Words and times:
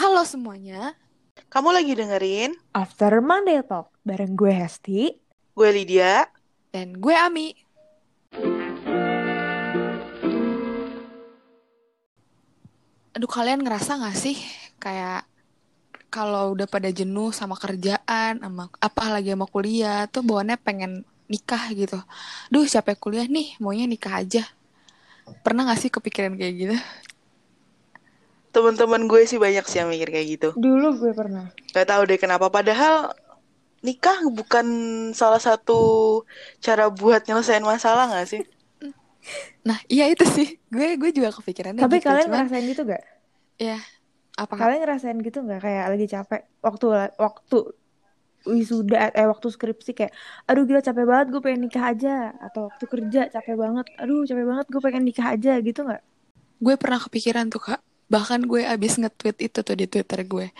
Halo 0.00 0.24
semuanya. 0.24 0.96
Kamu 1.52 1.76
lagi 1.76 1.92
dengerin 1.92 2.56
After 2.72 3.20
Monday 3.20 3.60
Talk 3.60 3.92
bareng 4.00 4.32
gue 4.32 4.48
Hesti. 4.48 5.12
gue 5.52 5.68
Lydia. 5.76 6.24
Dan 6.72 6.96
gue 6.96 7.12
Ami. 7.12 7.52
Aduh 13.12 13.28
kalian 13.28 13.60
ngerasa 13.60 14.00
gak 14.00 14.16
sih 14.16 14.40
kayak 14.80 15.28
kalau 16.08 16.56
udah 16.56 16.64
pada 16.64 16.88
jenuh 16.88 17.28
sama 17.36 17.60
kerjaan, 17.60 18.40
sama 18.40 18.72
apa 18.80 19.04
lagi 19.12 19.36
sama 19.36 19.44
kuliah, 19.52 20.08
tuh 20.08 20.24
bawaannya 20.24 20.56
pengen 20.64 21.04
nikah 21.28 21.76
gitu. 21.76 22.00
Duh 22.48 22.64
capek 22.64 22.96
kuliah 22.96 23.28
nih, 23.28 23.52
maunya 23.60 23.84
nikah 23.84 24.24
aja. 24.24 24.48
Pernah 25.44 25.68
gak 25.68 25.76
sih 25.76 25.92
kepikiran 25.92 26.40
kayak 26.40 26.54
gitu? 26.56 26.76
Teman-teman 28.50 29.06
gue 29.06 29.20
sih 29.30 29.38
banyak 29.38 29.64
sih 29.66 29.78
yang 29.78 29.88
mikir 29.90 30.10
kayak 30.10 30.26
gitu. 30.38 30.48
Dulu 30.58 30.98
gue 30.98 31.12
pernah. 31.14 31.46
Gak 31.70 31.86
tahu 31.86 32.02
deh 32.10 32.18
kenapa. 32.18 32.50
Padahal 32.50 33.14
nikah 33.80 34.18
bukan 34.28 34.66
salah 35.16 35.40
satu 35.40 35.80
cara 36.60 36.90
buat 36.90 37.24
nyelesain 37.24 37.64
masalah 37.64 38.10
gak 38.10 38.28
sih? 38.28 38.42
Nah 39.68 39.76
iya 39.92 40.08
itu 40.08 40.24
sih, 40.24 40.56
gue 40.72 40.96
gue 40.96 41.10
juga 41.12 41.28
kepikirannya 41.36 41.84
Tapi 41.84 42.00
gitu. 42.00 42.06
kalian 42.08 42.26
Cuman, 42.26 42.38
ngerasain 42.40 42.64
gitu 42.72 42.82
gak? 42.88 43.02
ya 43.60 43.76
apa 44.34 44.52
Kalian 44.56 44.80
ngerasain 44.80 45.18
gitu 45.20 45.38
gak? 45.44 45.60
Kayak 45.60 45.84
lagi 45.92 46.06
capek 46.08 46.40
waktu 46.64 46.86
waktu 47.20 47.56
wisuda 48.48 49.12
eh 49.12 49.28
waktu 49.28 49.52
skripsi 49.52 49.92
kayak 49.92 50.12
aduh 50.48 50.64
gila 50.64 50.80
capek 50.80 51.04
banget 51.04 51.26
gue 51.28 51.40
pengen 51.44 51.60
nikah 51.68 51.84
aja 51.92 52.32
atau 52.40 52.72
waktu 52.72 52.84
kerja 52.88 53.20
capek 53.28 53.52
banget 53.52 53.86
aduh 54.00 54.24
capek 54.24 54.46
banget 54.48 54.66
gue 54.72 54.80
pengen 54.80 55.04
nikah 55.04 55.26
aja 55.36 55.52
gitu 55.60 55.80
nggak 55.84 56.00
gue 56.60 56.74
pernah 56.80 57.00
kepikiran 57.04 57.52
tuh 57.52 57.60
kak 57.60 57.80
bahkan 58.10 58.42
gue 58.42 58.66
abis 58.66 58.98
nge-tweet 58.98 59.38
itu 59.46 59.58
tuh 59.62 59.76
di 59.78 59.86
twitter 59.86 60.26
gue. 60.26 60.50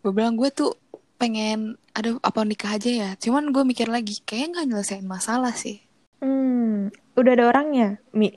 Gue 0.00 0.12
bilang 0.14 0.38
gue 0.38 0.48
tuh 0.54 0.78
pengen 1.20 1.76
aduh 1.92 2.16
apa 2.22 2.46
nikah 2.46 2.78
aja 2.78 2.88
ya? 2.88 3.10
Cuman 3.18 3.50
gue 3.50 3.66
mikir 3.66 3.90
lagi 3.90 4.22
kayaknya 4.24 4.62
nggak 4.62 4.66
nyelesain 4.70 5.04
masalah 5.04 5.52
sih. 5.52 5.82
Hmm 6.22 6.94
udah 7.18 7.32
ada 7.36 7.44
orangnya 7.50 8.00
mi? 8.14 8.32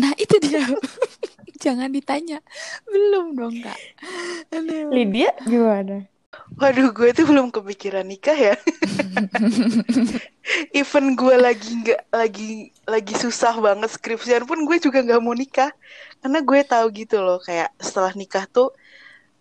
Nah 0.00 0.16
itu 0.16 0.40
dia. 0.40 0.64
Jangan 1.62 1.94
ditanya. 1.94 2.42
Belum 2.90 3.38
dong 3.38 3.62
kak. 3.62 3.78
Aduh 4.50 4.90
Lydia 4.90 5.30
gimana 5.46 6.11
Waduh, 6.58 6.90
gue 6.92 7.10
tuh 7.16 7.24
belum 7.26 7.48
kepikiran 7.48 8.04
nikah 8.04 8.36
ya. 8.36 8.54
Even 10.78 11.14
gue 11.14 11.36
lagi 11.38 11.70
nggak 11.82 12.02
lagi 12.12 12.74
lagi 12.84 13.14
susah 13.16 13.56
banget 13.62 13.90
skripsian 13.94 14.44
pun 14.44 14.66
gue 14.66 14.76
juga 14.82 15.00
nggak 15.00 15.22
mau 15.22 15.32
nikah 15.32 15.70
karena 16.20 16.38
gue 16.42 16.60
tahu 16.66 16.86
gitu 16.94 17.22
loh 17.22 17.38
kayak 17.42 17.70
setelah 17.78 18.12
nikah 18.14 18.46
tuh 18.50 18.74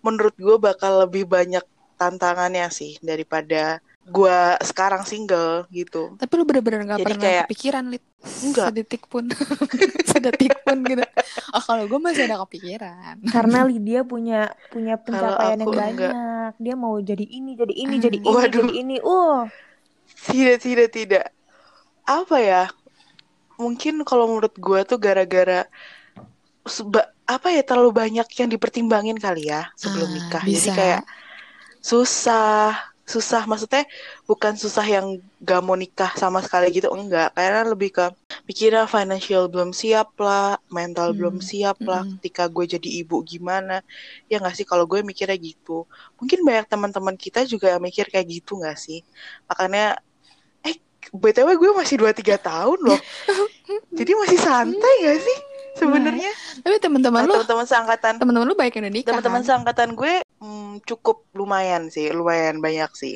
menurut 0.05 0.33
gue 0.37 0.57
bakal 0.61 1.05
lebih 1.05 1.25
banyak 1.29 1.65
tantangannya 1.97 2.69
sih 2.73 2.97
daripada 3.01 3.81
gue 4.03 4.39
sekarang 4.61 5.03
single 5.03 5.69
gitu. 5.69 6.17
tapi 6.17 6.31
lu 6.33 6.43
bener-bener 6.43 6.83
nggak 6.83 6.99
Jadi 6.99 7.07
pernah 7.07 7.21
kayak- 7.23 7.45
kepikiran 7.45 7.83
lit 7.87 8.03
Enggak. 8.41 8.65
sedetik 8.69 9.03
pun 9.05 9.25
sedetik 10.11 10.53
pun 10.61 10.77
gitu 10.83 11.05
oh 11.51 11.61
kalau 11.61 11.85
gue 11.85 11.99
masih 11.99 12.25
ada 12.25 12.41
kepikiran 12.41 13.21
karena 13.27 13.61
Lydia 13.63 14.01
punya 14.01 14.49
punya 14.67 14.95
pencapaian 14.95 15.55
yang 15.55 15.69
banyak 15.69 16.11
enggak. 16.11 16.51
dia 16.57 16.75
mau 16.75 16.97
jadi 16.97 17.23
ini 17.23 17.51
jadi 17.55 17.73
ini 17.75 17.95
Hmm. 17.95 18.03
jadi 18.03 18.17
ini 18.17 18.27
Waduh. 18.27 18.49
jadi 18.59 18.71
ini 18.75 18.95
uh 18.99 19.39
Tidak, 20.11 20.57
tidak, 20.59 20.87
tidak. 20.91 21.25
Apa 22.03 22.37
ya? 22.37 22.63
Mungkin 23.55 24.03
kalau 24.03 24.27
menurut 24.27 24.53
gue 24.53 24.79
tuh 24.83 24.97
gara-gara 24.97 25.65
apa 27.25 27.47
ya 27.49 27.63
terlalu 27.63 27.91
banyak 27.95 28.27
yang 28.29 28.49
dipertimbangin 28.49 29.15
kali 29.15 29.47
ya 29.47 29.71
sebelum 29.73 30.05
Ah, 30.05 30.13
nikah. 30.13 30.43
bisa. 30.43 30.67
Jadi 30.67 30.69
kayak 30.75 31.01
susah, 31.79 32.90
susah 33.07 33.43
maksudnya 33.49 33.83
bukan 34.29 34.53
susah 34.55 34.85
yang 34.85 35.19
gak 35.41 35.61
mau 35.65 35.75
nikah 35.75 36.11
sama 36.15 36.39
sekali 36.45 36.71
gitu 36.71 36.87
enggak. 36.93 37.33
Karena 37.35 37.61
lebih 37.67 37.89
ke 37.97 38.05
mikirnya 38.47 38.85
financial 38.89 39.49
belum 39.51 39.71
siap 39.75 40.15
lah, 40.21 40.57
mental 40.71 41.07
Hmm, 41.07 41.17
belum 41.17 41.41
siap 41.43 41.77
lah. 41.89 42.03
mm-mm. 42.03 42.19
Ketika 42.19 42.47
gue 42.47 42.65
jadi 42.77 42.89
ibu 43.03 43.21
gimana? 43.25 43.81
Ya 44.31 44.39
nggak 44.41 44.55
sih 44.57 44.65
kalau 44.69 44.85
gue 44.89 44.99
mikirnya 45.03 45.37
gitu. 45.39 45.85
Mungkin 46.19 46.39
banyak 46.47 46.65
teman-teman 46.71 47.15
kita 47.19 47.43
juga 47.49 47.73
yang 47.73 47.81
mikir 47.83 48.05
kayak 48.11 48.27
gitu 48.29 48.57
nggak 48.61 48.77
sih? 48.79 49.03
Makanya 49.49 49.99
eh 50.67 50.75
BTW 51.13 51.49
gue 51.61 51.71
masih 51.79 51.95
2 52.01 52.11
3 52.15 52.37
tahun 52.41 52.79
loh. 52.87 53.01
Jadi 53.97 54.11
masih 54.17 54.39
santai 54.39 54.93
gak 55.05 55.19
sih 55.23 55.37
sebenarnya? 55.77 56.31
tapi 56.61 56.75
teman-teman 56.79 57.21
Nah, 57.23 57.27
lu 57.29 57.33
Teman-teman 57.41 57.67
seangkatan 57.67 58.13
teman-teman 58.19 58.47
lu 58.47 58.55
baik 58.57 58.73
yang 58.77 58.83
udah 58.87 58.93
nikah 58.93 59.09
teman-teman 59.13 59.41
kan? 59.41 59.47
seangkatan 59.47 59.89
gue 59.95 60.13
hmm, 60.41 60.71
cukup 60.85 61.25
lumayan 61.33 61.87
sih, 61.87 62.11
lumayan 62.11 62.59
banyak 62.59 62.91
sih. 62.93 63.15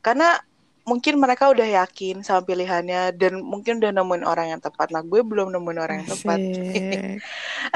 Karena 0.00 0.40
mungkin 0.84 1.20
mereka 1.20 1.46
udah 1.52 1.84
yakin 1.84 2.24
sama 2.26 2.42
pilihannya 2.42 3.14
dan 3.14 3.38
mungkin 3.44 3.78
udah 3.78 3.92
nemuin 3.94 4.24
orang 4.26 4.46
yang 4.56 4.60
tepat. 4.60 4.90
Nah, 4.90 5.04
gue 5.04 5.20
belum 5.22 5.52
nemuin 5.54 5.78
orang 5.78 5.96
yang 6.02 6.10
tepat. 6.18 6.40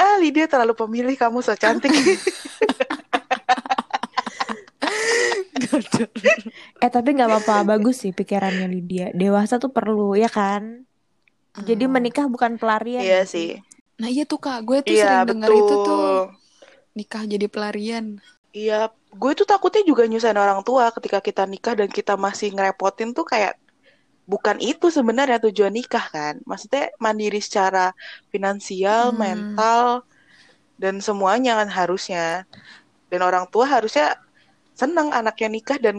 Ah, 0.01 0.17
Lydia 0.17 0.49
terlalu 0.49 0.73
pemilih 0.73 1.15
kamu 1.15 1.45
so 1.45 1.53
cantik. 1.55 1.93
eh 6.83 6.91
tapi 6.91 7.09
nggak 7.17 7.29
apa-apa 7.31 7.77
bagus 7.77 8.05
sih 8.05 8.13
pikirannya 8.15 8.67
Lydia 8.71 9.07
dewasa 9.15 9.59
tuh 9.59 9.71
perlu 9.75 10.15
ya 10.15 10.31
kan 10.31 10.87
jadi 11.55 11.87
Hmm. 11.87 11.95
menikah 11.95 12.27
bukan 12.27 12.59
pelarian 12.59 13.03
Iya 13.03 13.23
nggak 13.23 13.29
sih. 13.31 13.63
Nah 14.01 14.09
iya 14.15 14.23
tuh 14.31 14.39
kak, 14.45 14.59
gue 14.69 14.79
tuh 14.87 14.95
Iya, 14.95 15.03
sering 15.03 15.23
denger 15.31 15.51
itu 15.61 15.75
tuh 15.87 15.99
nikah 16.99 17.23
jadi 17.33 17.47
pelarian. 17.55 18.05
Iya, 18.55 18.75
gue 19.21 19.31
tuh 19.39 19.47
takutnya 19.51 19.83
juga 19.91 20.03
nyusahin 20.07 20.39
orang 20.39 20.61
tua 20.63 20.85
ketika 20.95 21.19
kita 21.19 21.43
nikah 21.53 21.75
dan 21.81 21.89
kita 21.91 22.15
masih 22.15 22.49
ngerepotin 22.55 23.11
tuh 23.17 23.27
kayak 23.27 23.53
bukan 24.33 24.57
itu 24.63 24.87
sebenarnya 24.91 25.39
tujuan 25.47 25.75
nikah 25.75 26.07
kan. 26.17 26.35
Maksudnya 26.51 26.83
mandiri 27.05 27.41
secara 27.43 27.91
finansial, 28.33 29.11
Hmm. 29.11 29.21
mental, 29.25 30.07
dan 30.83 30.95
semuanya 31.03 31.53
kan 31.61 31.69
harusnya. 31.71 32.47
Dan 33.11 33.21
orang 33.23 33.47
tua 33.53 33.67
harusnya 33.69 34.15
seneng 34.75 35.11
anaknya 35.15 35.49
nikah 35.57 35.79
dan 35.79 35.97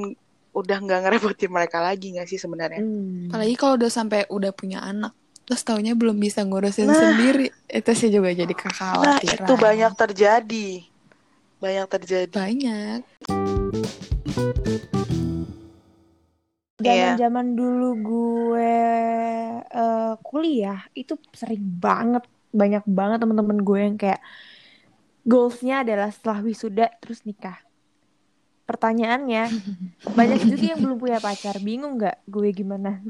udah 0.55 0.78
nggak 0.84 1.00
ngerepotin 1.07 1.51
mereka 1.51 1.79
lagi 1.84 2.16
nggak 2.16 2.28
sih 2.31 2.39
sebenarnya? 2.39 2.84
Hmm. 2.84 3.31
Apalagi 3.31 3.55
kalau 3.59 3.73
udah 3.79 3.91
sampai 3.91 4.19
udah 4.31 4.51
punya 4.55 4.79
anak, 4.84 5.13
terus 5.45 5.61
taunya 5.61 5.94
belum 5.94 6.16
bisa 6.16 6.41
ngurusin 6.41 6.85
Nah. 6.85 6.95
sendiri, 6.95 7.50
itu 7.66 7.91
sih 7.94 8.09
juga 8.09 8.29
jadi 8.29 8.47
Nah, 8.47 8.59
kekhawatiran. 8.59 9.39
itu 9.39 9.53
banyak 9.56 9.91
terjadi. 9.95 10.69
Banyak 11.56 11.88
terjadi. 11.88 12.33
Banyak. 12.33 13.00
Iya. 16.78 17.16
Zaman-zaman 17.16 17.45
dulu 17.53 17.89
gue 17.97 18.78
eh, 19.66 20.13
kuliah 20.22 20.84
itu 20.91 21.16
sering 21.31 21.61
banget 21.61 22.22
banyak 22.51 22.84
banget 22.85 23.17
teman-teman 23.19 23.59
gue 23.59 23.79
yang 23.81 23.95
kayak 23.95 24.19
goalsnya 25.23 25.81
adalah 25.81 26.09
setelah 26.09 26.41
wisuda 26.41 26.89
terus 27.00 27.23
nikah. 27.23 27.57
Pertanyaannya 28.66 29.50
banyak 30.17 30.39
juga 30.44 30.63
yang 30.73 30.79
belum 30.81 30.97
punya 30.97 31.17
pacar. 31.17 31.57
Bingung 31.57 31.97
nggak 31.97 32.25
gue 32.25 32.50
gimana? 32.51 33.00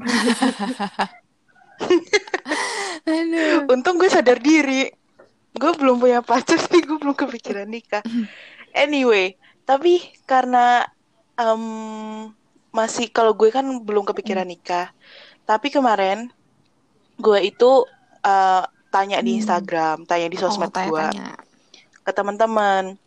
Aduh. 3.06 3.70
Untung 3.70 3.96
gue 3.96 4.10
sadar 4.10 4.38
diri. 4.38 4.90
Gue 5.56 5.72
belum 5.72 5.96
punya 5.96 6.20
pacar 6.20 6.60
sih, 6.60 6.84
gue 6.84 6.98
belum 7.00 7.16
kepikiran 7.16 7.64
nikah. 7.64 8.04
Anyway, 8.76 9.34
tapi 9.64 9.98
karena 10.28 10.84
em, 11.34 11.64
masih 12.70 13.08
kalau 13.08 13.32
gue 13.32 13.48
kan 13.48 13.64
belum 13.64 14.04
kepikiran 14.04 14.44
nikah. 14.44 14.92
Tapi 15.48 15.72
kemarin 15.72 16.28
gue 17.16 17.38
itu 17.40 17.86
eh, 18.20 18.64
tanya 18.90 19.18
di 19.22 19.32
Hmm. 19.32 19.40
Instagram, 19.40 19.96
tanya 20.04 20.28
di 20.28 20.36
Oh, 20.36 20.42
sosmed 20.42 20.68
gue 20.68 21.06
tanya-tanya. 21.06 21.40
ke 22.04 22.10
teman-teman. 22.12 22.98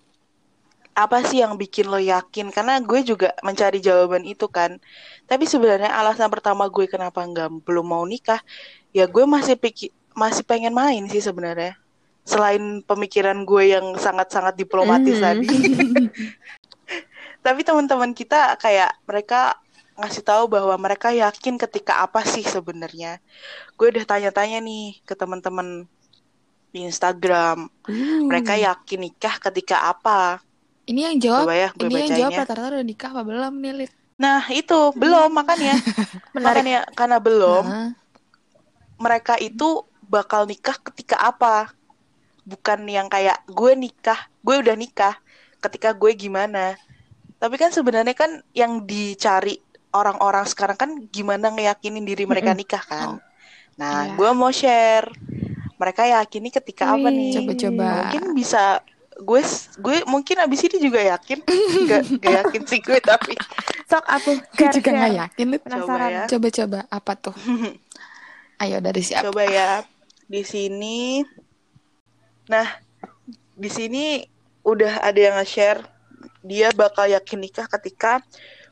Apa 0.93 1.23
sih 1.23 1.39
yang 1.39 1.55
bikin 1.55 1.87
lo 1.87 1.95
yakin? 1.95 2.51
Karena 2.51 2.81
gue 2.83 2.99
juga 3.05 3.31
mencari 3.39 3.79
jawaban 3.79 4.27
itu 4.27 4.49
kan. 4.51 4.81
Tapi 5.23 5.47
sebenarnya 5.47 5.93
alasan 5.93 6.27
pertama 6.27 6.67
gue 6.67 6.89
kenapa 6.89 7.23
nggak 7.23 7.63
belum 7.63 7.85
mau 7.87 8.03
nikah, 8.03 8.41
ya 8.95 9.05
gue 9.05 9.25
masih 9.25 9.55
pikir 9.55 9.93
masih 10.17 10.43
pengen 10.43 10.73
main 10.75 11.05
sih 11.07 11.21
sebenarnya. 11.23 11.77
Selain 12.27 12.83
pemikiran 12.83 13.41
gue 13.47 13.73
yang 13.73 13.95
sangat-sangat 13.97 14.53
diplomatis 14.59 15.17
Hmm. 15.17 15.25
tadi. 15.39 15.47
Tapi 17.45 17.61
teman-teman 17.63 18.11
kita 18.11 18.59
kayak 18.59 18.99
mereka 19.07 19.55
ngasih 19.99 20.23
tahu 20.23 20.47
bahwa 20.51 20.75
mereka 20.79 21.11
yakin 21.11 21.55
ketika 21.55 22.03
apa 22.03 22.23
sih 22.27 22.43
sebenarnya. 22.43 23.19
Gue 23.79 23.91
udah 23.95 24.03
tanya-tanya 24.03 24.59
nih 24.59 24.99
ke 25.07 25.15
teman-teman 25.15 25.87
di 26.69 26.85
Instagram. 26.85 27.71
Uh. 27.87 28.27
Mereka 28.27 28.59
yakin 28.59 28.99
nikah 29.09 29.35
ketika 29.39 29.89
apa? 29.89 30.43
Ini 30.89 31.13
yang 31.13 31.17
jawab, 31.21 31.45
Coba 31.45 31.55
ya 31.55 31.69
gue 31.73 31.85
ini 31.85 31.95
yang 32.01 32.11
jawab 32.17 32.31
rata-rata 32.43 32.67
udah 32.75 32.85
nikah 32.85 33.09
apa 33.13 33.21
belum 33.21 33.53
nih? 33.61 33.89
Nah, 34.19 34.41
itu 34.51 34.79
belum 34.99 35.31
makanya. 35.31 35.79
Makanya 36.35 36.91
karena 36.91 37.23
belum, 37.23 37.63
Nah, 37.63 37.87
mereka 38.99 39.35
itu 39.35 39.81
bakal 40.03 40.43
nikah 40.43 40.75
ketika 40.83 41.15
apa? 41.17 41.71
Bukan 42.43 42.83
yang 42.85 43.07
kayak 43.07 43.45
gue 43.45 43.71
nikah, 43.73 44.17
gue 44.39 44.55
udah 44.57 44.73
nikah 44.73 45.15
ketika 45.59 45.91
gue 45.91 46.11
gimana. 46.13 46.75
Tapi 47.37 47.55
kan 47.55 47.69
sebenarnya 47.69 48.11
kan 48.11 48.43
yang 48.51 48.83
dicari 48.83 49.57
orang-orang 49.89 50.43
sekarang 50.43 50.75
kan 50.75 50.89
gimana 51.07 51.49
ngeyakinin 51.49 52.03
diri 52.03 52.25
mereka 52.25 52.51
nikah 52.53 52.81
kan. 52.81 53.09
Nah, 53.75 54.05
Iya. 54.05 54.13
gue 54.13 54.29
mau 54.33 54.51
share. 54.51 55.07
Mereka 55.79 56.03
yakini 56.05 56.51
ketika 56.51 56.91
apa 56.91 57.07
nih? 57.07 57.39
Coba-coba. 57.39 57.87
Mungkin 58.03 58.23
bisa 58.35 58.83
gue 59.15 59.41
gue 59.77 59.97
mungkin 60.05 60.35
abis 60.39 60.63
ini 60.63 60.79
juga 60.81 60.99
yakin 61.05 61.43
gak, 61.87 62.23
gak 62.23 62.33
yakin 62.39 62.61
sih 62.63 62.79
gue 62.79 62.99
tapi 62.99 63.35
Sok 63.83 64.05
aku 64.05 64.31
Gue 64.53 64.67
juga 64.71 64.91
share. 64.93 65.15
yakin. 65.17 65.45
Penasaran. 65.57 66.09
ya. 66.09 66.23
Coba-coba 66.25 66.79
apa 66.87 67.11
tuh? 67.15 67.35
Ayo 68.59 68.77
dari 68.79 68.99
siapa? 68.99 69.31
coba 69.31 69.43
ya 69.43 69.83
di 70.25 70.43
sini 70.43 71.23
nah 72.45 72.65
di 73.53 73.69
sini 73.69 74.25
udah 74.61 75.01
ada 75.01 75.19
yang 75.19 75.35
nge-share 75.39 75.81
dia 76.41 76.69
bakal 76.71 77.05
yakin 77.05 77.39
nikah 77.39 77.65
ketika 77.69 78.19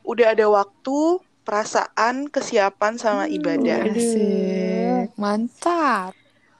udah 0.02 0.32
ada 0.32 0.46
waktu 0.46 1.20
perasaan 1.42 2.28
kesiapan 2.28 2.96
sama 2.96 3.24
Hmm. 3.24 3.34
ibadah. 3.34 3.80
Asik. 3.88 5.16
Mantap. 5.16 6.12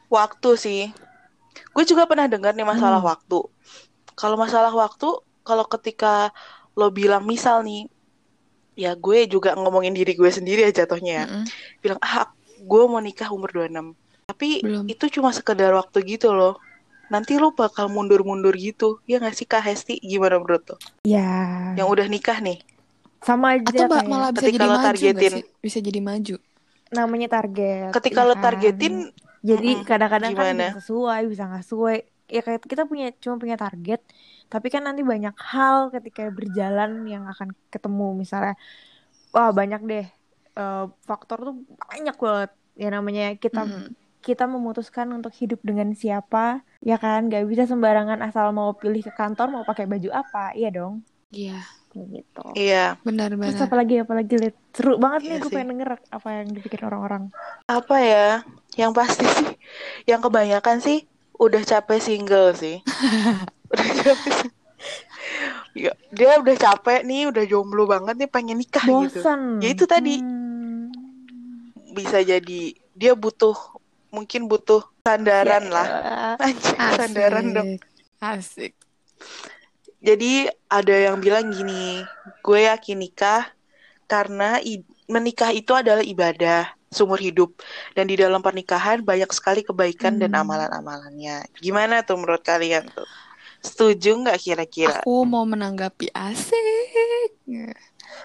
waktu 0.08 0.50
sih 0.56 0.82
gue 1.70 1.84
juga 1.84 2.08
pernah 2.08 2.24
dengar 2.24 2.56
nih 2.56 2.64
masalah 2.64 2.96
Hmm. 2.96 3.12
waktu 3.12 3.44
kalau 4.16 4.40
masalah 4.40 4.72
waktu 4.72 5.04
kalau 5.44 5.68
ketika 5.68 6.32
lo 6.72 6.88
bilang 6.88 7.28
misal 7.28 7.60
nih 7.60 7.92
ya 8.72 8.96
gue 8.96 9.28
juga 9.28 9.52
ngomongin 9.52 9.92
diri 9.92 10.16
gue 10.16 10.30
sendiri 10.30 10.64
ya 10.64 10.72
jatuhnya 10.72 11.12
ya 11.12 11.24
Mm-mm. 11.28 11.44
bilang 11.84 12.00
ah 12.00 12.24
gue 12.68 12.82
mau 12.84 13.00
nikah 13.00 13.32
umur 13.32 13.48
26 13.50 13.96
tapi 14.28 14.48
Belum. 14.60 14.84
itu 14.86 15.04
cuma 15.10 15.32
sekedar 15.32 15.72
waktu 15.72 16.04
gitu 16.06 16.30
loh 16.30 16.60
nanti 17.08 17.40
lo 17.40 17.48
bakal 17.50 17.88
mundur-mundur 17.88 18.52
gitu 18.54 19.00
ya 19.04 19.16
nggak 19.16 19.32
sih 19.32 19.48
kak 19.48 19.64
Hesti 19.64 19.96
gimana 19.98 20.36
menurut 20.36 20.64
lo 20.66 20.76
Ya, 21.02 21.72
yang 21.74 21.88
udah 21.88 22.04
nikah 22.06 22.38
nih 22.38 22.60
sama 23.18 23.56
aja 23.56 23.64
Atau 23.66 23.88
kayak 23.88 24.06
malah 24.06 24.30
bisa 24.30 24.44
ketika 24.44 24.54
jadi 24.54 24.64
lo 24.64 24.70
maju 24.70 24.78
nggak 24.78 24.86
targetin. 24.94 25.32
sih? 25.32 25.44
Bisa 25.58 25.78
jadi 25.80 26.00
maju. 26.00 26.36
namanya 26.88 27.28
target. 27.30 27.90
ketika 27.90 28.20
ya 28.20 28.24
lo 28.24 28.34
kan? 28.34 28.42
targetin 28.44 28.94
Jadi 29.40 29.70
kadang-kadang 29.82 30.32
kan 30.34 30.44
Gimana? 30.50 30.66
bisa 30.66 30.78
sesuai, 30.78 31.22
bisa 31.26 31.42
nggak 31.46 31.64
sesuai. 31.64 31.98
Ya 32.28 32.40
kayak 32.42 32.60
kita 32.62 32.82
punya 32.84 33.06
cuma 33.16 33.38
punya 33.38 33.56
target, 33.56 34.00
tapi 34.46 34.66
kan 34.68 34.82
nanti 34.82 35.00
banyak 35.02 35.32
hal 35.32 35.88
ketika 35.88 36.28
berjalan 36.28 37.06
yang 37.06 37.24
akan 37.24 37.54
ketemu. 37.68 38.18
Misalnya, 38.18 38.58
wah 39.30 39.50
banyak 39.50 39.80
deh 39.82 40.06
eh, 40.60 40.84
faktor 41.08 41.38
tuh 41.46 41.54
banyak 41.82 42.16
banget. 42.24 42.50
Ya 42.82 42.88
namanya 42.96 43.22
kita 43.44 43.60
Mm-mm. 43.66 43.94
kita 44.26 44.44
memutuskan 44.54 45.08
untuk 45.16 45.32
hidup 45.40 45.60
dengan 45.68 45.88
siapa, 46.02 46.38
ya 46.82 46.96
kan? 47.04 47.20
Gak 47.32 47.44
bisa 47.50 47.64
sembarangan 47.70 48.18
asal 48.26 48.46
mau 48.58 48.70
pilih 48.80 49.02
ke 49.06 49.12
kantor 49.20 49.46
mau 49.54 49.64
pakai 49.70 49.84
baju 49.92 50.08
apa, 50.22 50.38
iya 50.58 50.68
dong. 50.78 50.94
Iya, 51.30 51.52
gitu. 52.16 52.40
iya 52.56 52.96
Terus 52.96 53.04
benar-benar. 53.06 53.66
apalagi 53.66 53.94
apalagi 54.04 54.34
Lid? 54.42 54.56
seru 54.76 54.92
banget 55.04 55.22
Iya 55.22 55.28
nih 55.28 55.36
gue 55.42 55.50
pengen 55.54 55.68
denger 55.76 55.88
apa 56.16 56.28
yang 56.38 56.48
dipikirin 56.56 56.86
orang-orang. 56.88 57.22
apa 57.68 57.96
ya 58.00 58.26
yang 58.80 58.92
pasti 58.98 59.24
sih 59.36 59.48
yang 60.10 60.20
kebanyakan 60.24 60.78
sih 60.86 60.98
udah 61.36 61.62
capek 61.62 62.00
single 62.00 62.48
sih 62.56 62.76
udah 63.72 63.88
capek 64.04 64.32
sih. 64.40 64.50
Ya, 65.76 65.92
dia 66.10 66.30
udah 66.42 66.56
capek 66.58 67.00
nih 67.06 67.30
udah 67.30 67.44
jomblo 67.46 67.84
banget 67.86 68.14
nih 68.18 68.30
pengen 68.30 68.58
nikah 68.58 68.82
gitu 68.82 69.20
Bosen. 69.22 69.40
Ya 69.62 69.68
itu 69.74 69.84
tadi. 69.86 70.18
Hmm. 70.18 70.37
Bisa 71.98 72.22
jadi 72.22 72.60
dia 72.94 73.12
butuh 73.12 73.54
mungkin 74.08 74.46
butuh 74.46 74.86
sandaran 75.02 75.66
Ya 75.66 75.74
lah. 75.74 75.88
Anjir, 76.46 76.76
sandaran 76.96 77.46
dong 77.50 77.70
Asik. 78.18 78.72
jadi 79.98 80.46
ada 80.66 80.94
yang 80.94 81.18
bilang 81.18 81.50
gini 81.50 82.06
gue 82.40 82.60
yakin 82.64 82.96
nikah 82.96 83.50
karena 84.06 84.62
menikah 85.04 85.50
itu 85.50 85.74
adalah 85.74 86.00
ibadah 86.00 86.70
seumur 86.88 87.20
hidup 87.20 87.52
dan 87.92 88.08
di 88.08 88.16
dalam 88.16 88.40
pernikahan 88.40 89.04
banyak 89.04 89.28
sekali 89.28 89.60
kebaikan 89.60 90.16
dan 90.16 90.32
Hmm. 90.32 90.40
amalan-amalannya 90.40 91.44
gimana 91.58 92.00
tuh 92.00 92.16
menurut 92.16 92.40
kalian 92.40 92.88
tuh 92.88 93.04
setuju 93.60 94.16
nggak 94.16 94.38
kira-kira 94.38 95.02
Aku 95.02 95.26
mau 95.26 95.42
menanggapi 95.42 96.08
asik. 96.14 97.34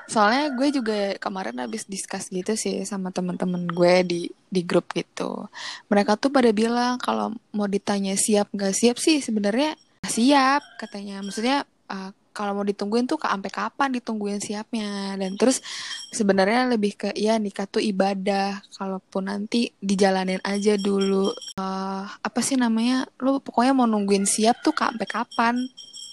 Soalnya 0.07 0.51
gue 0.53 0.68
juga 0.69 1.15
kemarin 1.19 1.57
habis 1.63 1.88
discuss 1.88 2.30
gitu 2.30 2.53
sih 2.57 2.83
sama 2.83 3.09
teman-teman 3.09 3.68
gue 3.69 3.94
di 4.03 4.21
di 4.47 4.62
grup 4.62 4.91
gitu. 4.94 5.47
Mereka 5.89 6.19
tuh 6.19 6.30
pada 6.30 6.51
bilang 6.51 7.00
kalau 7.00 7.33
mau 7.56 7.68
ditanya 7.68 8.13
siap 8.18 8.51
nggak 8.51 8.74
siap 8.74 8.97
sih 9.00 9.19
sebenarnya 9.19 9.75
siap 10.06 10.62
katanya. 10.80 11.24
Maksudnya 11.24 11.63
uh, 11.89 12.12
kalau 12.33 12.57
mau 12.57 12.65
ditungguin 12.65 13.06
tuh 13.06 13.21
sampai 13.21 13.53
kapan 13.53 13.94
ditungguin 13.94 14.41
siapnya 14.41 15.13
dan 15.21 15.38
terus 15.38 15.62
sebenarnya 16.09 16.65
lebih 16.65 16.97
ke 16.97 17.09
ya 17.13 17.38
nikah 17.38 17.69
tuh 17.69 17.77
ibadah 17.77 18.57
kalaupun 18.74 19.30
nanti 19.30 19.69
dijalanin 19.77 20.41
aja 20.41 20.74
dulu 20.81 21.30
Eh, 21.53 22.06
apa 22.09 22.41
sih 22.41 22.57
namanya 22.57 23.06
lu 23.21 23.38
pokoknya 23.38 23.77
mau 23.77 23.85
nungguin 23.85 24.25
siap 24.25 24.65
tuh 24.65 24.74
sampai 24.74 25.06
kapan 25.06 25.56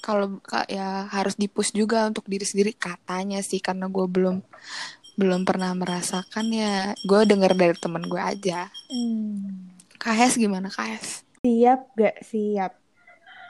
kalau 0.01 0.41
ka- 0.43 0.67
ya 0.67 1.07
harus 1.09 1.37
dipus 1.37 1.71
juga 1.71 2.09
untuk 2.09 2.25
diri 2.27 2.45
sendiri 2.45 2.73
katanya 2.73 3.41
sih 3.41 3.61
karena 3.61 3.87
gue 3.87 4.07
belum 4.09 4.41
belum 5.15 5.45
pernah 5.45 5.77
merasakan 5.77 6.47
ya 6.51 6.97
gue 7.05 7.21
denger 7.29 7.53
dari 7.55 7.77
temen 7.77 8.05
gue 8.09 8.21
aja 8.21 8.69
Hmm. 8.89 9.71
KS 9.97 10.35
gimana 10.35 10.73
KS 10.73 11.23
Siap 11.41 11.81
gak 11.97 12.17
siap? 12.21 12.73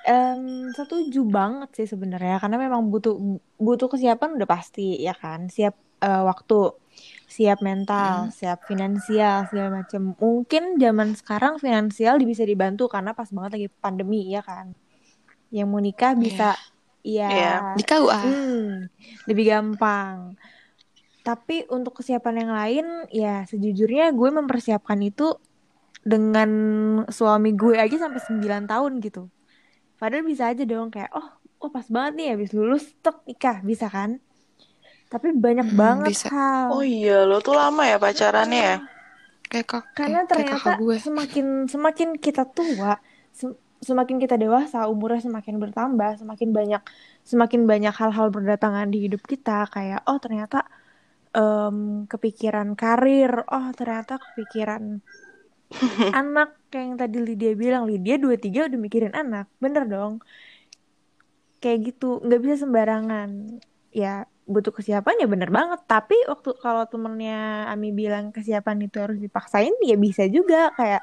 Em, 0.00 0.72
setuju 0.72 1.26
banget 1.28 1.70
sih 1.76 1.86
sebenarnya 1.86 2.40
karena 2.40 2.56
memang 2.56 2.88
butuh 2.88 3.14
butuh 3.60 3.88
kesiapan 3.90 4.32
udah 4.38 4.48
pasti 4.48 4.96
ya 4.96 5.12
kan. 5.12 5.50
Siap 5.50 5.74
eh, 6.00 6.22
waktu, 6.24 6.72
siap 7.28 7.60
mental, 7.60 8.32
siap 8.32 8.64
finansial 8.64 9.44
segala 9.50 9.82
macam. 9.84 10.16
Mungkin 10.16 10.80
zaman 10.80 11.12
sekarang 11.18 11.60
finansial 11.60 12.16
bisa 12.24 12.48
dibantu 12.48 12.88
karena 12.88 13.12
pas 13.12 13.28
banget 13.28 13.50
lagi 13.60 13.68
pandemi 13.82 14.32
ya 14.32 14.40
kan. 14.40 14.72
Yang 15.56 15.66
mau 15.70 15.80
nikah 15.86 16.12
bisa 16.24 16.44
Iya. 17.22 17.36
ya 17.36 17.62
di 17.76 17.82
KUA 17.88 18.22
Hmm, 18.22 18.88
lebih 19.28 19.44
gampang. 19.52 20.18
Tapi 21.26 21.68
untuk 21.76 21.92
kesiapan 22.00 22.34
yang 22.46 22.52
lain, 22.60 22.86
ya 23.12 23.44
sejujurnya 23.50 24.04
gue 24.16 24.28
mempersiapkan 24.38 24.96
itu 25.04 25.36
dengan 26.02 26.50
suami 27.12 27.50
gue 27.60 27.74
aja 27.84 27.96
sampai 28.08 28.20
9 28.26 28.64
tahun 28.70 28.92
gitu. 29.04 29.20
Padahal 30.00 30.24
bisa 30.30 30.44
aja 30.52 30.64
dong 30.68 30.88
kayak, 30.94 31.10
oh, 31.18 31.28
oh 31.62 31.70
pas 31.76 31.86
banget 31.94 32.12
nih 32.18 32.28
habis 32.36 32.50
lulus, 32.58 32.84
tek 33.04 33.16
nikah, 33.28 33.58
bisa 33.70 33.86
kan? 33.96 34.10
Tapi 35.12 35.28
banyak 35.44 35.68
Mm-mm, 35.70 35.82
banget 35.82 36.14
bisa. 36.14 36.28
hal. 36.32 36.74
oh 36.74 36.82
iya 36.94 37.12
lo 37.28 37.36
tuh 37.46 37.54
lama 37.60 37.82
ya 37.90 37.96
pacarannya 38.04 38.58
ya 38.68 38.74
kayak 39.50 39.66
kak 39.72 39.84
Karena 39.96 40.18
kayak, 40.18 40.22
kayak 40.32 40.48
ternyata 40.48 40.68
kakak 40.68 40.78
gue 40.80 40.94
semakin 41.06 41.46
semakin 41.72 42.08
kita 42.24 42.42
tua, 42.56 42.90
sem- 43.38 43.58
semakin 43.88 44.16
kita 44.22 44.36
dewasa, 44.42 44.76
umurnya 44.92 45.20
semakin 45.28 45.56
bertambah, 45.62 46.10
semakin 46.20 46.48
banyak 46.58 46.82
semakin 47.30 47.62
banyak 47.70 47.94
hal-hal 48.00 48.26
berdatangan 48.36 48.86
di 48.92 48.98
hidup 49.08 49.22
kita 49.32 49.52
kayak 49.74 49.98
oh 50.08 50.18
ternyata 50.24 50.56
em, 51.36 51.76
kepikiran 52.12 52.68
karir, 52.80 53.32
oh 53.54 53.66
ternyata 53.78 54.12
kepikiran 54.24 54.82
anak 56.18 56.48
kayak 56.70 56.84
yang 56.88 56.98
tadi 57.02 57.16
Lydia 57.26 57.52
bilang, 57.62 57.82
Lydia 57.90 58.14
23 58.22 58.66
udah 58.68 58.78
mikirin 58.86 59.14
anak. 59.20 59.46
Bener 59.62 59.82
dong. 59.92 60.12
Kayak 61.62 61.78
gitu, 61.92 62.06
nggak 62.24 62.40
bisa 62.44 62.56
sembarangan. 62.64 63.30
Ya 63.92 64.24
butuh 64.48 64.72
kesiapan 64.76 65.14
ya 65.22 65.26
bener 65.28 65.50
banget. 65.52 65.80
Tapi 65.92 66.16
waktu 66.30 66.50
kalau 66.64 66.82
temennya 66.88 67.68
Ami 67.72 67.92
bilang 68.00 68.32
kesiapan 68.34 68.76
itu 68.88 68.96
harus 69.04 69.18
dipaksain, 69.20 69.74
ya 69.84 69.96
bisa 70.00 70.24
juga 70.36 70.72
kayak 70.78 71.02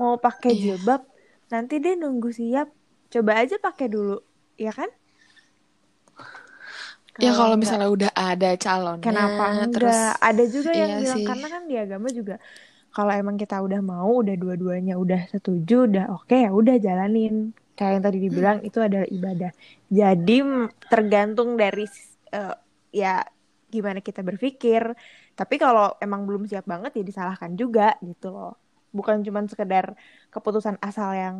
mau 0.00 0.16
pakai 0.20 0.52
Iya. 0.52 0.60
jilbab, 0.60 1.02
nanti 1.52 1.74
deh 1.84 1.94
nunggu 2.00 2.28
siap. 2.38 2.68
Coba 3.12 3.32
aja 3.42 3.56
pakai 3.66 3.86
dulu, 3.94 4.12
ya 4.64 4.70
kan? 4.78 4.90
ya 7.24 7.30
kalau 7.38 7.54
misalnya 7.62 7.88
udah 7.96 8.10
ada 8.12 8.48
calonnya 8.64 9.20
Kenapa 9.20 9.44
enggak? 9.54 9.70
terus 9.72 9.98
Ada 10.28 10.42
juga 10.54 10.70
yang 10.74 10.92
iya 10.92 11.00
bilang 11.00 11.22
sih. 11.22 11.28
karena 11.28 11.46
kan 11.52 11.62
di 11.70 11.76
agama 11.78 12.08
juga 12.18 12.34
kalau 12.94 13.12
emang 13.20 13.36
kita 13.42 13.56
udah 13.66 13.80
mau, 13.92 14.10
udah 14.24 14.34
dua-duanya 14.42 14.94
udah 15.04 15.20
setuju, 15.32 15.74
udah 15.88 16.04
oke 16.16 16.34
ya 16.44 16.50
udah 16.60 16.76
jalanin. 16.86 17.34
Kayak 17.78 17.92
yang 18.00 18.04
tadi 18.08 18.18
dibilang 18.26 18.58
itu 18.68 18.78
adalah 18.82 19.06
ibadah. 19.16 19.50
Jadi 19.92 20.34
tergantung 20.90 21.50
dari 21.62 21.84
eh, 22.34 22.54
ya 22.92 23.22
gimana 23.74 24.00
kita 24.08 24.20
berpikir. 24.26 24.82
Tapi 25.38 25.54
kalau 25.62 25.94
emang 26.04 26.22
belum 26.28 26.44
siap 26.50 26.66
banget 26.72 26.92
ya 26.98 27.02
disalahkan 27.06 27.52
juga 27.60 27.94
gitu 28.02 28.26
loh. 28.34 28.52
Bukan 28.92 29.22
cuma 29.26 29.42
sekedar 29.48 29.94
keputusan 30.34 30.76
asal 30.82 31.14
yang 31.14 31.36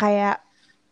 kayak 0.00 0.40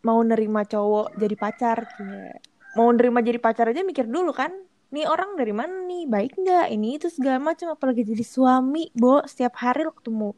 mau 0.05 0.19
nerima 0.23 0.63
cowok 0.63 1.17
jadi 1.19 1.35
pacar 1.35 1.77
kayak 1.97 2.39
mau 2.77 2.87
nerima 2.93 3.19
jadi 3.25 3.39
pacar 3.41 3.73
aja 3.73 3.81
mikir 3.83 4.05
dulu 4.07 4.31
kan 4.31 4.53
nih 4.93 5.05
orang 5.05 5.37
dari 5.37 5.53
mana 5.53 5.85
nih 5.85 6.05
baik 6.09 6.37
nggak 6.39 6.67
ini 6.73 6.97
itu 6.97 7.09
segala 7.11 7.37
macam 7.41 7.73
apalagi 7.73 8.05
jadi 8.05 8.25
suami 8.25 8.89
bo 8.95 9.21
setiap 9.25 9.53
hari 9.59 9.85
lo 9.85 9.93
ketemu 9.93 10.31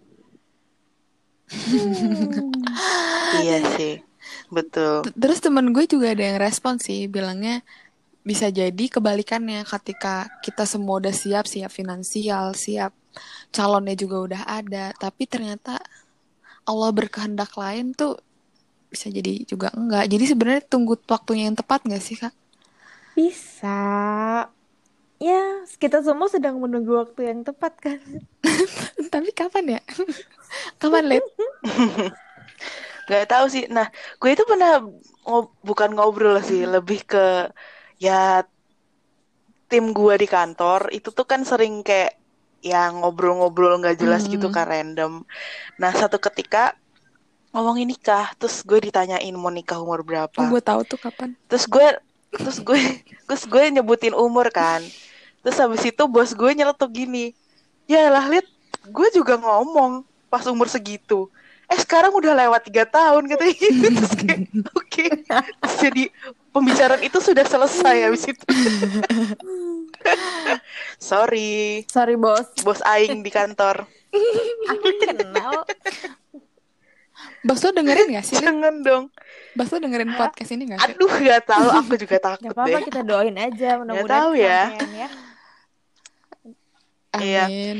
Hmm. 1.51 2.51
iya 3.43 3.59
sih 3.75 3.99
betul. 4.55 5.03
Terus 5.21 5.39
temen 5.43 5.75
gue 5.75 5.83
juga 5.83 6.15
ada 6.15 6.23
yang 6.23 6.37
respon 6.39 6.79
sih, 6.79 7.11
bilangnya 7.11 7.59
bisa 8.29 8.47
jadi 8.53 8.85
kebalikannya 8.95 9.65
ketika 9.65 10.29
kita 10.45 10.63
semua 10.69 11.01
udah 11.01 11.13
siap, 11.13 11.45
siap 11.49 11.71
finansial, 11.73 12.53
siap 12.53 12.91
calonnya 13.55 13.95
juga 14.03 14.17
udah 14.27 14.41
ada, 14.59 14.85
tapi 15.03 15.23
ternyata 15.33 15.81
Allah 16.69 16.91
berkehendak 16.97 17.51
lain 17.57 17.93
tuh 17.97 18.17
bisa 18.93 19.07
jadi 19.11 19.33
juga 19.51 19.69
enggak. 19.79 20.05
Jadi 20.13 20.25
sebenarnya 20.31 20.63
tunggu 20.71 20.93
waktunya 21.09 21.43
yang 21.51 21.57
tepat 21.59 21.79
nggak 21.87 22.03
sih 22.03 22.17
kak? 22.21 22.33
Bisa. 23.15 23.67
Ya, 25.25 25.33
kita 25.81 25.97
semua 26.07 26.27
sedang 26.33 26.55
menunggu 26.63 26.91
waktu 27.01 27.21
yang 27.29 27.39
tepat 27.47 27.73
kan. 27.85 27.99
tapi 29.13 29.29
kapan 29.35 29.65
ya? 29.77 29.81
kapan 30.81 31.05
Lid? 31.11 31.25
Gak 33.09 33.23
tahu 33.31 33.45
sih. 33.53 33.63
Nah, 33.75 33.85
gue 34.19 34.29
itu 34.33 34.43
pernah 34.51 34.69
ngob- 35.25 35.55
bukan 35.69 35.89
ngobrol 35.95 36.35
sih, 36.49 36.59
lebih 36.73 36.99
ke 37.11 37.17
ya 38.01 38.41
tim 39.69 39.95
gue 39.95 40.13
di 40.17 40.27
kantor 40.27 40.91
itu 40.91 41.09
tuh 41.09 41.23
kan 41.23 41.47
sering 41.47 41.79
kayak 41.81 42.19
yang 42.61 43.01
ngobrol-ngobrol 43.01 43.79
nggak 43.81 43.97
jelas 43.97 44.27
gitu 44.27 44.49
Hmm. 44.49 44.53
kan 44.53 44.65
random. 44.67 45.11
Nah, 45.77 45.91
satu 45.95 46.19
ketika 46.19 46.77
ngomongin 47.51 47.89
nikah, 47.89 48.31
terus 48.37 48.61
gue 48.61 48.77
ditanyain 48.79 49.33
mau 49.33 49.49
nikah 49.49 49.81
umur 49.81 50.01
Oh, 50.01 50.05
berapa. 50.05 50.41
gue 50.45 50.61
tahu 50.61 50.81
tuh 50.85 50.99
kapan. 50.99 51.33
Terus 51.47 51.65
gue 51.65 51.87
terus 52.31 52.57
gue 52.59 52.77
terus 53.27 53.43
gue 53.45 53.63
nyebutin 53.71 54.13
umur 54.13 54.51
kan. 54.51 54.83
Terus 55.41 55.57
habis 55.57 55.81
itu 55.83 56.03
bos 56.05 56.31
gue 56.31 56.51
nyeletuk 56.53 56.91
gini. 56.91 57.33
Ya 57.89 58.07
lah, 58.07 58.29
Lid, 58.29 58.45
gue 58.85 59.07
juga 59.11 59.35
ngomong 59.35 60.03
pas 60.29 60.45
umur 60.45 60.69
segitu. 60.69 61.27
Eh 61.65 61.79
sekarang 61.79 62.11
udah 62.13 62.35
lewat 62.35 62.61
tiga 62.67 62.83
tahun 62.85 63.25
katanya 63.25 63.55
gitu. 63.57 63.87
Terus 63.97 64.13
kayak 64.13 64.39
oke. 64.69 65.05
Terus 65.25 65.75
Jadi 65.81 66.03
pembicaraan 66.51 67.01
itu 67.01 67.17
sudah 67.23 67.43
selesai 67.47 67.95
habis 68.07 68.23
itu. 68.27 68.43
Sorry, 71.01 71.83
Sorry 71.87 72.15
bos, 72.19 72.47
bos 72.61 72.79
aing 72.85 73.23
di 73.23 73.31
kantor. 73.31 73.87
aku 74.67 74.87
kenal. 75.01 75.63
Bas 77.41 77.57
lo 77.65 77.69
dengerin 77.73 78.13
gak 78.13 78.25
sih? 78.25 78.37
Jangan 78.37 78.85
dong. 78.85 79.03
Bas 79.57 79.69
lo 79.73 79.77
dengerin 79.81 80.13
podcast 80.13 80.51
ini 80.53 80.69
gak 80.69 80.79
sih? 80.83 80.93
Aduh, 80.93 81.13
gak 81.25 81.41
tahu. 81.49 81.67
Aku 81.81 81.93
juga 81.97 82.17
takut 82.21 82.49
Gak 82.49 82.53
apa-apa 82.53 82.77
deh. 82.77 82.85
kita 82.85 83.01
doain 83.01 83.37
aja 83.37 83.69
mudah-mudahan 83.81 84.09
tahu 84.09 84.31
ya. 84.37 84.61
ya. 84.77 85.09
Iya. 87.17 87.43
Amin. 87.49 87.77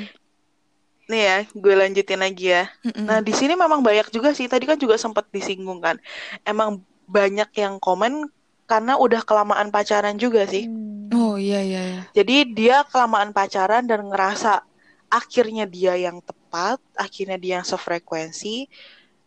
Nih 1.12 1.22
ya, 1.28 1.38
gue 1.52 1.74
lanjutin 1.76 2.20
lagi 2.24 2.46
ya. 2.56 2.72
Mm-mm. 2.88 3.06
Nah, 3.06 3.20
di 3.20 3.34
sini 3.36 3.54
memang 3.54 3.84
banyak 3.84 4.08
juga 4.10 4.32
sih. 4.32 4.48
Tadi 4.48 4.64
kan 4.64 4.80
juga 4.80 4.96
sempat 4.96 5.28
disinggung 5.30 5.84
kan. 5.84 6.00
Emang 6.48 6.82
banyak 7.12 7.52
yang 7.60 7.76
komen 7.84 8.32
karena 8.72 8.96
udah 8.96 9.20
kelamaan 9.28 9.68
pacaran 9.68 10.16
juga 10.16 10.48
sih. 10.48 10.72
Hmm. 10.72 11.12
Oh 11.12 11.36
iya 11.36 11.60
iya 11.60 11.82
iya. 11.84 12.04
Jadi 12.16 12.56
dia 12.56 12.88
kelamaan 12.88 13.36
pacaran 13.36 13.84
dan 13.84 14.08
ngerasa 14.08 14.64
akhirnya 15.12 15.68
dia 15.68 16.00
yang 16.00 16.24
tepat, 16.24 16.80
akhirnya 16.96 17.36
dia 17.36 17.60
yang 17.60 17.68
sefrekuensi, 17.68 18.72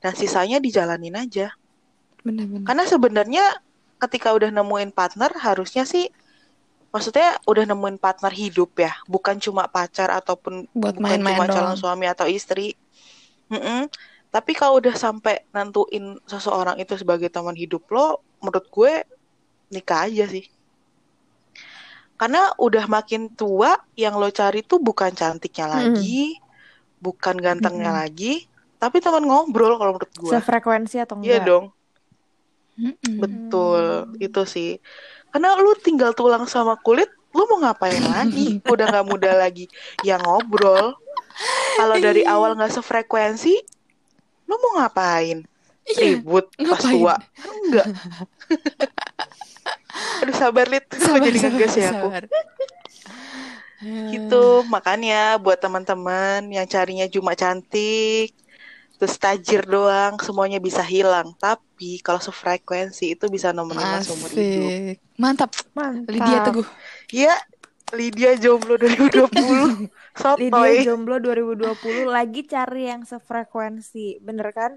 dan 0.01 0.17
sisanya 0.17 0.57
dijalanin 0.65 1.13
aja. 1.13 1.53
Bener-bener. 2.25 2.65
Karena 2.65 2.89
sebenarnya 2.89 3.45
ketika 4.01 4.33
udah 4.33 4.49
nemuin 4.49 4.97
partner, 4.97 5.29
harusnya 5.37 5.85
sih, 5.85 6.09
maksudnya 6.89 7.37
udah 7.45 7.69
nemuin 7.69 8.01
partner 8.01 8.33
hidup 8.33 8.81
ya, 8.81 8.97
bukan 9.05 9.37
cuma 9.37 9.69
pacar 9.69 10.09
ataupun 10.09 10.65
Buat 10.73 10.97
bukan 10.97 11.05
main-main 11.05 11.37
cuma 11.37 11.53
calon 11.53 11.77
suami 11.77 12.09
atau 12.09 12.25
istri. 12.25 12.81
Mm-mm. 13.53 13.93
Tapi 14.33 14.57
kalau 14.57 14.81
udah 14.81 14.97
sampai 14.97 15.45
nentuin 15.53 16.17
seseorang 16.25 16.81
itu 16.81 16.97
sebagai 16.97 17.29
teman 17.29 17.53
hidup 17.53 17.85
lo, 17.93 18.25
menurut 18.41 18.67
gue 18.73 19.05
nikah 19.73 20.01
aja 20.07 20.25
sih. 20.35 20.45
Karena 22.21 22.55
udah 22.67 22.85
makin 22.87 23.23
tua, 23.35 23.75
yang 23.99 24.15
lo 24.23 24.31
cari 24.31 24.63
tuh 24.63 24.79
bukan 24.79 25.11
cantiknya 25.21 25.67
lagi, 25.67 26.39
bukan 27.05 27.37
gantengnya 27.47 27.91
Mm-mm. 27.91 28.01
lagi, 28.01 28.47
tapi 28.83 28.97
teman 29.05 29.25
ngobrol 29.29 29.75
kalau 29.81 29.93
menurut 29.99 30.15
gue. 30.15 30.39
Sefrekuensi 30.41 30.97
atau 31.05 31.17
Iya 31.25 31.37
enggak? 31.39 31.49
dong, 31.49 31.65
Mm-mm. 32.79 32.97
betul. 33.23 33.85
Hmm. 34.09 34.25
Itu 34.25 34.41
sih. 34.55 34.69
Karena 35.33 35.49
lu 35.63 35.73
tinggal 35.87 36.13
tulang 36.19 36.45
sama 36.55 36.75
kulit, 36.87 37.11
lu 37.37 37.43
mau 37.51 37.59
ngapain 37.65 38.05
lagi? 38.15 38.61
Udah 38.73 38.85
nggak 38.91 39.07
muda 39.13 39.31
lagi. 39.43 39.65
Ya 40.07 40.15
ngobrol. 40.23 40.97
Kalau 41.79 41.97
dari 41.99 42.23
awal 42.27 42.51
nggak 42.59 42.75
sefrekuensi, 42.77 43.55
lu 44.49 44.55
mau 44.63 44.73
ngapain? 44.81 45.39
Iya, 45.91 46.01
Ribut 46.01 46.47
pas 46.69 46.85
ngapain? 46.85 46.93
tua? 46.93 47.15
Enggak. 47.67 47.89
Aduh 50.23 50.35
sabar 50.35 50.67
kok 50.67 50.99
Sabar, 50.99 51.29
jadi 51.29 51.39
ngegas 51.49 51.75
ya 51.79 51.89
aku. 51.95 52.09
sabar. 52.11 52.25
Gitu, 53.85 54.65
makanya 54.73 55.37
buat 55.37 55.61
teman-teman 55.61 56.49
yang 56.49 56.65
carinya 56.65 57.05
cuma 57.05 57.37
cantik, 57.37 58.33
terus 58.97 59.21
tajir 59.21 59.61
doang, 59.69 60.17
semuanya 60.25 60.57
bisa 60.57 60.81
hilang. 60.81 61.37
Tapi 61.37 62.01
kalau 62.01 62.17
sefrekuensi 62.17 63.13
itu 63.13 63.29
bisa 63.29 63.53
nemenin 63.53 63.85
mas 63.85 64.09
umur 64.09 64.33
hidup. 64.33 64.97
Mantap. 65.21 65.53
Mantap. 65.77 66.09
Lydia 66.09 66.39
Teguh. 66.49 66.69
Iya, 67.13 67.35
Lydia 67.95 68.35
jomblo 68.37 68.75
2020. 68.77 69.89
Sotoy. 70.21 70.51
Lydia 70.51 70.93
jomblo 70.93 71.17
2020 71.19 72.05
lagi 72.05 72.43
cari 72.45 72.91
yang 72.91 73.03
sefrekuensi, 73.03 74.19
bener 74.19 74.51
kan? 74.51 74.77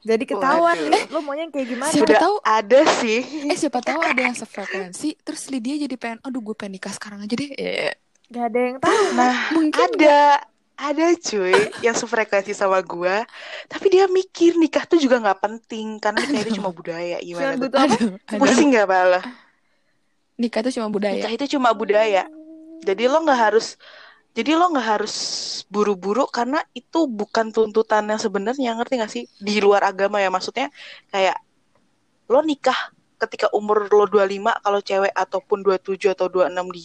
Jadi 0.00 0.24
ketahuan 0.30 0.78
Waduh. 0.78 0.90
nih, 0.90 1.02
lo 1.10 1.18
maunya 1.20 1.44
yang 1.44 1.52
kayak 1.52 1.68
gimana? 1.68 1.90
Siapa 1.90 2.14
tahu- 2.16 2.42
ada 2.42 2.80
sih. 3.02 3.20
Eh 3.50 3.58
siapa 3.58 3.82
tahu 3.82 4.00
ada 4.00 4.20
yang 4.22 4.34
sefrekuensi, 4.34 5.18
terus 5.20 5.50
Lydia 5.50 5.76
jadi 5.76 5.94
pengen, 5.98 6.18
aduh 6.22 6.40
gue 6.40 6.54
pengen 6.54 6.78
nikah 6.78 6.94
sekarang 6.94 7.20
aja 7.20 7.34
deh. 7.34 7.50
Eh, 7.52 7.92
Gak 8.26 8.44
ada 8.54 8.58
yang 8.58 8.78
tahu. 8.78 9.02
Nah, 9.18 9.34
mungkin 9.54 9.86
ada 9.94 10.42
ada 10.76 11.06
cuy 11.16 11.56
yang 11.80 11.96
sefrekuensi 11.96 12.52
sama 12.52 12.84
gua, 12.84 13.24
tapi 13.64 13.88
dia 13.88 14.04
mikir 14.06 14.60
nikah 14.60 14.84
tuh 14.84 15.00
juga 15.00 15.16
nggak 15.16 15.40
penting 15.40 15.96
karena 15.96 16.20
nikah 16.20 16.42
itu 16.44 16.60
cuma 16.60 16.68
budaya. 16.68 17.16
Gimana 17.16 17.56
tuh? 17.56 17.70
Pusing 18.36 18.76
nggak 18.76 18.84
pala? 18.84 19.20
Nikah 20.36 20.60
itu 20.60 20.76
cuma 20.76 20.92
budaya. 20.92 21.16
Nikah 21.16 21.32
itu 21.32 21.56
cuma 21.56 21.72
budaya. 21.72 22.28
Jadi 22.82 23.02
lo 23.08 23.22
nggak 23.24 23.40
harus 23.50 23.76
jadi 24.36 24.52
lo 24.52 24.68
nggak 24.68 24.88
harus 25.00 25.14
buru-buru 25.72 26.28
karena 26.28 26.60
itu 26.76 27.08
bukan 27.08 27.50
tuntutan 27.56 28.04
yang 28.04 28.20
sebenarnya 28.20 28.76
ngerti 28.76 28.94
gak 29.00 29.12
sih 29.12 29.24
di 29.40 29.58
luar 29.64 29.82
agama 29.88 30.20
ya 30.20 30.28
maksudnya 30.28 30.68
kayak 31.08 31.40
lo 32.28 32.44
nikah 32.44 32.76
ketika 33.16 33.48
umur 33.56 33.88
lo 33.88 34.04
25 34.04 34.52
kalau 34.60 34.80
cewek 34.84 35.12
ataupun 35.16 35.64
27 35.64 36.12
atau 36.12 36.28
26 36.28 36.68
di 36.68 36.82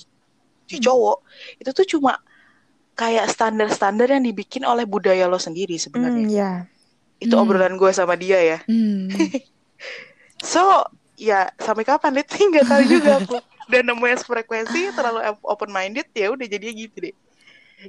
di 0.71 0.77
cowok 0.79 1.17
itu 1.59 1.69
tuh 1.75 1.87
cuma 1.97 2.15
kayak 2.95 3.27
standar-standar 3.27 4.07
yang 4.07 4.23
dibikin 4.23 4.63
oleh 4.63 4.87
budaya 4.87 5.27
lo 5.27 5.35
sendiri 5.35 5.75
Hmm, 5.75 5.83
sebenarnya 5.83 6.25
ya. 6.31 6.51
itu 7.19 7.35
Hmm. 7.35 7.43
obrolan 7.43 7.75
gue 7.75 7.91
sama 7.91 8.15
dia 8.15 8.39
ya 8.39 8.57
Hmm. 8.63 9.11
so 10.41 10.87
ya 11.19 11.51
sampai 11.59 11.83
kapan 11.83 12.15
Lid? 12.15 12.27
nggak 12.51 12.65
tahu 12.65 12.81
juga 12.87 13.11
aku 13.19 13.37
udah 13.65 13.81
nemu 13.83 14.05
yang 14.05 14.19
frekuensi 14.19 14.81
terlalu 14.91 15.19
open 15.43 15.69
minded 15.69 16.07
ya 16.11 16.29
udah 16.29 16.45
jadinya 16.45 16.73
gitu 16.75 16.97
deh 17.01 17.15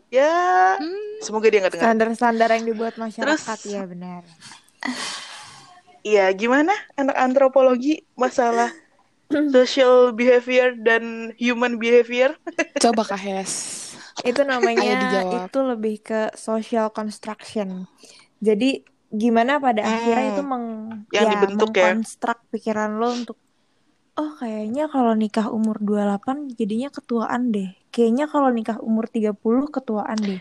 ya 0.08 0.32
Hmm. 0.76 1.20
semoga 1.20 1.46
dia 1.46 1.60
nggak 1.60 1.72
dengar 1.72 1.84
Standar-standar 1.86 2.48
yang 2.50 2.64
dibuat 2.64 2.94
masyarakat 2.96 3.56
Terus- 3.58 3.68
ya 3.68 3.84
benar. 3.84 4.24
Iya, 6.02 6.26
gimana 6.32 6.74
anak 6.96 7.14
antropologi 7.14 8.02
masalah 8.14 8.74
social 9.30 10.10
behavior 10.10 10.74
dan 10.74 11.30
human 11.36 11.78
behavior? 11.78 12.34
Coba 12.80 13.06
Kak 13.06 13.20
Hes. 13.20 13.52
Itu 14.20 14.42
namanya 14.42 14.82
itu 15.46 15.58
lebih 15.62 16.02
ke 16.02 16.20
social 16.34 16.90
construction. 16.90 17.86
Jadi 18.42 18.82
gimana 19.08 19.56
pada 19.56 19.78
Hmm. 19.78 19.94
akhirnya 19.94 20.26
itu 20.26 20.42
meng 20.42 20.64
Yang 21.12 21.22
ya, 21.22 21.30
dibentuk 21.30 21.68
ya. 21.70 21.74
mengkonstruk 21.86 22.38
pikiran 22.50 22.90
lo 22.96 23.08
untuk 23.14 23.38
oh 24.14 24.32
kayaknya 24.36 24.86
kalau 24.86 25.12
nikah 25.12 25.48
umur 25.48 25.80
28 25.80 26.52
jadinya 26.54 26.88
ketuaan 26.88 27.50
deh. 27.50 27.72
Kayaknya 27.88 28.24
kalau 28.26 28.48
nikah 28.48 28.78
umur 28.80 29.04
30 29.06 29.36
ketuaan 29.68 30.18
deh. 30.18 30.40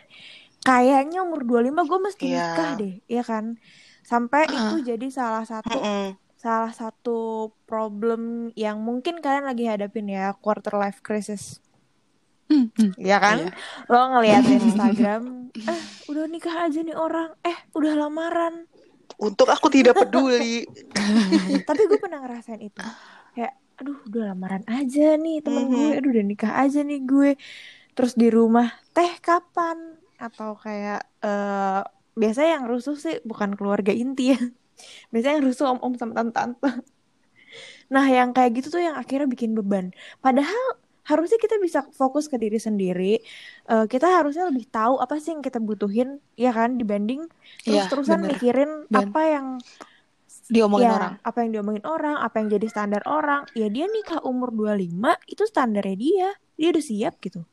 Kayaknya 0.62 1.26
umur 1.26 1.42
25 1.42 1.84
gue 1.84 2.00
mesti 2.00 2.26
Iya. 2.28 2.38
nikah 2.38 2.70
deh, 2.78 2.94
ya 3.06 3.24
kan? 3.24 3.58
Sampai 4.02 4.46
Ah. 4.46 4.74
itu 4.74 4.86
jadi 4.88 5.08
salah 5.10 5.44
satu 5.44 5.74
Mm-mm. 5.74 6.14
salah 6.36 6.70
satu 6.70 7.50
problem 7.66 8.50
yang 8.54 8.82
mungkin 8.82 9.22
kalian 9.22 9.46
lagi 9.46 9.66
hadapin 9.66 10.06
ya, 10.06 10.34
quarter 10.36 10.74
life 10.74 11.02
crisis. 11.02 11.62
Hmm, 12.46 12.68
hmm. 12.74 12.94
Ya 12.98 13.18
kan? 13.18 13.48
Iya. 13.48 13.54
Lo 13.88 14.00
ngeliat 14.12 14.44
di 14.44 14.56
Instagram, 14.68 15.24
eh 15.56 15.82
udah 16.08 16.26
nikah 16.28 16.66
aja 16.66 16.82
nih 16.82 16.94
orang, 16.94 17.32
eh 17.42 17.58
udah 17.72 17.94
lamaran. 17.96 18.66
Untuk 19.16 19.48
aku 19.48 19.70
tidak 19.70 19.96
peduli. 19.96 20.66
Tapi 21.70 21.82
gue 21.86 21.98
pernah 21.98 22.20
ngerasain 22.20 22.60
itu. 22.60 22.82
Kayak, 23.32 23.54
aduh 23.82 23.98
udah 24.06 24.24
lamaran 24.30 24.62
aja 24.70 25.18
nih 25.18 25.42
temen 25.42 25.66
Mhm. 25.66 25.74
gue, 25.74 25.88
aduh 25.98 26.10
udah 26.14 26.26
nikah 26.26 26.54
aja 26.54 26.80
nih 26.86 27.02
gue. 27.02 27.32
Terus 27.98 28.14
di 28.14 28.30
rumah, 28.30 28.70
teh 28.94 29.12
kapan? 29.20 29.98
Atau 30.16 30.54
kayak, 30.56 31.02
eh 31.20 31.82
biasanya 32.14 32.62
yang 32.62 32.66
rusuh 32.70 32.94
sih 32.96 33.18
bukan 33.26 33.58
keluarga 33.58 33.90
inti 33.92 34.36
ya. 34.36 34.40
biasanya 35.12 35.42
yang 35.42 35.46
rusuh 35.50 35.66
om-om 35.72 35.94
sama 35.98 36.14
tante-tante 36.14 36.70
nah 37.94 38.06
yang 38.08 38.32
kayak 38.32 38.52
gitu 38.58 38.74
tuh 38.74 38.82
yang 38.82 38.96
akhirnya 38.96 39.28
bikin 39.28 39.52
beban 39.54 39.92
padahal 40.24 40.66
harusnya 41.04 41.38
kita 41.38 41.58
bisa 41.62 41.86
fokus 41.94 42.26
ke 42.26 42.38
diri 42.40 42.58
sendiri 42.58 43.20
Eh, 43.68 43.86
kita 43.88 44.08
harusnya 44.10 44.50
lebih 44.50 44.66
tahu 44.68 44.98
apa 44.98 45.22
sih 45.22 45.32
yang 45.32 45.44
kita 45.46 45.62
butuhin 45.62 46.18
ya 46.36 46.50
kan 46.52 46.76
dibanding 46.76 47.24
Iya, 47.64 47.86
terus-terusan 47.88 48.26
bener. 48.26 48.30
mikirin 48.36 48.72
Dan- 48.90 49.14
apa 49.14 49.22
yang 49.24 49.48
Diomongin 50.52 50.92
ya, 50.92 50.96
orang. 51.00 51.14
apa 51.24 51.38
yang 51.42 51.52
diomongin 51.56 51.84
orang, 51.88 52.16
apa 52.20 52.36
yang 52.44 52.48
jadi 52.52 52.68
standar 52.68 53.02
orang. 53.08 53.48
Ya 53.56 53.72
dia 53.72 53.88
nikah 53.88 54.20
umur 54.22 54.52
25 54.52 54.92
itu 55.26 55.44
standarnya 55.48 55.96
dia. 55.96 56.30
Dia 56.60 56.68
udah 56.76 56.84
siap 56.84 57.14
gitu. 57.24 57.48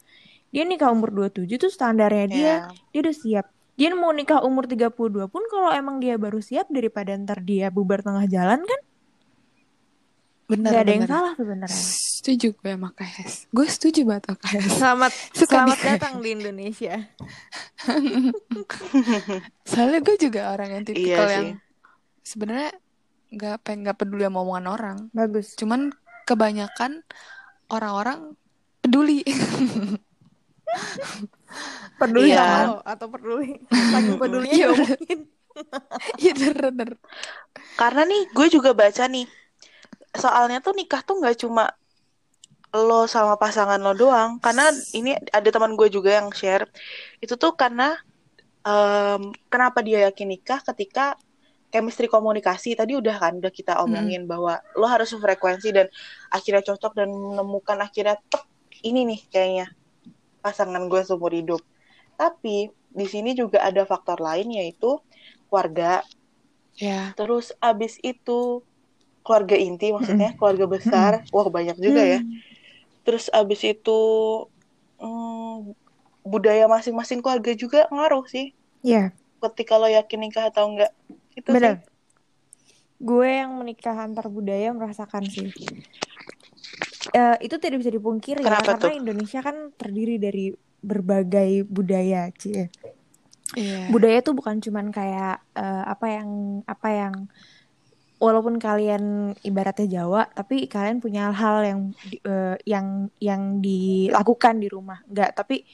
Dia 0.50 0.66
nikah 0.66 0.90
umur 0.90 1.14
27 1.30 1.46
itu 1.46 1.68
standarnya 1.70 2.26
dia. 2.26 2.42
Ya. 2.42 2.56
Dia 2.90 3.00
udah 3.06 3.14
siap. 3.14 3.46
Dia 3.78 3.94
mau 3.94 4.10
nikah 4.10 4.42
umur 4.42 4.66
32 4.66 4.90
pun 5.30 5.42
kalau 5.46 5.70
emang 5.70 6.02
dia 6.02 6.18
baru 6.18 6.42
siap 6.42 6.66
daripada 6.68 7.14
ntar 7.14 7.38
dia 7.40 7.70
bubar 7.70 8.02
tengah 8.02 8.26
jalan 8.26 8.58
kan 8.66 8.80
Bener, 10.48 10.72
nggak 10.72 10.80
ada 10.80 10.90
yang 10.90 11.04
bener. 11.04 11.12
salah 11.12 11.32
sebenarnya. 11.36 11.82
Setuju 12.18 12.48
gue 12.56 12.72
sama 12.72 12.90
KS. 12.96 13.32
Gue 13.52 13.66
setuju 13.68 14.00
banget 14.02 14.22
sama 14.26 14.38
KS. 14.40 14.64
Selamat 14.74 15.12
Suka 15.38 15.52
selamat 15.54 15.78
datang 15.84 16.14
di 16.18 16.28
Indonesia. 16.34 16.94
Soalnya 19.68 20.00
gue 20.00 20.16
juga 20.18 20.40
orang 20.50 20.68
yang 20.72 20.82
Iya 20.82 20.88
tipikal 20.88 21.26
sih. 21.28 21.34
yang 21.36 21.48
sebenarnya 22.24 22.70
nggak 23.34 23.56
pengen 23.64 23.78
nggak 23.84 23.98
peduli 24.00 24.22
sama 24.24 24.38
omongan 24.44 24.66
orang. 24.68 24.98
Bagus. 25.12 25.54
Cuman 25.60 25.92
kebanyakan 26.28 27.02
orang-orang 27.72 28.36
peduli. 28.84 29.24
Peduli 31.98 32.30
Iya. 32.30 32.44
sama 32.44 32.58
lo 32.68 32.76
atau 32.84 33.06
peduli 33.10 33.58
saking 33.72 34.16
pedulinya 34.22 34.54
Iya, 34.54 34.66
diomongin. 34.70 35.20
Iya 36.22 36.32
bener-bener. 36.38 36.90
Karena 37.74 38.02
nih 38.06 38.22
gue 38.30 38.46
juga 38.52 38.70
baca 38.76 39.04
nih 39.10 39.26
soalnya 40.14 40.58
tuh 40.64 40.74
nikah 40.78 41.02
tuh 41.02 41.18
nggak 41.20 41.36
cuma 41.42 41.72
lo 42.76 43.08
sama 43.08 43.34
pasangan 43.40 43.80
lo 43.80 43.92
doang. 43.96 44.38
Karena 44.44 44.70
ini 44.94 45.16
ada 45.32 45.48
teman 45.48 45.72
gue 45.74 45.88
juga 45.90 46.20
yang 46.20 46.28
share 46.30 46.68
itu 47.24 47.34
tuh 47.34 47.56
karena 47.58 47.96
em, 48.62 49.22
kenapa 49.52 49.80
dia 49.82 50.06
yakin 50.10 50.28
nikah 50.30 50.60
ketika 50.62 51.16
chemistry 51.68 52.08
komunikasi 52.08 52.72
tadi 52.72 52.96
udah 52.96 53.16
kan 53.20 53.38
udah 53.38 53.52
kita 53.52 53.76
omongin 53.84 54.24
bahwa 54.24 54.56
lo 54.72 54.88
harus 54.88 55.12
frekuensi 55.12 55.68
dan 55.68 55.86
akhirnya 56.32 56.64
cocok 56.64 56.92
dan 56.96 57.12
menemukan 57.12 57.76
akhirnya 57.84 58.16
tek 58.32 58.44
ini 58.80 59.04
nih 59.04 59.20
kayaknya 59.28 59.66
pasangan 60.40 60.88
gue 60.88 61.02
seumur 61.04 61.34
hidup. 61.34 61.60
Tapi 62.16 62.72
di 62.72 63.06
sini 63.06 63.36
juga 63.36 63.60
ada 63.60 63.84
faktor 63.84 64.18
lain 64.22 64.48
yaitu 64.48 64.96
keluarga 65.52 66.00
Ya. 66.78 67.12
Terus 67.18 67.50
abis 67.58 67.98
itu 68.06 68.62
keluarga 69.26 69.58
inti 69.58 69.90
maksudnya 69.90 70.32
keluarga 70.38 70.66
besar, 70.70 71.12
wah 71.34 71.48
banyak 71.50 71.76
juga 71.76 72.02
ya. 72.06 72.18
Hmm. 72.22 72.38
Terus 73.02 73.26
abis 73.34 73.66
itu 73.66 74.00
mm, 75.02 75.74
budaya 76.22 76.70
masing-masing 76.70 77.20
keluarga 77.20 77.52
juga 77.52 77.90
ngaruh 77.90 78.24
sih. 78.30 78.54
Iya. 78.86 79.10
Ketika 79.42 79.78
lo 79.78 79.90
yakin 79.90 80.18
nikah 80.22 80.50
atau 80.54 80.70
enggak, 80.70 80.94
itu 81.38 81.48
Benar. 81.54 81.78
sih. 81.78 81.86
Gue 82.98 83.30
yang 83.30 83.54
menikah 83.54 83.94
antar 83.94 84.26
budaya 84.26 84.74
merasakan 84.74 85.22
sih. 85.22 85.54
Eh, 87.14 87.36
itu 87.46 87.56
tidak 87.62 87.86
bisa 87.86 87.94
dipungkiri 87.94 88.42
ya, 88.42 88.58
karena 88.58 88.76
tuh? 88.76 88.92
Indonesia 88.92 89.40
kan 89.40 89.70
terdiri 89.78 90.18
dari 90.18 90.50
berbagai 90.82 91.64
budaya, 91.64 92.28
Cie. 92.34 92.68
Iya. 93.56 93.88
Budaya 93.88 94.18
tuh 94.20 94.36
bukan 94.36 94.60
cuman 94.60 94.92
kayak 94.92 95.40
eh, 95.56 95.84
apa 95.88 96.06
yang 96.10 96.60
apa 96.68 96.88
yang 96.92 97.14
walaupun 98.18 98.58
kalian 98.58 99.32
ibaratnya 99.46 100.02
Jawa, 100.02 100.26
tapi 100.34 100.66
kalian 100.66 100.98
punya 100.98 101.30
hal 101.32 101.64
yang 101.64 101.80
eh, 102.26 102.58
yang 102.66 103.08
yang 103.22 103.62
dilakukan 103.62 104.60
di 104.60 104.68
rumah. 104.68 105.00
Enggak, 105.08 105.38
tapi 105.38 105.64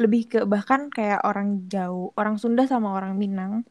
lebih 0.00 0.22
ke 0.32 0.38
bahkan 0.48 0.88
kayak 0.88 1.22
orang 1.28 1.68
jauh, 1.68 2.10
orang 2.16 2.40
Sunda 2.40 2.64
sama 2.64 2.96
orang 2.96 3.20
Minang 3.20 3.68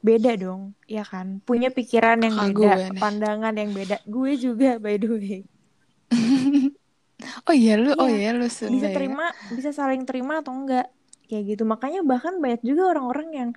beda 0.00 0.32
dong, 0.34 0.72
ya 0.84 1.04
kan? 1.04 1.40
Punya 1.42 1.68
pikiran 1.68 2.20
yang 2.20 2.34
Kakak 2.34 2.48
beda, 2.50 2.72
gue 2.88 2.98
pandangan 2.98 3.54
yang 3.54 3.70
beda. 3.70 3.96
Gue 4.04 4.36
juga 4.36 4.76
by 4.76 4.96
the 4.96 5.08
way. 5.08 5.40
Oh 7.44 7.52
iya 7.52 7.76
lu, 7.76 7.92
oh 8.00 8.08
Iya. 8.08 8.16
iya 8.16 8.30
lu 8.32 8.48
Bisa 8.48 8.64
Sunda 8.64 8.88
ya. 8.88 8.96
terima, 8.96 9.26
bisa 9.52 9.70
saling 9.70 10.08
terima 10.08 10.40
atau 10.40 10.56
enggak. 10.56 10.88
Kayak 11.28 11.52
gitu. 11.52 11.62
Makanya 11.68 12.00
bahkan 12.00 12.40
banyak 12.40 12.64
juga 12.64 12.96
orang-orang 12.96 13.28
yang 13.30 13.50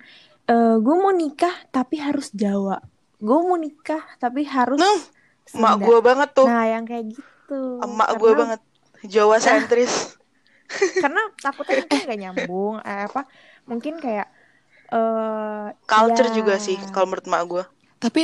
eh 0.44 0.76
gue 0.76 0.94
mau 0.94 1.08
nikah 1.10 1.56
tapi 1.72 1.96
harus 1.96 2.28
Jawa. 2.30 2.84
Gue 3.16 3.38
mau 3.40 3.56
nikah 3.56 4.04
tapi 4.20 4.44
harus 4.44 4.76
Nah, 4.76 5.00
Emak 5.48 5.80
Sunda. 5.80 5.86
gue 5.88 5.98
banget 6.00 6.28
tuh, 6.36 6.44
Nah, 6.44 6.64
yang 6.68 6.84
kayak 6.84 7.04
gitu. 7.08 7.80
emak 7.80 8.10
gue 8.16 8.32
banget. 8.34 8.60
Jawa 9.04 9.36
sentris. 9.44 10.16
karena 10.96 11.20
takutnya 11.38 11.84
mungkin 11.84 12.00
nggak 12.02 12.20
nyambung 12.20 12.74
eh, 12.80 13.02
apa 13.04 13.28
mungkin 13.64 13.94
kayak 14.00 14.26
eh 14.94 15.68
Culture 15.84 16.30
ya 16.30 16.34
juga 16.38 16.54
sih 16.62 16.78
kalau 16.94 17.10
menurut 17.10 17.26
emak 17.26 17.42
gue. 17.50 17.64
Tapi 17.98 18.22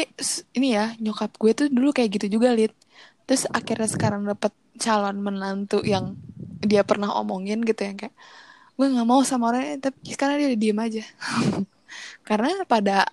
ini 0.55 0.77
ya 0.77 0.95
nyokap 1.03 1.35
gue 1.37 1.53
tuh 1.57 1.67
dulu 1.69 1.91
kayak 1.91 2.21
gitu 2.21 2.41
juga 2.41 2.55
lid. 2.55 2.73
Terus 3.27 3.47
akhirnya 3.51 3.89
sekarang 3.91 4.23
dapet 4.27 4.55
calon 4.81 5.19
menantu 5.21 5.83
yang 5.85 6.17
dia 6.63 6.87
pernah 6.87 7.13
omongin 7.21 7.65
gitu 7.65 7.85
yang 7.85 7.97
kayak 7.99 8.15
gue 8.81 8.87
nggak 8.89 9.09
mau 9.09 9.21
sama 9.21 9.53
orangnya 9.53 9.93
tapi 9.93 9.99
sekarang 10.09 10.41
dia 10.41 10.49
udah 10.53 10.61
diem 10.61 10.81
aja. 10.81 11.05
Karena 12.29 12.49
pada 12.65 13.11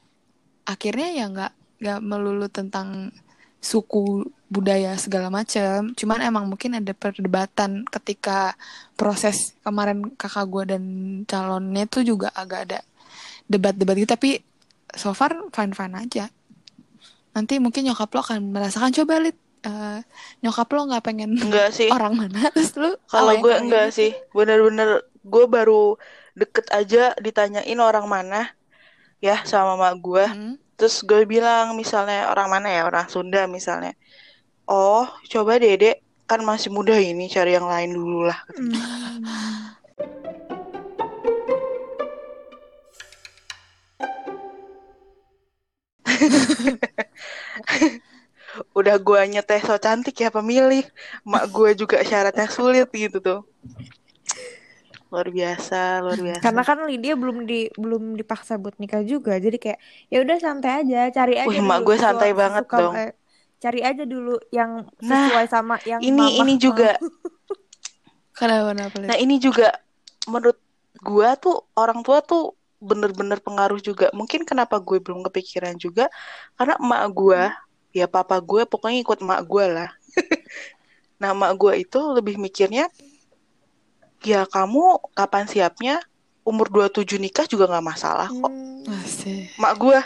akhirnya 0.63 1.09
ya 1.11 1.25
nggak 1.27 1.53
nggak 1.81 1.99
melulu 2.03 2.47
tentang 2.47 3.11
suku 3.57 4.27
budaya 4.47 4.95
segala 4.95 5.27
macam. 5.27 5.91
Cuman 5.91 6.23
emang 6.23 6.47
mungkin 6.47 6.79
ada 6.79 6.93
perdebatan 6.95 7.83
ketika 7.89 8.55
proses 8.95 9.57
kemarin 9.65 10.13
kakak 10.15 10.47
gue 10.47 10.63
dan 10.77 10.83
calonnya 11.27 11.83
tuh 11.89 12.03
juga 12.07 12.31
agak 12.31 12.59
ada 12.71 12.79
debat-debat 13.47 13.95
gitu 13.97 14.09
tapi 14.11 14.29
so 14.93 15.11
far 15.11 15.35
fine 15.51 15.71
fine 15.71 15.95
aja 15.95 16.27
nanti 17.33 17.59
mungkin 17.59 17.85
nyokap 17.85 18.09
lo 18.11 18.19
akan 18.21 18.49
merasakan 18.51 18.91
coba 18.93 19.21
lihat 19.21 19.37
nyokap 20.41 20.67
lo 20.71 20.87
nggak 20.87 21.03
pengen 21.03 21.35
Enggak 21.37 21.75
sih. 21.75 21.89
orang 21.91 22.15
mana 22.15 22.47
terus 22.55 22.71
lu 22.79 22.95
Kalau 23.07 23.35
yang 23.35 23.43
gue 23.43 23.53
enggak 23.67 23.85
gitu. 23.91 23.97
sih, 23.99 24.11
bener-bener 24.31 24.89
gue 25.27 25.45
baru 25.45 25.99
deket 26.37 26.71
aja 26.71 27.11
ditanyain 27.19 27.79
orang 27.81 28.07
mana 28.07 28.47
ya 29.19 29.43
sama 29.43 29.75
mak 29.75 29.99
gue. 29.99 30.23
Hmm. 30.23 30.55
Terus 30.77 31.01
gue 31.03 31.25
bilang 31.25 31.73
misalnya 31.73 32.29
orang 32.31 32.47
mana 32.47 32.67
ya, 32.69 32.81
orang 32.85 33.09
Sunda 33.09 33.43
misalnya. 33.49 33.97
Oh, 34.69 35.03
coba 35.27 35.57
Dede 35.57 35.99
kan 36.29 36.43
masih 36.43 36.69
muda 36.69 36.93
ini 36.95 37.27
cari 37.27 37.55
yang 37.57 37.65
lain 37.65 37.91
dulu 37.97 38.29
lah. 38.29 38.39
hmm, 38.55 38.71
Udah 48.73 48.95
gue 48.97 49.21
nyeteh 49.27 49.59
so 49.61 49.75
cantik 49.77 50.17
ya 50.17 50.31
pemilih. 50.31 50.87
Mak 51.27 51.45
gue 51.51 51.69
juga 51.77 52.01
syaratnya 52.01 52.47
sulit 52.49 52.89
gitu 52.89 53.19
tuh. 53.19 53.39
Luar 55.07 55.31
biasa, 55.31 56.03
luar 56.03 56.19
biasa. 56.19 56.43
karena 56.43 56.61
kan 56.67 56.83
Lydia 56.83 57.15
belum 57.15 57.47
di 57.47 57.71
belum 57.79 58.19
dipaksa 58.19 58.59
buat 58.59 58.75
nikah 58.75 59.07
juga 59.07 59.39
jadi 59.39 59.55
kayak 59.55 59.79
ya 60.11 60.19
udah 60.19 60.35
santai 60.35 60.83
aja 60.83 61.07
cari 61.15 61.39
aja 61.39 61.47
Wih, 61.47 61.63
mak 61.63 61.79
gue 61.87 61.95
santai 61.95 62.35
banget 62.35 62.67
sesuka- 62.67 62.79
dong. 62.83 62.93
eh, 62.99 63.11
cari 63.57 63.79
aja 63.87 64.03
dulu 64.03 64.35
yang 64.51 64.83
Nah, 64.99 65.31
sesuai 65.31 65.47
sama 65.47 65.79
yang 65.87 66.03
ini 66.03 66.19
mamah 66.19 66.43
ini 66.43 66.53
juga 66.59 66.99
kenapa? 68.35 68.99
Nah 69.07 69.15
ini 69.15 69.39
juga 69.39 69.71
menurut 70.27 70.59
gua 70.99 71.39
tuh 71.39 71.63
orang 71.77 72.03
tua 72.03 72.19
tuh 72.19 72.56
bener-bener 72.77 73.39
pengaruh 73.41 73.81
juga. 73.81 74.09
Mungkin 74.13 74.45
kenapa 74.45 74.77
gue 74.81 74.97
belum 75.01 75.25
kepikiran 75.27 75.75
juga 75.77 76.07
karena 76.57 76.77
emak 76.77 77.03
gua, 77.13 77.43
ya 77.93 78.05
papa 78.05 78.37
gue 78.41 78.63
pokoknya 78.69 78.99
ikut 79.03 79.19
emak 79.25 79.41
gua 79.49 79.65
lah. 79.67 79.89
nah 81.21 81.33
emak 81.33 81.53
gua 81.57 81.73
itu 81.77 81.97
lebih 82.13 82.37
mikirnya 82.37 82.89
ya 84.25 84.43
kamu 84.49 84.97
kapan 85.13 85.45
siapnya 85.49 85.95
umur 86.47 86.67
27 86.71 87.19
nikah 87.21 87.45
juga 87.49 87.67
nggak 87.69 87.85
masalah 87.85 88.27
kok. 88.29 88.53
Hmm, 88.53 88.83
Masih. 88.87 89.49
Emak 89.57 89.73
gua 89.77 89.99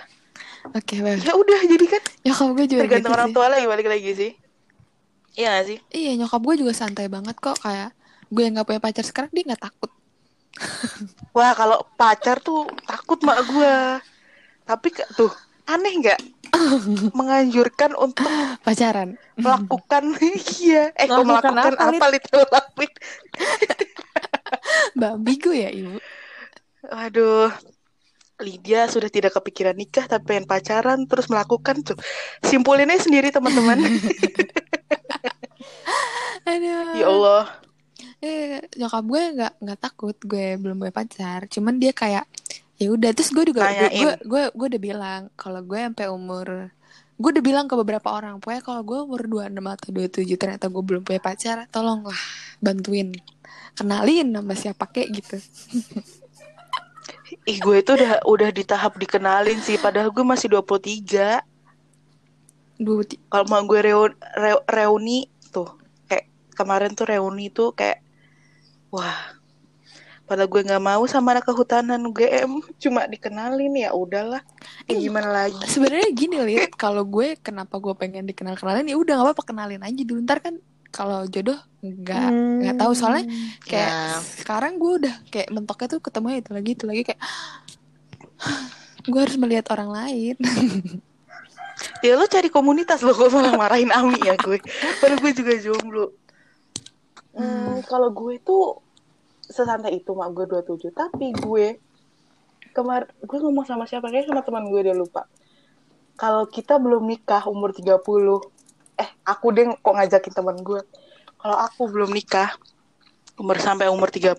Oke, 0.78 1.02
baik. 1.02 1.26
ya 1.26 1.34
udah 1.34 1.60
jadi 1.66 1.86
kan 1.90 2.04
Nyokap 2.22 2.50
gue 2.54 2.66
juga 2.70 2.82
tergantung 2.86 3.12
gitu 3.12 3.18
orang 3.18 3.30
sih. 3.30 3.36
tua 3.36 3.48
lagi 3.50 3.66
balik 3.66 3.88
lagi 3.90 4.12
sih. 4.14 4.32
Iya 5.36 5.48
gak 5.58 5.66
sih? 5.70 5.78
Iya, 5.92 6.12
nyokap 6.20 6.42
gue 6.44 6.56
juga 6.62 6.74
santai 6.76 7.08
banget 7.08 7.36
kok 7.40 7.58
kayak 7.64 7.90
gue 8.32 8.42
yang 8.46 8.54
nggak 8.56 8.68
punya 8.68 8.82
pacar 8.84 9.04
sekarang 9.10 9.32
dia 9.36 9.44
nggak 9.48 9.64
takut. 9.68 9.92
Wah 11.32 11.52
kalau 11.56 11.84
pacar 11.96 12.38
tuh 12.44 12.68
takut 12.86 13.20
mak 13.24 13.40
gua. 13.50 14.00
Tapi 14.68 14.88
tuh 15.16 15.32
aneh 15.72 15.94
nggak 16.04 16.20
menganjurkan 17.18 17.96
untuk 17.96 18.28
Pacaran. 18.66 19.16
melakukan 19.40 20.04
iya 20.60 20.92
eh 21.00 21.08
kok 21.08 21.24
Melakukan 21.24 21.76
apa, 21.80 21.96
apa 21.96 22.06
itu 22.18 22.38
lakuin 22.52 22.92
Babi 25.00 25.34
gue 25.40 25.58
ya 25.58 25.70
ibu. 25.72 25.98
waduh 26.92 27.50
Lydia 28.42 28.90
sudah 28.90 29.08
tidak 29.08 29.38
kepikiran 29.38 29.78
nikah 29.78 30.10
tapi 30.10 30.34
pengen 30.34 30.50
pacaran 30.50 31.06
terus 31.06 31.30
melakukan 31.30 31.86
tuh. 31.86 31.94
Simpulinnya 32.42 32.98
sendiri 32.98 33.30
teman-teman. 33.30 33.78
Aduh. 36.50 36.98
ya 36.98 37.06
Allah. 37.06 37.46
Eh, 38.22 38.62
nyokap 38.78 39.04
gue 39.04 39.22
nggak 39.34 39.54
nggak 39.60 39.80
takut 39.80 40.14
gue 40.22 40.56
belum 40.56 40.78
punya 40.78 40.94
pacar. 40.94 41.50
Cuman 41.50 41.76
dia 41.76 41.90
kayak 41.92 42.30
ya 42.78 42.88
udah. 42.88 43.10
Terus 43.12 43.30
gue 43.30 43.44
juga 43.48 43.66
gue 43.68 43.90
gue 43.98 44.14
gue, 44.24 44.44
gue 44.52 44.68
udah 44.70 44.82
bilang 44.82 45.22
kalau 45.34 45.62
gue 45.62 45.80
sampai 45.80 46.08
umur 46.08 46.70
gue 47.18 47.30
udah 47.30 47.44
bilang 47.44 47.66
ke 47.66 47.76
beberapa 47.76 48.10
orang 48.10 48.38
pokoknya 48.38 48.62
kalau 48.62 48.82
gue 48.82 48.98
umur 49.00 49.22
26 49.22 49.54
atau 49.62 49.90
27 49.94 50.42
ternyata 50.42 50.66
gue 50.66 50.82
belum 50.82 51.02
punya 51.02 51.18
pacar 51.20 51.66
tolonglah 51.68 52.18
bantuin. 52.58 53.14
Kenalin 53.72 54.28
nama 54.28 54.54
siapa 54.54 54.86
kek 54.86 55.10
gitu. 55.12 55.38
Ih 57.44 57.58
gue 57.58 57.76
itu 57.78 57.92
udah 57.92 58.22
udah 58.24 58.50
di 58.50 58.62
tahap 58.62 58.98
dikenalin 58.98 59.58
sih 59.60 59.78
padahal 59.78 60.10
gue 60.10 60.22
masih 60.22 60.46
23. 60.48 61.42
dua 62.76 63.02
ti- 63.02 63.22
Kalau 63.24 63.46
mau 63.48 63.62
gue 63.62 63.80
reu- 63.80 64.18
reu- 64.36 64.66
reuni 64.68 65.26
tuh 65.48 65.70
kayak 66.06 66.26
kemarin 66.52 66.92
tuh 66.92 67.06
reuni 67.06 67.50
tuh 67.50 67.70
kayak 67.72 68.02
wah. 68.92 69.40
Padahal 70.22 70.48
gue 70.48 70.62
nggak 70.64 70.80
mau 70.80 71.04
sama 71.12 71.36
anak 71.36 71.44
kehutanan 71.44 72.00
UGM 72.08 72.64
cuma 72.80 73.04
dikenalin 73.04 73.76
ya 73.76 73.92
udahlah. 73.92 74.40
Ya 74.88 74.96
gimana 74.96 75.28
lagi? 75.28 75.60
sebenarnya 75.68 76.08
gini 76.16 76.40
lihat 76.40 76.72
kalau 76.80 77.04
gue 77.04 77.36
kenapa 77.36 77.76
gue 77.84 77.92
pengen 78.00 78.24
dikenal 78.24 78.56
kenalin 78.56 78.88
ya 78.88 78.96
udah 78.96 79.20
nggak 79.20 79.28
apa-apa 79.28 79.44
kenalin 79.44 79.84
aja 79.84 80.02
dulu. 80.08 80.24
Ntar 80.24 80.40
kan 80.40 80.56
kalau 80.88 81.28
jodoh 81.28 81.60
nggak 81.84 82.28
nggak 82.64 82.76
tahu. 82.80 82.92
Soalnya 82.96 83.28
kayak 83.68 83.92
Ya. 83.92 84.24
sekarang 84.40 84.80
gue 84.80 84.92
udah 85.04 85.16
kayak 85.28 85.52
mentoknya 85.52 85.88
tuh 85.88 86.00
ketemu 86.00 86.28
itu 86.40 86.52
lagi 86.56 86.72
itu 86.80 86.86
lagi 86.88 87.02
kayak 87.12 87.22
gue 89.04 89.20
harus 89.20 89.36
melihat 89.36 89.68
orang 89.76 89.92
lain. 89.92 90.36
Ya 92.06 92.14
lo 92.14 92.30
cari 92.30 92.48
komunitas 92.54 93.02
lo 93.02 93.10
kok 93.14 93.34
malah 93.34 93.58
marahin 93.58 93.90
Ami 93.90 94.16
ya 94.22 94.38
gue. 94.38 94.62
Padahal 95.02 95.18
gue 95.18 95.34
juga 95.34 95.54
jomblo 95.58 96.14
hmm, 97.36 97.86
kalau 97.88 98.12
gue 98.12 98.40
tuh 98.42 98.80
sesantai 99.52 100.00
itu 100.00 100.16
mak 100.16 100.32
gue 100.32 100.48
27 100.48 100.96
tapi 100.96 101.36
gue 101.36 101.76
kemar 102.72 103.12
gue 103.20 103.38
ngomong 103.40 103.68
sama 103.68 103.84
siapa? 103.84 104.08
Kayak 104.08 104.32
sama 104.32 104.42
teman 104.48 104.68
gue 104.72 104.82
dia 104.82 104.96
lupa. 104.96 105.28
Kalau 106.16 106.48
kita 106.48 106.80
belum 106.80 107.04
nikah 107.04 107.48
umur 107.52 107.76
30 107.76 108.00
eh 109.00 109.10
aku 109.28 109.46
deh 109.52 109.66
kok 109.76 109.94
ngajakin 109.96 110.34
teman 110.34 110.58
gue. 110.64 110.82
Kalau 111.42 111.58
aku 111.58 111.92
belum 111.92 112.14
nikah 112.16 112.56
umur 113.36 113.58
sampai 113.60 113.90
umur 113.90 114.08
30 114.08 114.38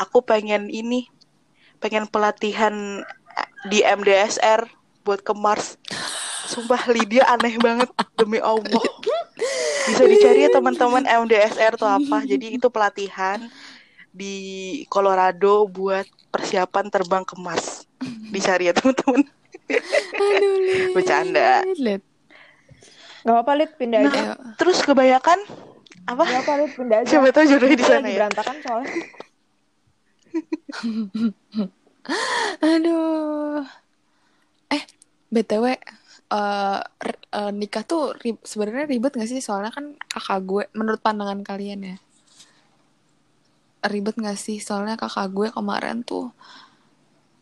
aku 0.00 0.18
pengen 0.24 0.72
ini 0.72 1.06
pengen 1.80 2.08
pelatihan 2.08 3.04
di 3.68 3.84
MDSR 3.84 4.68
buat 5.04 5.20
ke 5.20 5.32
Mars. 5.36 5.76
Sumpah 6.50 6.82
Lydia 6.90 7.30
aneh 7.30 7.54
banget 7.62 7.86
demi 8.18 8.42
Allah 8.42 8.82
bisa 9.90 10.04
dicari 10.06 10.46
ya 10.46 10.50
teman-teman 10.50 11.02
MDSR 11.04 11.74
tuh 11.74 11.90
apa 11.90 12.22
jadi 12.24 12.46
itu 12.54 12.70
pelatihan 12.70 13.42
di 14.10 14.34
Colorado 14.90 15.66
buat 15.66 16.06
persiapan 16.30 16.90
terbang 16.90 17.22
ke 17.26 17.34
Mars 17.38 17.86
dicari 18.30 18.70
ya 18.70 18.74
teman-teman. 18.74 19.26
Bercanda. 20.94 21.62
Lid. 21.78 22.02
Gak 23.22 23.30
apa-apa 23.30 23.52
Lid 23.54 23.70
pindah 23.78 24.00
aja. 24.02 24.34
Nah, 24.34 24.56
terus 24.58 24.82
kebanyakan 24.82 25.38
apa 26.08 26.22
Gak 26.26 26.42
apa 26.42 26.52
Lid 26.58 26.72
pindah 26.74 26.98
aja. 27.04 27.08
siapa 27.10 27.30
tahu 27.30 27.44
jodohnya 27.46 27.76
di 27.78 27.86
sana 27.86 28.06
ya 28.10 28.16
berantakan 28.24 28.56
soalnya. 28.64 28.94
aduh 32.64 33.62
eh 34.72 34.82
btw 35.28 35.76
eh 36.30 36.80
r- 37.08 37.24
eh, 37.38 37.52
nikah 37.60 37.84
tuh 37.90 38.02
ri- 38.22 38.42
sebenarnya 38.50 38.86
ribet 38.92 39.12
gak 39.18 39.30
sih? 39.32 39.40
Soalnya 39.46 39.72
kan 39.76 39.84
kakak 40.12 40.40
gue 40.50 40.62
menurut 40.78 41.00
pandangan 41.06 41.40
kalian 41.48 41.80
ya 41.90 41.96
ribet 43.92 44.16
gak 44.26 44.38
sih? 44.44 44.58
Soalnya 44.66 44.94
kakak 45.02 45.28
gue 45.36 45.48
kemarin 45.56 45.98
tuh 46.10 46.24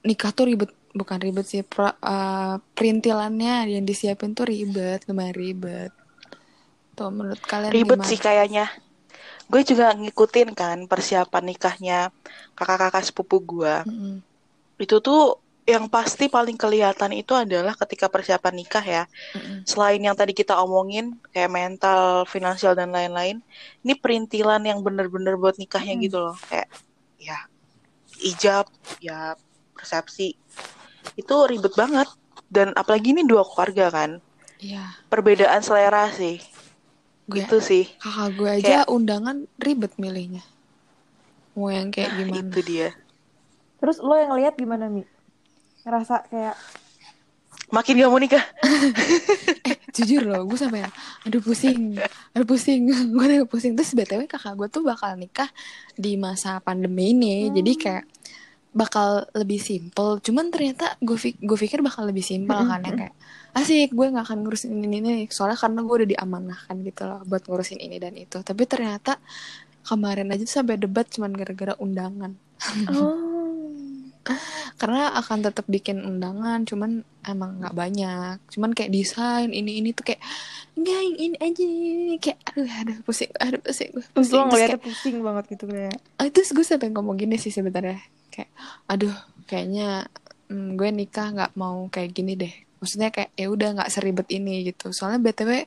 nikah 0.08 0.30
tuh 0.36 0.46
ribet 0.50 0.70
bukan 1.00 1.18
ribet 1.24 1.46
sih 1.52 1.62
pra- 1.72 1.98
eh, 2.14 2.54
perintilannya 2.76 3.54
yang 3.74 3.84
disiapin 3.90 4.30
tuh 4.38 4.46
ribet 4.52 5.00
lumayan 5.08 5.36
ribet. 5.36 5.92
Tuh 6.96 7.08
menurut 7.14 7.42
kalian 7.50 7.76
ribet 7.76 8.00
gimana? 8.00 8.06
sih 8.08 8.18
kayaknya. 8.26 8.64
Gue 9.50 9.62
juga 9.70 9.86
ngikutin 10.00 10.48
kan 10.60 10.78
persiapan 10.90 11.44
nikahnya 11.50 11.98
kakak-kakak 12.58 13.04
sepupu 13.08 13.36
gue. 13.52 13.74
Mm-mm. 13.86 14.22
itu 14.84 14.96
tuh 15.06 15.20
yang 15.68 15.84
pasti 15.86 16.32
paling 16.32 16.56
kelihatan 16.56 17.12
itu 17.12 17.36
adalah 17.36 17.76
ketika 17.76 18.08
persiapan 18.08 18.54
nikah 18.56 18.80
ya 18.80 19.04
Mm-mm. 19.36 19.68
selain 19.68 20.00
yang 20.00 20.16
tadi 20.16 20.32
kita 20.32 20.56
omongin 20.56 21.20
kayak 21.28 21.52
mental, 21.52 22.24
finansial 22.24 22.72
dan 22.72 22.88
lain-lain, 22.88 23.44
ini 23.84 23.92
perintilan 23.92 24.64
yang 24.64 24.80
bener-bener 24.80 25.36
buat 25.36 25.60
nikahnya 25.60 25.92
Mm. 25.92 26.02
gitu 26.08 26.18
loh, 26.18 26.36
kayak 26.48 26.72
ya 27.20 27.36
ijab, 28.24 28.64
ya 28.98 29.36
persepsi 29.76 30.32
itu 31.14 31.34
ribet 31.44 31.76
banget 31.76 32.08
dan 32.48 32.72
apalagi 32.72 33.12
ini 33.12 33.22
dua 33.22 33.44
keluarga 33.44 33.92
kan, 33.92 34.10
Iya, 34.56 34.96
perbedaan 35.06 35.60
selera 35.60 36.08
sih, 36.10 36.40
gue 37.28 37.44
gitu 37.44 37.60
sih, 37.60 37.84
kakak 38.00 38.28
gue 38.34 38.48
aja 38.48 38.64
Kayak- 38.64 38.88
undangan 38.88 39.36
ribet 39.60 39.92
milihnya. 40.00 40.40
Mau 41.52 41.68
yang 41.68 41.92
kayak 41.92 42.16
gimana? 42.16 42.40
itu 42.40 42.60
dia. 42.64 42.88
Terus 43.78 44.00
lo 44.00 44.16
yang 44.16 44.32
lihat 44.32 44.56
gimana 44.56 44.88
Mi? 44.88 45.04
Ngerasa 45.88 46.28
kayak 46.28 46.56
Makin 47.68 48.00
gak 48.00 48.08
mau 48.08 48.16
nikah, 48.16 48.40
Jujur 49.96 50.24
loh, 50.24 50.48
gue 50.48 50.56
sampai 50.56 50.88
aduh 51.28 51.44
pusing, 51.44 52.00
aduh 52.32 52.48
pusing, 52.48 52.88
gue 53.12 53.24
udah 53.28 53.44
pusing. 53.44 53.76
Terus 53.76 53.92
btw 53.92 54.24
kakak 54.24 54.56
gue 54.56 54.68
tuh 54.72 54.80
bakal 54.80 55.20
nikah 55.20 55.52
di 55.92 56.16
masa 56.16 56.64
pandemi 56.64 57.12
ini, 57.12 57.52
jadi 57.52 57.72
kayak 57.76 58.04
bakal 58.72 59.28
lebih 59.36 59.60
simple. 59.60 60.16
Cuman 60.24 60.48
ternyata 60.48 60.96
gue 61.04 61.16
gue 61.20 61.58
pikir 61.60 61.84
bakal 61.84 62.08
lebih 62.08 62.24
simpel 62.24 62.56
kan 62.64 62.80
yang 62.88 63.04
kayak 63.04 63.14
asik 63.52 63.92
gue 63.92 64.06
nggak 64.06 64.24
akan 64.28 64.38
ngurusin 64.44 64.72
ini 64.72 64.96
ini 65.04 65.12
soalnya 65.28 65.58
karena 65.60 65.80
gue 65.84 65.94
udah 66.04 66.08
diamanahkan 66.14 66.76
gitu 66.84 67.02
loh 67.04 67.20
buat 67.28 67.44
ngurusin 67.44 67.84
ini 67.84 68.00
dan 68.00 68.16
itu. 68.16 68.40
Tapi 68.40 68.64
ternyata 68.64 69.20
kemarin 69.84 70.32
aja 70.32 70.40
tuh 70.40 70.56
sampai 70.64 70.80
debat 70.80 71.04
cuman 71.04 71.36
gara-gara 71.36 71.76
undangan. 71.76 72.32
oh. 72.96 73.37
Karena 74.78 75.10
akan 75.18 75.38
tetap 75.42 75.66
bikin 75.66 76.04
undangan 76.04 76.62
cuman 76.64 77.02
emang 77.26 77.58
nggak 77.60 77.74
banyak. 77.74 78.36
Cuman 78.52 78.70
kayak 78.72 78.94
desain 78.94 79.50
ini 79.50 79.82
ini 79.82 79.90
tuh 79.92 80.06
kayak 80.06 80.22
enggak 80.78 80.98
yang 81.02 81.16
ini 81.18 81.36
aja 81.42 81.66
kayak 82.22 82.38
aduh 82.46 82.68
aduh 82.70 82.96
pusing 83.02 83.30
aduh 83.40 83.60
pusing 83.60 83.90
gue 83.90 84.04
pusing. 84.14 84.14
Terus 84.14 84.30
ngeliatnya 84.30 84.78
kayak, 84.78 84.86
pusing 84.86 85.16
banget 85.20 85.44
gitu 85.56 85.64
kayak. 85.66 85.96
Ah, 86.20 86.28
terus 86.30 86.50
gue 86.54 86.64
sampai 86.64 86.88
ngomong 86.94 87.16
gini 87.18 87.36
sih 87.36 87.50
sebenarnya. 87.50 87.98
Kayak 88.30 88.50
aduh 88.86 89.16
kayaknya 89.50 90.06
hmm, 90.48 90.78
gue 90.78 90.88
nikah 90.94 91.28
nggak 91.34 91.52
mau 91.58 91.88
kayak 91.90 92.10
gini 92.14 92.32
deh. 92.38 92.54
Maksudnya 92.78 93.10
kayak 93.10 93.34
ya 93.34 93.46
udah 93.50 93.68
nggak 93.82 93.90
seribet 93.90 94.28
ini 94.30 94.68
gitu. 94.70 94.94
Soalnya 94.94 95.18
btw 95.18 95.50
eh, 95.58 95.66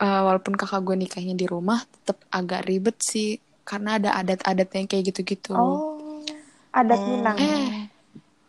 walaupun 0.00 0.58
kakak 0.58 0.84
gue 0.84 0.96
nikahnya 0.98 1.34
di 1.38 1.48
rumah 1.48 1.80
tetap 1.82 2.20
agak 2.28 2.68
ribet 2.68 3.00
sih. 3.00 3.40
Karena 3.62 3.94
ada 3.96 4.18
adat-adat 4.18 4.68
yang 4.74 4.86
kayak 4.90 5.14
gitu-gitu. 5.14 5.54
Oh 5.54 6.02
adat 6.72 6.98
Hmm. 6.98 7.10
Minang. 7.20 7.36
Eh, 7.36 7.91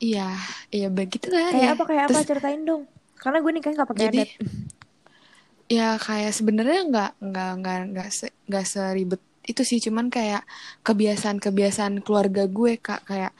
iya 0.04 0.36
iya 0.68 0.88
begitulah 0.89 1.48
kayak 1.50 1.63
ya. 1.63 1.72
apa 1.72 1.84
kayak 1.86 2.04
apa? 2.04 2.12
Terus- 2.13 2.28
ceritain 2.28 2.62
dong. 2.62 2.84
Karena 3.16 3.39
gue 3.39 3.52
nikahnya 3.52 3.78
gak 3.80 3.89
pakai 3.89 4.04
jadi 4.04 4.20
adat. 4.20 4.30
ya 5.78 5.96
kayak 5.96 6.32
sebenarnya 6.32 6.82
nggak 6.86 7.12
nggak 7.24 7.52
nggak 7.58 7.78
nggak 7.89 8.10
se- 8.12 8.36
nggak 8.46 8.66
seribet 8.66 9.22
itu 9.44 9.62
sih. 9.62 9.80
Cuman 9.80 10.08
kayak 10.08 10.44
kebiasaan-kebiasaan 10.84 12.04
keluarga 12.04 12.44
gue 12.46 12.76
kak. 12.78 13.02
Kayak 13.06 13.32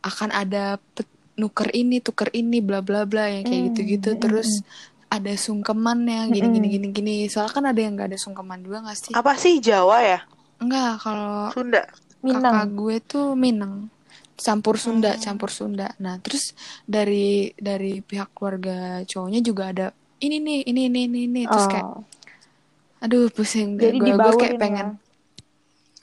akan 0.00 0.30
ada 0.30 0.76
pet- 0.92 1.08
nuker 1.32 1.72
ini 1.72 1.98
tuker 1.98 2.28
ini 2.30 2.60
bla 2.60 2.84
bla 2.84 3.02
bla 3.02 3.26
yang 3.26 3.42
kayak 3.42 3.56
Hmm, 3.58 3.68
gitu-gitu. 3.72 4.10
hmm, 4.12 4.20
terus 4.20 4.50
ada 5.08 5.32
sungkemannya 5.32 6.28
gini 6.28 6.48
gini 6.50 6.66
gini 6.70 6.86
gini. 6.90 7.14
Soalnya 7.26 7.52
kan 7.52 7.64
ada 7.66 7.80
yang 7.80 7.96
nggak 7.96 8.12
ada 8.12 8.18
sungkeman 8.18 8.60
juga 8.60 8.84
nggak 8.84 8.98
sih? 8.98 9.12
Apa 9.12 9.32
sih 9.34 9.56
Jawa 9.58 9.96
ya, 10.00 10.20
enggak 10.58 11.00
kalau 11.00 11.48
Sunda? 11.50 11.88
kakak 12.20 12.22
Minang. 12.22 12.68
gue 12.72 12.96
tuh 13.02 13.26
Minang 13.32 13.72
campur 14.42 14.74
Sunda 14.76 15.14
Hmm. 15.14 15.22
campur 15.22 15.50
Sunda 15.50 15.88
nah 15.96 16.18
terus 16.18 16.52
dari 16.84 17.54
dari 17.54 18.02
pihak 18.02 18.34
keluarga 18.34 19.00
cowoknya 19.06 19.40
juga 19.40 19.62
ada 19.70 19.86
ini 20.20 20.38
nih 20.38 20.60
ini 20.66 20.80
ini 20.90 21.00
ini, 21.06 21.20
ini. 21.26 21.42
terus 21.46 21.66
kayak 21.66 21.86
Oh. 21.86 22.02
aduh 23.02 23.26
pusing 23.30 23.74
Jadi 23.74 23.98
gue 23.98 24.14
gue 24.14 24.32
kayak 24.36 24.54
ya. 24.54 24.62
pengen 24.62 24.88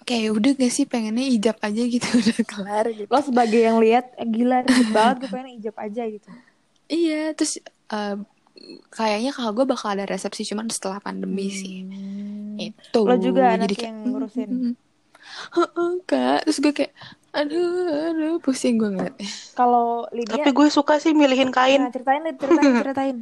kayak 0.03 0.21
ya 0.25 0.31
udah 0.33 0.51
gak 0.57 0.73
sih 0.73 0.85
pengennya 0.89 1.25
ijab 1.29 1.57
aja 1.61 1.81
gitu 1.85 2.07
udah 2.19 2.37
kelar 2.43 2.85
gitu 2.91 3.07
Lo 3.07 3.19
sebagai 3.21 3.61
yang 3.61 3.77
lihat 3.77 4.11
eh, 4.17 4.25
gila 4.25 4.65
ribet 4.65 4.89
banget 4.89 5.15
gue 5.23 5.29
pengen 5.29 5.49
ijab 5.59 5.75
aja 5.77 6.03
gitu. 6.07 6.29
iya 6.89 7.31
terus 7.31 7.61
eh, 7.93 8.15
kayaknya 8.91 9.31
kalau 9.31 9.51
gue 9.55 9.63
bakal 9.63 9.95
ada 9.95 10.03
resepsi 10.03 10.43
cuman 10.43 10.67
setelah 10.67 10.99
pandemi 10.99 11.47
sih 11.47 11.85
Hmm. 11.87 12.57
itu 12.59 12.99
Lo 13.07 13.15
juga 13.15 13.55
anak 13.55 13.71
kayak, 13.71 13.87
yang 13.87 13.97
ngurusin? 14.11 14.49
mm, 14.49 14.73
Heeh, 15.55 15.91
kak 16.03 16.39
terus 16.43 16.57
gue 16.59 16.73
kayak 16.73 16.93
aduh 17.29 18.09
aduh 18.09 18.35
pusing 18.41 18.81
gue 18.81 18.89
ngeliatnya 18.89 19.29
Kalau 19.53 20.09
Lydia, 20.09 20.41
Tapi 20.41 20.49
gue 20.49 20.67
suka 20.73 20.97
sih 20.97 21.13
milihin 21.13 21.53
kain. 21.53 21.85
nah 21.85 21.93
ceritain, 21.93 22.21
Lid, 22.25 22.37
ceritain, 22.41 22.73
ceritain. 22.81 23.17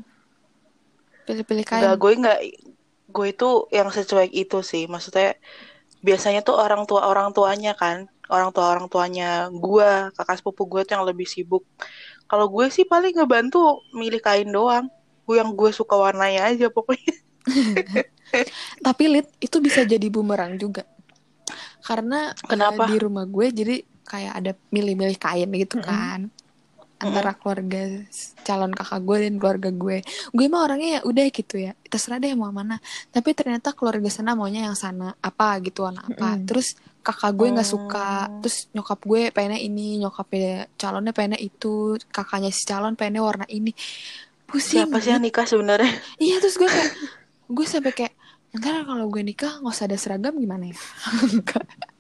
pilih-pilih 1.28 1.66
Enggak, 1.68 1.82
kain 1.84 2.00
gue 2.00 2.12
nggak 2.24 2.40
gue 3.08 3.28
itu 3.28 3.50
yang 3.74 3.90
secuek 3.92 4.32
itu 4.32 4.64
sih. 4.64 4.88
Maksudnya 4.88 5.36
biasanya 6.00 6.40
tuh 6.46 6.56
orang 6.56 6.88
tua 6.88 7.04
orang 7.04 7.36
tuanya 7.36 7.76
kan, 7.76 8.08
orang 8.32 8.56
tua 8.56 8.72
orang 8.72 8.88
tuanya 8.88 9.52
gue, 9.52 9.90
kakak 10.16 10.40
sepupu 10.40 10.64
gue 10.72 10.82
tuh 10.88 10.96
yang 10.96 11.04
lebih 11.04 11.28
sibuk. 11.28 11.68
Kalau 12.32 12.48
gue 12.48 12.72
sih 12.72 12.88
paling 12.88 13.12
ngebantu 13.16 13.84
milih 13.92 14.24
kain 14.24 14.48
doang. 14.48 14.88
Gue 15.28 15.44
yang 15.44 15.52
gue 15.52 15.76
suka 15.76 16.00
warnanya 16.00 16.48
aja 16.48 16.72
pokoknya. 16.72 17.16
tapi 18.88 19.04
lit 19.08 19.28
itu 19.40 19.58
bisa 19.64 19.88
jadi 19.88 20.08
bumerang 20.12 20.60
juga 20.60 20.84
karena 21.84 22.36
eh, 22.36 22.48
Kenapa? 22.48 22.84
di 22.92 22.98
rumah 23.00 23.24
gue 23.24 23.48
jadi 23.52 23.76
kayak 24.08 24.34
ada 24.40 24.52
milih-milih 24.72 25.20
kain 25.20 25.52
gitu 25.52 25.84
kan. 25.84 26.32
Antara 26.98 27.38
keluarga 27.38 28.08
calon 28.42 28.74
kakak 28.74 29.02
gue 29.06 29.18
dan 29.30 29.36
keluarga 29.38 29.70
gue. 29.70 29.98
Gue 30.34 30.46
mah 30.50 30.66
orangnya 30.66 30.90
ya 30.98 31.02
udah 31.06 31.26
gitu 31.30 31.56
ya 31.62 31.78
terserah 31.92 32.18
deh 32.18 32.34
mau 32.34 32.50
mana. 32.50 32.80
Tapi 33.14 33.36
ternyata 33.36 33.76
keluarga 33.76 34.08
sana 34.10 34.34
maunya 34.34 34.66
yang 34.66 34.74
sana 34.74 35.14
apa 35.20 35.60
gitu 35.62 35.86
warna 35.86 36.08
apa. 36.08 36.40
Mm-mm. 36.40 36.48
terus 36.48 36.74
kakak 37.06 37.38
gue 37.38 37.48
nggak 37.54 37.70
suka. 37.70 38.10
Oh. 38.32 38.42
terus 38.42 38.72
nyokap 38.74 39.00
gue 39.04 39.22
pengennya 39.30 39.62
ini 39.62 40.02
nyokapnya 40.02 40.72
calonnya 40.80 41.14
pengennya 41.14 41.40
itu 41.44 42.02
kakaknya 42.10 42.50
si 42.50 42.64
calon 42.66 42.96
pengennya 42.98 43.22
warna 43.22 43.46
ini. 43.52 43.76
Pusing 44.48 44.88
Siapa 44.88 44.98
sih 45.04 45.12
yang 45.12 45.22
nikah 45.22 45.44
sebenarnya? 45.44 45.92
Iya 46.18 46.40
terus 46.40 46.56
gue 46.56 46.72
kayak 46.72 46.92
gue 47.56 47.66
sampai 47.68 47.92
kayak 47.94 48.14
ntar 48.58 48.88
kalau 48.88 49.06
gue 49.12 49.22
nikah 49.22 49.60
nggak 49.60 49.76
usah 49.76 49.86
ada 49.86 50.00
seragam 50.00 50.34
gimana 50.40 50.72
ya? 50.72 50.78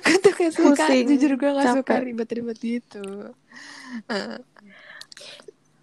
gue 0.00 0.16
tuh 0.18 0.32
kayak 0.32 0.52
suka 0.52 0.84
Pusing, 0.86 1.04
jujur 1.08 1.32
gue 1.34 1.50
nggak 1.50 1.66
suka 1.76 1.92
capek. 1.92 2.06
ribet-ribet 2.08 2.58
gitu. 2.58 3.04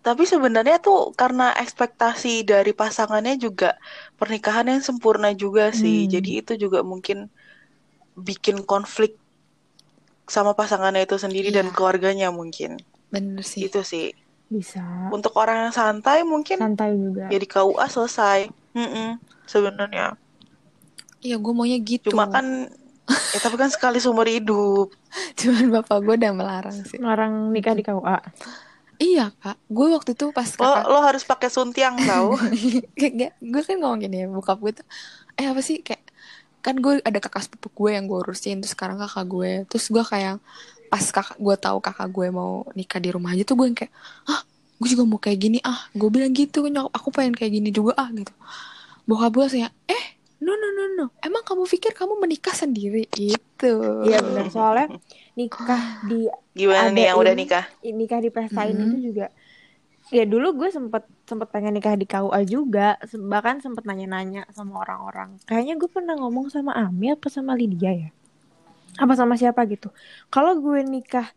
Tapi 0.06 0.22
sebenarnya 0.24 0.78
tuh 0.78 1.18
karena 1.18 1.50
ekspektasi 1.58 2.46
dari 2.46 2.72
pasangannya 2.72 3.42
juga 3.42 3.74
pernikahan 4.16 4.70
yang 4.70 4.82
sempurna 4.82 5.34
juga 5.34 5.74
sih. 5.74 6.06
Hmm. 6.06 6.12
Jadi 6.14 6.32
itu 6.46 6.54
juga 6.60 6.86
mungkin 6.86 7.26
bikin 8.14 8.62
konflik 8.62 9.18
sama 10.26 10.54
pasangannya 10.54 11.06
itu 11.06 11.18
sendiri 11.18 11.50
dan 11.50 11.70
Iya. 11.70 11.74
keluarganya 11.74 12.30
mungkin. 12.30 12.78
bener 13.10 13.42
sih. 13.42 13.66
Itu 13.66 13.82
sih. 13.82 14.14
Bisa. 14.46 14.82
Untuk 15.10 15.34
orang 15.34 15.70
yang 15.70 15.74
santai 15.74 16.22
mungkin 16.22 16.62
Santai 16.62 16.94
juga. 16.94 17.26
ya 17.34 17.38
di 17.38 17.48
KUA 17.48 17.86
selesai. 17.88 18.40
Mm-mm, 18.76 19.18
sebenarnya. 19.46 20.14
Iya 21.18 21.42
gue 21.42 21.50
maunya 21.50 21.82
gitu. 21.82 22.14
Cuma 22.14 22.30
kan 22.30 22.70
ya 23.10 23.40
tapi 23.40 23.56
kan 23.56 23.70
sekali 23.70 24.02
seumur 24.02 24.26
hidup. 24.26 24.94
Cuman 25.40 25.82
bapak 25.82 25.98
gue 26.02 26.16
udah 26.18 26.34
melarang 26.34 26.78
sih. 26.86 26.98
Orang 27.02 27.54
nikah 27.54 27.78
di 27.78 27.86
KUA. 27.86 28.18
Iya 28.96 29.36
kak, 29.44 29.60
gue 29.68 29.88
waktu 29.92 30.16
itu 30.16 30.32
pas 30.32 30.48
Lo 30.56 30.72
kakak 30.72 30.86
lo 30.88 31.00
harus 31.04 31.24
pakai 31.28 31.50
suntiang 31.52 32.00
tau. 32.00 32.40
kayak 33.00 33.36
gue 33.44 33.62
kan 33.62 33.76
ngomong 33.76 34.08
gini 34.08 34.24
ya 34.24 34.28
bokap 34.32 34.58
gue 34.64 34.72
tuh 34.80 34.88
eh 35.36 35.52
apa 35.52 35.60
sih 35.60 35.84
kayak 35.84 36.00
kan 36.64 36.80
gue 36.80 37.04
ada 37.04 37.20
kakak 37.22 37.46
sepupu 37.46 37.70
gue 37.76 38.00
yang 38.00 38.10
gue 38.10 38.18
urusin 38.26 38.64
terus 38.64 38.74
sekarang 38.74 38.98
kakak 38.98 39.28
gue 39.30 39.52
terus 39.70 39.86
gue 39.92 40.02
kayak 40.02 40.42
pas 40.90 41.04
kakak 41.04 41.38
gue 41.38 41.56
tahu 41.60 41.78
kakak 41.84 42.10
gue 42.10 42.28
mau 42.32 42.66
nikah 42.74 42.98
di 43.04 43.12
rumah 43.12 43.36
aja 43.36 43.44
tuh 43.44 43.60
gue 43.60 43.68
yang 43.70 43.78
kayak 43.78 43.94
ah 44.32 44.42
gue 44.82 44.90
juga 44.90 45.04
mau 45.06 45.20
kayak 45.22 45.40
gini 45.44 45.60
ah 45.62 45.92
gue 45.94 46.10
bilang 46.10 46.34
gitu 46.34 46.66
nyokap 46.66 46.90
aku 46.96 47.08
pengen 47.14 47.36
kayak 47.38 47.52
gini 47.54 47.70
juga 47.70 47.94
ah 48.00 48.10
gitu 48.10 48.32
bokap 49.06 49.32
gue 49.36 49.46
ya 49.62 49.70
eh 49.86 50.15
no 50.44 50.52
no 50.56 50.68
no 50.76 50.84
no. 50.98 51.06
Emang 51.24 51.44
kamu 51.48 51.64
pikir 51.70 51.92
kamu 51.96 52.20
menikah 52.20 52.56
sendiri? 52.56 53.08
Gitu. 53.12 53.74
Iya 54.08 54.20
benar 54.24 54.46
soalnya 54.52 54.88
nikah 55.36 55.84
di 56.10 56.28
Gimana 56.56 56.92
nih 56.92 57.12
yang 57.12 57.18
udah 57.20 57.36
nikah? 57.36 57.66
nikah 57.84 58.20
di 58.24 58.30
pestain 58.32 58.76
Mhm. 58.76 58.86
itu 58.90 58.98
juga 59.12 59.28
ya 60.14 60.22
dulu 60.22 60.54
gue 60.62 60.70
sempet 60.70 61.02
sempet 61.26 61.50
pengen 61.50 61.74
nikah 61.74 61.98
di 61.98 62.06
KUA 62.06 62.42
juga. 62.46 62.96
Bahkan 63.10 63.66
sempet 63.66 63.84
nanya-nanya 63.90 64.46
sama 64.54 64.86
orang-orang. 64.86 65.42
Kayaknya 65.50 65.76
gue 65.82 65.90
pernah 65.90 66.14
ngomong 66.20 66.48
sama 66.54 66.78
Ami 66.78 67.10
apa 67.10 67.28
sama 67.32 67.58
Lydia 67.58 67.92
ya? 67.94 68.10
Apa 69.02 69.14
sama 69.18 69.36
siapa 69.36 69.66
gitu? 69.68 69.92
Kalau 70.32 70.56
gue 70.62 70.80
nikah 70.86 71.28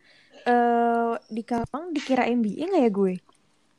eh 0.46 1.14
di 1.28 1.42
Kapang 1.42 1.90
dikira 1.92 2.24
MBA 2.28 2.64
nggak 2.70 2.82
ya 2.87 2.90
gue 2.92 3.14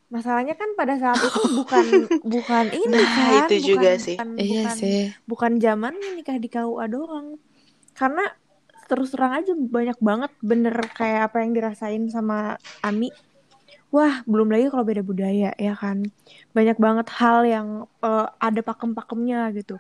masalahnya 0.10 0.58
kan 0.58 0.74
pada 0.74 0.98
saat 0.98 1.22
itu 1.22 1.42
bukan 1.62 1.86
bukan 2.26 2.66
ini 2.74 2.98
Nah, 2.98 3.06
kan 3.06 3.32
itu 3.46 3.56
bukan, 3.62 3.70
juga 3.70 3.92
sih. 3.98 4.18
bukan, 4.18 4.30
iya 4.38 4.64
bukan- 4.66 4.78
sih. 4.78 5.00
bukan 5.30 5.52
zaman 5.62 5.94
nikah 6.18 6.38
di 6.42 6.50
KUA 6.50 6.86
doang. 6.90 7.28
Karena 7.94 8.26
terus 8.90 9.14
terang 9.14 9.38
aja 9.38 9.54
banyak 9.54 9.98
banget 10.02 10.32
bener 10.42 10.74
kayak 10.98 11.30
apa 11.30 11.46
yang 11.46 11.54
dirasain 11.54 12.10
sama 12.10 12.58
Ami. 12.82 13.14
Wah 13.90 14.22
belum 14.26 14.50
lagi 14.50 14.70
kalau 14.70 14.86
beda 14.86 15.02
budaya 15.02 15.50
ya 15.58 15.74
kan? 15.74 16.06
Banyak 16.54 16.78
banget 16.78 17.08
hal 17.14 17.46
yang 17.46 17.68
eh, 18.02 18.28
ada 18.38 18.62
pakem-pakemnya 18.62 19.50
gitu 19.58 19.78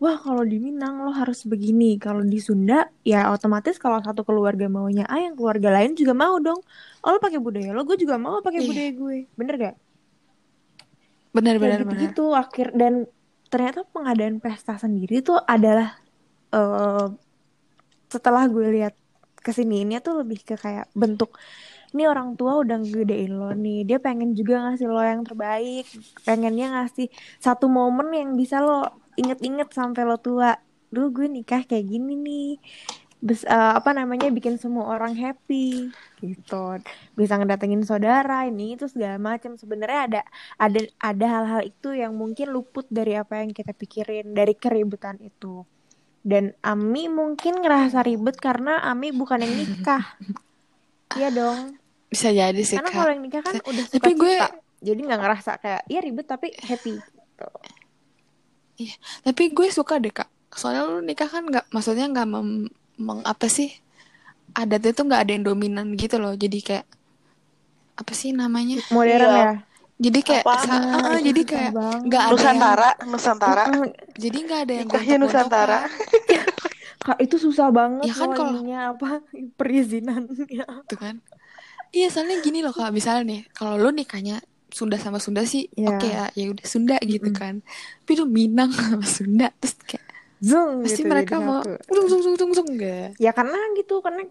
wah 0.00 0.16
kalau 0.16 0.42
di 0.48 0.56
Minang 0.56 1.04
lo 1.04 1.12
harus 1.12 1.44
begini. 1.44 2.00
Kalau 2.00 2.24
di 2.24 2.40
Sunda 2.40 2.88
ya 3.04 3.28
otomatis 3.30 3.76
kalau 3.76 4.00
satu 4.00 4.24
keluarga 4.24 4.66
maunya 4.66 5.04
A 5.06 5.20
yang 5.20 5.36
keluarga 5.36 5.68
lain 5.70 5.92
juga 5.92 6.16
mau 6.16 6.40
dong. 6.40 6.60
Oh 7.04 7.10
lo 7.12 7.18
pakai 7.20 7.38
budaya 7.38 7.70
lo? 7.76 7.84
Gue 7.84 8.00
juga 8.00 8.16
mau 8.16 8.40
pakai 8.40 8.64
Iya. 8.64 8.68
budaya 8.68 8.90
gue. 8.96 9.18
Bener 9.36 9.54
gak? 9.60 9.76
Benar 11.30 11.54
kayak 11.54 11.62
benar 11.62 11.80
gitu 11.84 11.86
benar 11.86 12.02
gitu 12.02 12.24
akhir 12.34 12.66
dan 12.74 12.94
ternyata 13.52 13.86
pengadaan 13.86 14.42
pesta 14.42 14.74
sendiri 14.74 15.22
tuh 15.22 15.38
adalah 15.38 15.94
eh 16.50 17.06
setelah 18.10 18.50
gue 18.50 18.66
lihat 18.74 18.94
kesiniinnya 19.40 20.02
tuh 20.02 20.20
lebih 20.26 20.42
ke 20.42 20.58
kayak 20.58 20.90
bentuk 20.92 21.38
ini 21.90 22.06
orang 22.06 22.38
tua 22.38 22.62
udah 22.62 22.78
ngegedein 22.82 23.34
lo 23.34 23.50
nih. 23.54 23.82
Dia 23.82 23.98
pengen 23.98 24.34
juga 24.38 24.62
ngasih 24.62 24.86
lo 24.86 25.02
yang 25.02 25.22
terbaik. 25.26 25.86
Pengennya 26.22 26.66
ngasih 26.78 27.10
satu 27.42 27.66
momen 27.66 28.14
yang 28.14 28.30
bisa 28.38 28.62
lo 28.62 28.86
inget-inget 29.14 29.68
sampai 29.70 30.02
lo 30.04 30.16
tua 30.18 30.58
dulu 30.90 31.22
gue 31.22 31.26
nikah 31.30 31.62
kayak 31.64 31.86
gini 31.86 32.14
nih. 32.14 32.50
Bes, 33.20 33.44
eh, 33.44 33.72
apa 33.76 33.92
namanya 33.92 34.32
bikin 34.32 34.56
semua 34.56 34.88
orang 34.96 35.12
happy 35.12 35.92
gitu. 36.18 36.80
Bisa 37.12 37.36
ngedatengin 37.36 37.84
saudara 37.84 38.48
ini 38.48 38.80
itu 38.80 38.88
segala 38.88 39.20
macam 39.20 39.60
sebenarnya 39.60 40.00
ada 40.08 40.20
ada 40.56 40.80
ada 40.96 41.26
hal-hal 41.28 41.62
itu 41.68 41.92
yang 41.92 42.16
mungkin 42.16 42.48
luput 42.48 42.88
dari 42.88 43.20
apa 43.20 43.44
yang 43.44 43.52
kita 43.52 43.76
pikirin 43.76 44.32
dari 44.32 44.56
keributan 44.56 45.20
itu. 45.20 45.68
Dan 46.24 46.56
Ami 46.64 47.12
mungkin 47.12 47.60
ngerasa 47.60 48.04
ribet 48.04 48.40
karena 48.40 48.80
Ami 48.84 49.12
bukan 49.12 49.40
yang 49.40 49.52
nikah. 49.52 50.04
Iya 51.10 51.26
dong. 51.34 51.74
Bisa 52.06 52.30
jadi 52.30 52.62
sih 52.62 52.78
karena 52.78 52.90
kalau 52.94 53.10
yang 53.10 53.22
nikah 53.26 53.42
kan 53.42 53.58
udah 53.58 53.84
suka 53.84 53.98
Tapi 53.98 54.12
gue- 54.14 54.54
jadi 54.80 55.00
nggak 55.02 55.20
ngerasa 55.20 55.50
kayak 55.58 55.82
iya 55.90 56.00
ribet 56.00 56.24
tapi 56.24 56.54
happy 56.54 56.94
gitu. 56.96 57.48
Tapi 59.20 59.50
gue 59.50 59.68
suka 59.68 59.96
deh 59.96 60.10
kak. 60.10 60.28
Soalnya 60.50 60.82
lu 60.84 61.00
nikah 61.00 61.26
kan 61.26 61.44
nggak, 61.44 61.70
maksudnya 61.70 62.06
nggak 62.06 62.26
mem, 62.26 62.48
meng- 62.96 63.24
apa 63.24 63.46
sih? 63.46 63.70
Adatnya 64.52 64.90
tuh 64.90 65.04
nggak 65.06 65.20
ada 65.22 65.32
yang 65.32 65.44
dominan 65.44 65.94
gitu 65.94 66.16
loh. 66.16 66.34
Jadi 66.34 66.58
kayak 66.60 66.86
apa 67.94 68.12
sih 68.12 68.32
namanya? 68.32 68.80
modern 68.88 69.20
Iya. 69.20 69.36
ya 69.36 69.52
Jadi 70.00 70.20
kayak, 70.24 70.44
Apa? 70.48 70.54
sa- 70.64 70.80
Ah, 70.80 70.96
ah, 70.96 71.16
itu 71.20 71.28
jadi 71.28 71.40
kayak 71.44 71.70
nggak 72.08 72.22
ada 72.24 72.32
yang, 72.32 72.32
Nusantara, 72.32 72.90
Nusantara. 73.04 73.64
Mm-mm. 73.68 73.88
jadi 74.16 74.38
nggak 74.40 74.60
ada 74.64 74.72
yang 74.72 74.88
Nikahnya 74.88 75.16
Nusantara. 75.20 75.78
gontok-gontokan 75.84 76.58
Kak, 77.00 77.16
itu 77.16 77.36
susah 77.36 77.68
banget 77.68 78.04
Ya 78.08 78.14
kan 78.16 78.28
kalau- 78.32 78.60
apa 78.64 79.08
perizinannya 79.56 80.44
gitu 80.48 80.96
kan? 80.96 81.20
Iya 81.90 82.08
soalnya 82.08 82.40
gini 82.40 82.60
loh 82.60 82.70
kak, 82.70 82.92
misalnya 82.92 83.24
nih, 83.26 83.40
kalau 83.50 83.76
lu 83.76 83.90
nikahnya 83.90 84.40
Sunda 84.72 84.96
sama 84.96 85.18
Sunda 85.18 85.42
sih, 85.44 85.68
Iya. 85.74 85.88
oke 85.94 86.06
ya, 86.08 86.24
ya 86.34 86.46
udah 86.50 86.66
Sunda 86.66 86.96
gitu 87.02 87.30
Mm-mm. 87.30 87.38
kan. 87.38 87.54
Tapi 88.02 88.12
lu 88.18 88.26
Minang 88.30 88.70
sama 88.72 89.04
Sunda, 89.06 89.50
terus 89.58 89.76
kayak 89.84 90.06
Zung 90.40 90.80
pasti 90.80 91.04
gitu 91.04 91.12
mereka 91.12 91.36
mau 91.36 91.60
zung 91.92 92.08
zung 92.08 92.22
zung 92.24 92.36
zung 92.40 92.52
zung 92.56 92.68
gak? 92.80 93.12
Ya 93.20 93.36
karena 93.36 93.60
gitu 93.76 94.00
karena 94.00 94.24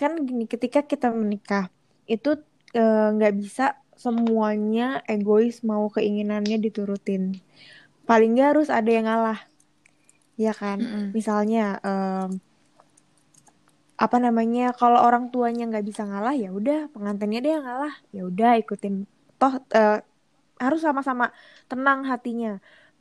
kan 0.00 0.16
gini 0.24 0.48
ketika 0.48 0.80
kita 0.80 1.12
menikah 1.12 1.68
itu 2.08 2.40
eh, 2.72 3.08
nggak 3.12 3.34
bisa 3.36 3.76
semuanya 3.92 5.04
egois 5.04 5.60
mau 5.60 5.92
keinginannya 5.92 6.56
diturutin. 6.56 7.36
Paling 8.08 8.32
nggak 8.32 8.48
harus 8.56 8.68
ada 8.72 8.88
yang 8.88 9.04
ngalah. 9.04 9.40
Ya 10.40 10.56
kan? 10.56 10.80
Mm-mm. 10.80 11.12
Misalnya 11.12 11.76
em, 11.84 12.40
apa 14.00 14.16
namanya 14.16 14.72
kalau 14.72 14.96
orang 15.04 15.28
tuanya 15.28 15.68
nggak 15.68 15.84
bisa 15.84 16.08
ngalah 16.08 16.32
ya 16.32 16.48
udah 16.56 16.88
pengantinnya 16.96 17.44
dia 17.44 17.52
yang 17.60 17.66
ngalah. 17.68 17.94
Ya 18.16 18.24
udah 18.24 18.56
ikutin 18.56 19.04
toh 19.40 19.52
eh, 19.78 19.96
harus 20.64 20.80
sama-sama 20.86 21.24
tenang 21.70 22.00
hatinya. 22.10 22.48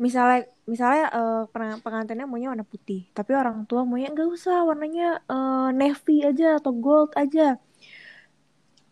Misalnya 0.06 0.38
misalnya 0.74 1.04
peng- 1.54 1.82
pengantinnya 1.86 2.26
maunya 2.30 2.50
warna 2.54 2.68
putih, 2.74 3.02
tapi 3.18 3.32
orang 3.42 3.58
tua 3.70 3.82
maunya 3.88 4.08
nggak 4.16 4.30
usah 4.38 4.56
warnanya 4.70 5.04
eh, 5.32 5.68
navy 5.80 6.14
aja 6.30 6.46
atau 6.60 6.72
gold 6.86 7.12
aja. 7.22 7.42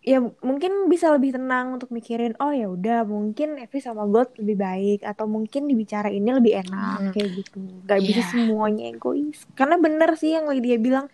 ya 0.07 0.23
mungkin 0.23 0.87
bisa 0.87 1.11
lebih 1.11 1.35
tenang 1.35 1.75
untuk 1.75 1.91
mikirin 1.91 2.31
oh 2.39 2.55
ya 2.55 2.71
udah 2.71 3.03
mungkin 3.03 3.59
Evi 3.59 3.83
sama 3.83 4.07
God 4.07 4.39
lebih 4.39 4.55
baik 4.55 4.99
atau 5.03 5.27
mungkin 5.27 5.67
dibicara 5.67 6.07
ini 6.07 6.31
lebih 6.31 6.53
enak 6.63 6.97
Hmm. 6.97 7.11
kayak 7.11 7.29
gitu 7.43 7.59
nggak 7.83 7.99
bisa 8.07 8.21
Iya. 8.23 8.31
semuanya 8.31 8.83
egois 8.87 9.43
karena 9.59 9.75
bener 9.75 10.09
sih 10.15 10.31
yang 10.31 10.47
dia 10.63 10.79
bilang 10.79 11.11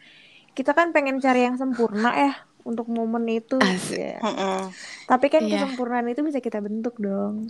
kita 0.54 0.72
kan 0.78 0.94
pengen 0.96 1.18
cari 1.26 1.42
yang 1.50 1.58
sempurna 1.58 2.10
ya 2.14 2.34
untuk 2.64 2.88
momen 2.88 3.24
itu 3.28 3.60
Asik. 3.60 3.96
Ya. 3.96 4.18
Mm-mm. 4.20 4.72
tapi 5.06 5.28
kan 5.28 5.44
Iya. 5.44 5.62
kesempurnaan 5.62 6.08
itu 6.08 6.22
bisa 6.22 6.40
kita 6.40 6.60
bentuk 6.60 6.98
dong 6.98 7.48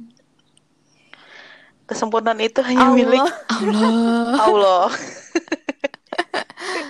Kesempurnaan 1.83 2.39
itu 2.39 2.63
hanya 2.63 2.89
milik 2.89 3.19
Allah 3.19 3.33
Allah. 3.49 4.39
Allah. 4.39 4.85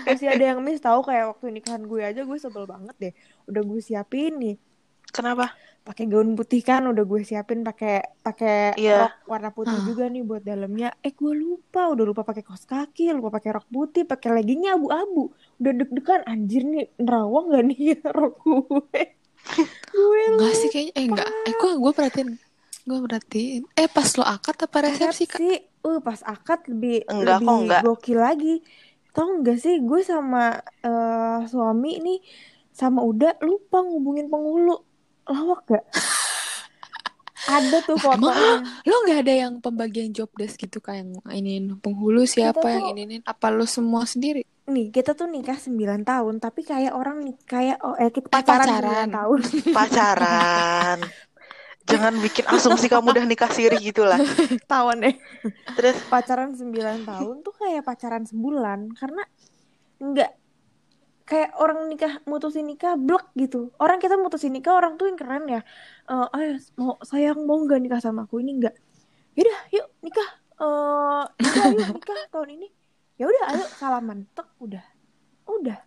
masih 0.05 0.27
ada 0.29 0.53
yang 0.53 0.59
miss 0.59 0.77
tahu 0.77 1.01
kayak 1.01 1.33
waktu 1.33 1.49
nikahan 1.49 1.81
gue 1.81 1.97
aja 1.97 2.21
gue 2.21 2.38
sebel 2.38 2.63
banget 2.63 2.93
deh 2.99 3.13
udah 3.47 3.62
gue 3.63 3.79
siapin 3.79 4.36
nih 4.38 4.55
Kenapa? 5.09 5.49
Pakai 5.84 6.08
gaun 6.08 6.34
putih 6.34 6.60
kan 6.60 6.84
udah 6.84 7.04
gue 7.04 7.19
siapin 7.22 7.60
pakai 7.60 8.00
pakai 8.17 8.72
Iya. 8.74 9.04
rok 9.04 9.15
warna 9.28 9.52
putih 9.52 9.76
Hah. 9.76 9.84
juga 9.84 10.08
nih 10.08 10.24
buat 10.24 10.39
dalamnya 10.41 10.96
eh 10.98 11.12
gue 11.12 11.34
lupa 11.34 11.91
udah 11.91 12.04
lupa 12.04 12.24
pakai 12.24 12.39
kaos 12.39 12.63
kaki 12.63 13.12
lupa 13.12 13.30
pakai 13.30 13.52
rok 13.52 13.67
putih 13.67 14.04
pakai 14.04 14.32
leggingnya 14.34 14.74
abu-abu 14.74 15.30
udah 15.58 15.72
deg-degan 15.76 16.24
anjir 16.24 16.63
nih 16.63 16.88
nerawang 16.98 17.52
gak 17.52 17.63
nih 17.65 17.80
rok 18.15 18.36
gue 18.39 19.02
gue 19.89 20.22
Enggak 20.30 20.54
sih 20.56 20.69
kayaknya. 20.69 20.93
Eh 20.96 21.06
enggak. 21.06 21.28
Eh 21.43 21.54
gue 21.54 21.72
gue 21.76 21.91
perhatiin. 21.91 22.30
Gue 22.82 23.00
perhatiin. 23.02 23.62
Eh 23.76 23.88
pas 23.88 24.08
lo 24.10 24.24
akad 24.24 24.56
apa 24.58 24.78
resepsi 24.82 25.24
kak? 25.26 25.38
sih 25.38 25.56
uh 25.84 26.00
pas 26.00 26.24
akad 26.24 26.63
lebih 26.65 27.04
Enggak 27.06 27.38
kok, 27.38 27.43
lebih 27.43 27.60
enggak. 27.62 27.82
gokil 27.84 28.17
lagi 28.17 28.56
tau 29.12 29.30
nggak 29.36 29.60
sih 29.60 29.78
gue 29.78 30.00
sama 30.02 30.58
eh, 30.82 31.39
suami 31.46 32.00
nih 32.00 32.19
sama 32.72 33.04
udah 33.04 33.38
lupa 33.39 33.84
ngubungin 33.84 34.26
penghulu 34.26 34.80
lawak 35.25 35.62
gak 35.65 35.86
ada 37.43 37.77
tuh 37.83 37.99
emang 37.99 38.31
fotonya 38.31 38.53
Lo 38.83 38.95
nggak 39.03 39.19
ada 39.19 39.33
yang 39.38 39.53
pembagian 39.59 40.09
job 40.09 40.31
desk 40.33 40.55
gitu 40.57 40.79
kayak 40.79 41.03
yang 41.03 41.12
ini 41.29 41.75
penghulu 41.75 42.23
siapa 42.23 42.55
Kita 42.55 42.71
yang 42.71 42.95
ini 42.95 43.15
Apa 43.21 43.51
lo 43.51 43.67
semua 43.67 44.07
sendiri? 44.07 44.47
nih 44.63 44.95
kita 44.95 45.12
tuh 45.12 45.27
nikah 45.27 45.59
9 45.59 45.75
tahun 46.07 46.39
tapi 46.39 46.63
kayak 46.63 46.95
orang 46.95 47.19
kayak 47.43 47.83
oh 47.83 47.99
eh 47.99 48.07
kita 48.07 48.31
Eh, 48.31 48.31
pacaran, 48.31 48.63
pacaran. 48.63 49.07
9 49.12 49.12
tahun 49.12 49.39
Pacaran. 49.75 50.97
Jangan 51.83 52.13
bikin 52.23 52.45
asumsi 52.47 52.88
kamu 52.95 53.12
udah 53.12 53.25
nikah 53.27 53.51
siri 53.51 53.75
gitu 53.83 54.07
lah. 54.07 54.15
tahun 54.63 55.03
deh 55.03 55.15
Terus 55.75 55.99
pacaran 56.07 56.55
9 56.55 56.71
tahun 57.03 57.36
tuh 57.43 57.53
kayak 57.53 57.83
pacaran 57.83 58.23
sebulan 58.23 58.95
karena 58.95 59.27
enggak 59.99 60.31
kayak 61.23 61.55
orang 61.55 61.88
nikah 61.88 62.19
mutusin 62.27 62.67
nikah 62.67 62.99
blek 62.99 63.23
gitu. 63.39 63.71
Orang 63.79 63.99
kita 64.03 64.19
mutusin 64.19 64.51
nikah 64.51 64.75
orang 64.75 64.99
tuh 64.99 65.07
yang 65.07 65.17
keren 65.19 65.45
ya. 65.47 65.62
Eh 66.07 66.27
ayo 66.36 66.51
mau 66.75 66.99
sayang 67.03 67.39
mau 67.47 67.59
nggak 67.63 67.79
nikah 67.79 67.99
sama 68.03 68.27
aku 68.27 68.43
ini? 68.43 68.59
Enggak 68.59 68.75
yaudah 69.33 69.59
yuk 69.73 69.88
nikah. 70.03 70.29
Eh 70.59 71.23
nikah 71.39 71.65
yuk 71.73 71.89
nikah 71.97 72.17
tahun 72.29 72.49
ini. 72.59 72.67
Ya 73.17 73.25
udah 73.31 73.43
ayo 73.55 73.65
salaman. 73.79 74.27
Tek 74.36 74.47
udah. 74.59 74.86
Udah. 75.47 75.79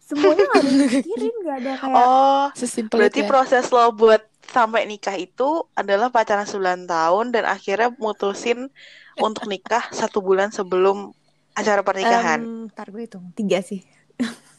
Semuanya 0.00 0.42
nggak 0.42 0.64
ada 0.66 0.70
dipikirin 0.74 1.34
nggak 1.46 1.56
ada 1.62 1.72
kayak 1.78 1.94
oh, 2.02 2.46
Sesimpel 2.58 2.96
berarti 2.98 3.20
ya. 3.22 3.28
proses 3.30 3.64
lo 3.70 3.94
buat 3.94 4.22
sampai 4.50 4.82
nikah 4.82 5.14
itu 5.14 5.70
adalah 5.78 6.10
pacaran 6.10 6.42
9 6.42 6.90
tahun 6.90 7.26
dan 7.30 7.46
akhirnya 7.46 7.94
mutusin 7.94 8.74
untuk 9.22 9.46
nikah 9.46 9.86
satu 9.94 10.18
bulan 10.18 10.50
sebelum 10.50 11.14
acara 11.54 11.86
pernikahan. 11.86 12.42
em, 12.42 12.66
ntar 12.74 12.90
gue 12.90 13.06
hitung. 13.06 13.30
Tiga 13.38 13.62
sih 13.62 13.86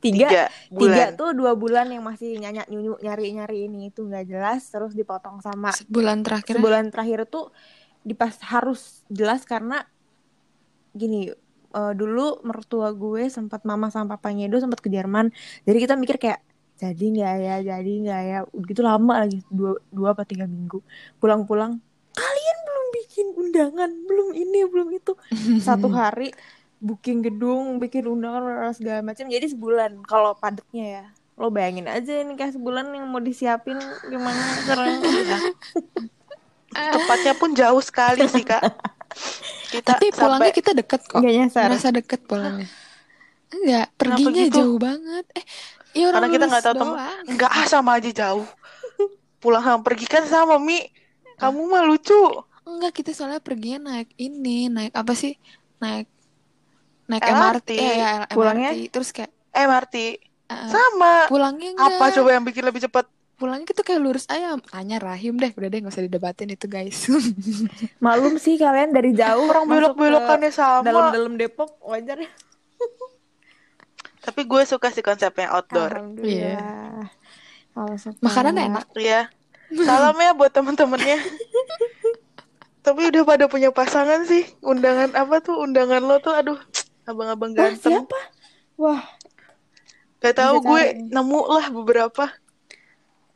tiga 0.00 0.28
Tiga 0.28 0.44
Tiga 0.72 1.04
tuh 1.12 1.36
dua 1.36 1.52
bulan 1.54 1.92
yang 1.92 2.00
masih 2.02 2.40
nyanyi 2.40 2.64
nyunyu 2.66 2.96
nyari 3.04 3.36
nyari 3.36 3.58
ini. 3.68 3.92
Itu 3.92 4.08
nggak 4.08 4.24
jelas 4.26 4.64
terus 4.66 4.96
dipotong 4.96 5.44
sama 5.44 5.70
Sebulan 5.76 6.24
terakhir. 6.24 6.56
sebulan 6.56 6.84
terakhir 6.88 7.28
tuh 7.28 7.52
dipas 8.00 8.40
harus 8.48 9.04
jelas 9.12 9.44
karena 9.44 9.84
gini 10.90 11.30
eh, 11.70 11.92
dulu 11.94 12.40
mertua 12.42 12.90
gue 12.96 13.28
sempat 13.28 13.62
mama 13.62 13.92
sama 13.92 14.16
papanya 14.16 14.48
itu 14.48 14.58
sempat 14.58 14.80
ke 14.80 14.88
Jerman. 14.88 15.30
Jadi 15.68 15.78
kita 15.78 15.94
mikir 15.94 16.16
kayak 16.16 16.40
jadi 16.80 17.04
nggak 17.12 17.34
ya 17.44 17.56
jadi 17.76 17.92
nggak 18.02 18.20
ya? 18.24 18.38
Gitu 18.48 18.80
lama 18.80 19.20
lagi 19.22 19.44
dua 19.52 19.76
dua 19.92 20.16
apa 20.16 20.24
tiga 20.24 20.48
minggu. 20.48 20.80
Pulang-pulang 21.20 21.76
kalian 22.10 22.58
belum 22.66 22.86
bikin 22.96 23.26
undangan 23.36 23.90
belum 24.08 24.28
ini 24.32 24.58
belum 24.64 24.88
itu. 24.96 25.12
Satu 25.66 25.92
hari 25.92 26.32
booking 26.80 27.20
gedung, 27.20 27.76
bikin 27.76 28.08
undangan 28.08 28.42
dan 28.42 28.72
segala 28.72 29.00
macam. 29.04 29.28
Jadi 29.28 29.46
sebulan 29.52 30.00
kalau 30.08 30.32
padatnya 30.34 30.86
ya. 31.00 31.04
Lo 31.36 31.48
bayangin 31.48 31.88
aja 31.88 32.20
nih 32.20 32.36
kayak 32.36 32.56
sebulan 32.56 32.92
yang 32.92 33.08
mau 33.08 33.20
disiapin 33.20 33.76
gimana 34.08 34.40
sekarang. 34.60 35.00
Tepatnya 36.70 37.34
pun 37.34 37.50
jauh 37.52 37.82
sekali 37.82 38.24
sih, 38.28 38.44
Kak. 38.44 38.62
Kita 39.70 39.96
Tapi 39.96 40.14
pulangnya 40.14 40.38
sampai 40.38 40.50
kita 40.54 40.70
deket 40.74 41.00
kok. 41.06 41.18
Nggak 41.18 41.34
nyasar. 41.34 41.66
Merasa 41.70 41.88
deket 41.90 42.20
pulangnya. 42.24 42.68
Enggak, 43.50 43.86
perginya 43.98 44.44
gitu? 44.46 44.58
jauh 44.62 44.78
banget. 44.78 45.24
Eh, 45.34 45.44
ya 45.98 46.04
orang 46.14 46.22
Karena 46.22 46.34
kita 46.38 46.44
nggak 46.46 46.64
tahu 46.64 46.74
tem- 46.78 46.94
doang. 46.94 47.22
enggak 47.26 47.50
ah 47.50 47.66
sama 47.66 47.90
aja 47.98 48.10
jauh. 48.14 48.46
Pulang 49.42 49.64
sama 49.64 49.80
pergi 49.82 50.06
kan 50.06 50.22
sama 50.30 50.62
Mi. 50.62 50.86
Kamu 51.40 51.66
mah 51.66 51.82
lucu. 51.82 52.14
Enggak, 52.62 53.02
kita 53.02 53.10
soalnya 53.10 53.42
perginya 53.42 53.90
naik 53.90 54.14
ini, 54.14 54.70
naik 54.70 54.94
apa 54.94 55.16
sih? 55.18 55.34
Naik 55.82 56.06
naik 57.10 57.22
LRT. 57.26 57.34
MRT, 57.34 57.70
ya, 57.74 57.92
ya, 57.92 58.10
MRT. 58.22 58.34
Pulangnya? 58.38 58.70
Terus 58.94 59.10
kayak 59.10 59.30
Eh 59.50 59.66
Marti, 59.66 60.14
eh, 60.14 60.66
sama. 60.70 61.26
pulangnya 61.26 61.74
enggak. 61.74 61.98
Apa 61.98 62.14
coba 62.14 62.28
yang 62.38 62.46
bikin 62.46 62.62
lebih 62.62 62.86
cepat? 62.86 63.10
Pulangnya 63.34 63.66
gitu 63.66 63.82
kayak 63.82 63.98
lurus 63.98 64.30
aja. 64.30 64.54
Tanya 64.70 65.02
Rahim 65.02 65.42
deh, 65.42 65.50
udah 65.50 65.66
deh 65.66 65.78
nggak 65.82 65.90
usah 65.90 66.06
didebatin 66.06 66.54
itu 66.54 66.70
guys. 66.70 67.10
Malum 68.04 68.38
sih 68.38 68.54
kalian 68.54 68.94
dari 68.94 69.10
jauh 69.10 69.50
Orang 69.50 69.66
masuk 69.66 69.98
belok-belokannya 69.98 70.52
ke 70.52 70.60
sama. 70.60 70.86
dalam-dalam 70.86 71.34
Depok 71.34 71.82
wajar 71.82 72.22
ya. 72.22 72.30
Tapi 74.24 74.40
gue 74.46 74.62
suka 74.68 74.92
sih 74.94 75.02
konsepnya 75.02 75.50
outdoor. 75.50 75.88
Alhamdulillah. 75.88 77.10
Kalau 77.74 77.96
suka. 77.98 78.20
Makanan 78.22 78.54
enak. 78.54 78.86
Iya. 78.94 79.32
Salam 79.72 80.14
ya 80.14 80.30
buat 80.36 80.52
temen-temennya. 80.54 81.18
Tapi 82.86 83.12
udah 83.12 83.22
pada 83.26 83.44
punya 83.48 83.74
pasangan 83.74 84.24
sih. 84.24 84.44
Undangan 84.62 85.12
apa 85.16 85.42
tuh? 85.42 85.58
Undangan 85.58 86.00
lo 86.00 86.16
tuh 86.20 86.32
aduh, 86.32 86.58
abang-abang 87.10 87.50
Wah, 87.50 87.58
ganteng. 87.68 87.92
siapa? 88.00 88.18
Wah, 88.76 89.02
Gak 90.20 90.36
tahu 90.36 90.54
Bisa 90.58 90.68
gue 90.68 90.82
cari. 90.84 91.00
nemu 91.08 91.40
lah 91.48 91.66
beberapa. 91.70 92.24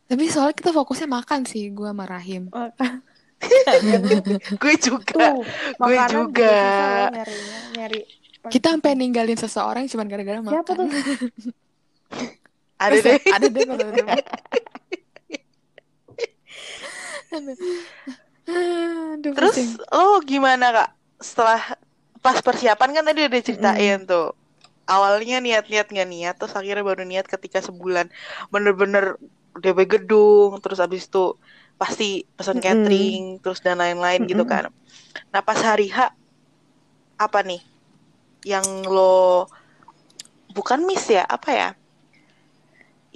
Tapi 0.04 0.24
soalnya 0.28 0.52
kita 0.52 0.70
fokusnya 0.70 1.08
makan 1.08 1.40
sih, 1.42 1.68
gua 1.70 1.90
sama 1.90 2.04
Rahim. 2.04 2.48
makan. 2.48 3.00
Gue 4.56 4.74
juga. 4.78 5.32
Tuh, 5.32 5.44
Gue 5.78 5.96
juga. 6.08 6.56
nyarinya, 7.08 7.60
nyari. 7.74 8.00
Kita 8.44 8.72
sampai 8.72 8.92
ninggalin 8.94 9.36
seseorang 9.36 9.84
cuman 9.84 10.06
gara-gara 10.06 10.38
makan. 10.38 10.52
Siapa 10.54 10.72
tuh? 10.74 10.88
Ada 12.84 12.96
deh. 13.00 13.16
Ada 13.26 13.46
deh 13.48 13.62
kalau 13.64 13.80
ada. 13.82 14.04
Aduh. 17.32 17.56
Aduh, 18.44 19.32
Terus 19.32 19.54
pusing. 19.56 19.70
lo 19.88 20.20
gimana 20.20 20.66
kak? 20.70 20.90
Setelah 21.16 21.60
pas 22.24 22.38
persiapan 22.46 22.90
kan 22.96 23.04
tadi 23.08 23.20
udah 23.28 23.42
ceritain 23.48 23.98
tuh. 24.10 24.26
Awalnya 24.94 25.36
niat-niat 25.46 25.86
nggak 25.92 26.08
niat, 26.14 26.34
terus 26.38 26.54
akhirnya 26.60 26.84
baru 26.90 27.02
niat 27.10 27.26
ketika 27.34 27.58
sebulan 27.68 28.06
bener-bener 28.52 29.04
DP 29.62 29.78
gedung, 29.92 30.50
terus 30.62 30.78
abis 30.84 31.02
itu 31.08 31.24
pasti 31.80 32.04
pesan 32.36 32.58
Mm-mm. 32.58 32.64
catering, 32.64 33.40
terus 33.42 33.60
dan 33.64 33.76
lain-lain 33.82 34.20
gitu 34.30 34.44
Mm-mm. 34.44 34.48
kan. 34.52 34.64
Nah 35.32 35.42
pas 35.48 35.58
hari 35.68 35.88
H 35.96 36.12
apa 37.24 37.40
nih 37.46 37.62
yang 38.44 38.66
lo 38.88 39.46
bukan 40.56 40.80
miss 40.88 41.04
ya 41.10 41.24
apa 41.36 41.50
ya? 41.60 41.68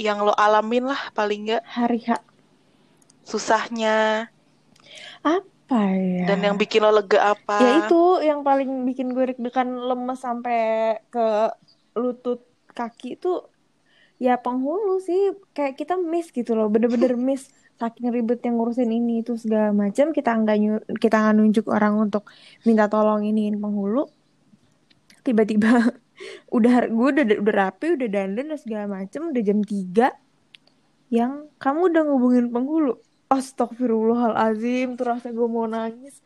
Yang 0.07 0.19
lo 0.31 0.35
alamin 0.45 0.85
lah 0.91 1.01
paling 1.17 1.41
nggak 1.51 1.65
Hari 1.75 1.99
H. 2.07 2.21
susahnya 3.31 3.95
Apa 5.25 5.58
ya? 5.77 6.25
dan 6.33 6.39
yang 6.41 6.57
bikin 6.57 6.81
lo 6.81 6.93
lega 6.97 7.37
apa? 7.37 7.61
Ya 7.61 7.71
itu 7.85 8.01
yang 8.25 8.41
paling 8.41 8.89
bikin 8.89 9.13
gue 9.13 9.35
deg-degan 9.35 9.69
lemes 9.69 10.17
sampai 10.17 10.97
ke 11.13 11.53
lutut 11.93 12.41
kaki 12.73 13.21
itu 13.21 13.45
ya 14.17 14.41
penghulu 14.41 14.97
sih. 15.05 15.37
Kayak 15.53 15.77
kita 15.77 15.95
miss 16.01 16.33
gitu 16.33 16.57
loh 16.57 16.73
bener-bener 16.73 17.15
miss. 17.29 17.53
Saking 17.79 18.11
ribet 18.11 18.43
yang 18.43 18.59
ngurusin 18.59 18.91
ini 18.91 19.23
itu 19.23 19.37
segala 19.37 19.71
macam. 19.71 20.11
Kita 20.11 20.35
nggak 20.35 20.57
kita 20.99 21.17
nggak 21.21 21.35
nunjuk 21.37 21.67
orang 21.69 22.11
untuk 22.11 22.27
minta 22.65 22.89
tolong 22.89 23.23
iniin 23.23 23.61
penghulu. 23.61 24.09
Tiba-tiba 25.21 25.93
udah 26.57 26.89
gue 26.89 27.09
udah 27.13 27.25
udah 27.45 27.55
rapi 27.55 27.95
udah 27.95 28.09
dandan 28.09 28.51
dan 28.51 28.59
segala 28.59 28.89
macam 28.89 29.31
udah 29.31 29.43
jam 29.45 29.61
3 29.63 30.11
yang 31.09 31.49
kamu 31.57 31.81
udah 31.89 32.03
ngubungin 32.05 32.47
penghulu 32.53 33.01
Astagfirullahalazim 33.29 34.97
tuh 34.97 35.05
rasa 35.05 35.29
gue 35.33 35.49
mau 35.49 35.69
nangis 35.69 36.21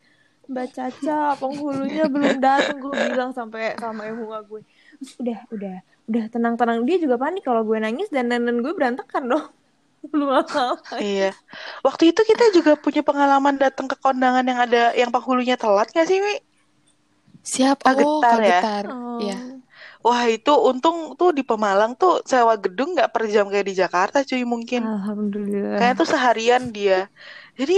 Mbak 0.46 0.68
Caca 0.74 1.38
penghulunya 1.38 2.07
belum 2.11 2.38
datang 2.42 2.78
gue 2.82 2.94
bilang 2.94 3.30
sampai 3.30 3.78
sama 3.78 4.11
ibu 4.11 4.26
gue 4.26 4.61
Terus 4.98 5.12
udah 5.18 5.38
udah 5.55 5.76
udah 6.11 6.24
tenang 6.30 6.55
tenang 6.59 6.82
dia 6.82 6.98
juga 6.98 7.14
panik 7.18 7.46
kalau 7.46 7.62
gue 7.62 7.78
nangis 7.78 8.11
dan 8.11 8.26
dan 8.30 8.42
gue 8.42 8.72
berantakan 8.74 9.22
dong 9.30 9.46
belum 10.11 10.30
apa 10.42 10.82
Iya. 10.98 11.30
Waktu 11.86 12.11
itu 12.11 12.20
kita 12.26 12.50
juga 12.50 12.74
punya 12.74 13.07
pengalaman 13.07 13.55
datang 13.55 13.86
ke 13.86 13.94
kondangan 14.03 14.42
yang 14.42 14.59
ada 14.59 14.90
yang 14.98 15.11
penghulunya 15.14 15.55
telat 15.55 15.94
gak 15.94 16.07
sih, 16.11 16.18
Mi? 16.18 16.42
Siap. 17.42 17.82
Kak 17.82 17.94
Oh, 18.03 18.18
Getar 18.18 18.38
Kak 18.38 18.42
ya? 18.42 18.59
Getar. 18.59 18.84
Oh. 18.90 19.18
Iya. 19.22 19.61
Wah 20.03 20.22
itu 20.26 20.50
untung 20.50 21.14
tuh 21.18 21.30
di 21.30 21.42
Pemalang 21.46 21.94
tuh 21.94 22.22
sewa 22.26 22.55
gedung 22.59 22.98
nggak 22.98 23.11
per 23.14 23.22
jam 23.30 23.46
kayak 23.46 23.66
di 23.70 23.74
Jakarta 23.82 24.16
cuy 24.26 24.42
mungkin. 24.42 24.82
alhamdulillah 24.82 25.78
Kayaknya 25.78 25.98
tuh 26.00 26.09
seharian 26.11 26.62
dia. 26.74 27.07
Jadi 27.55 27.74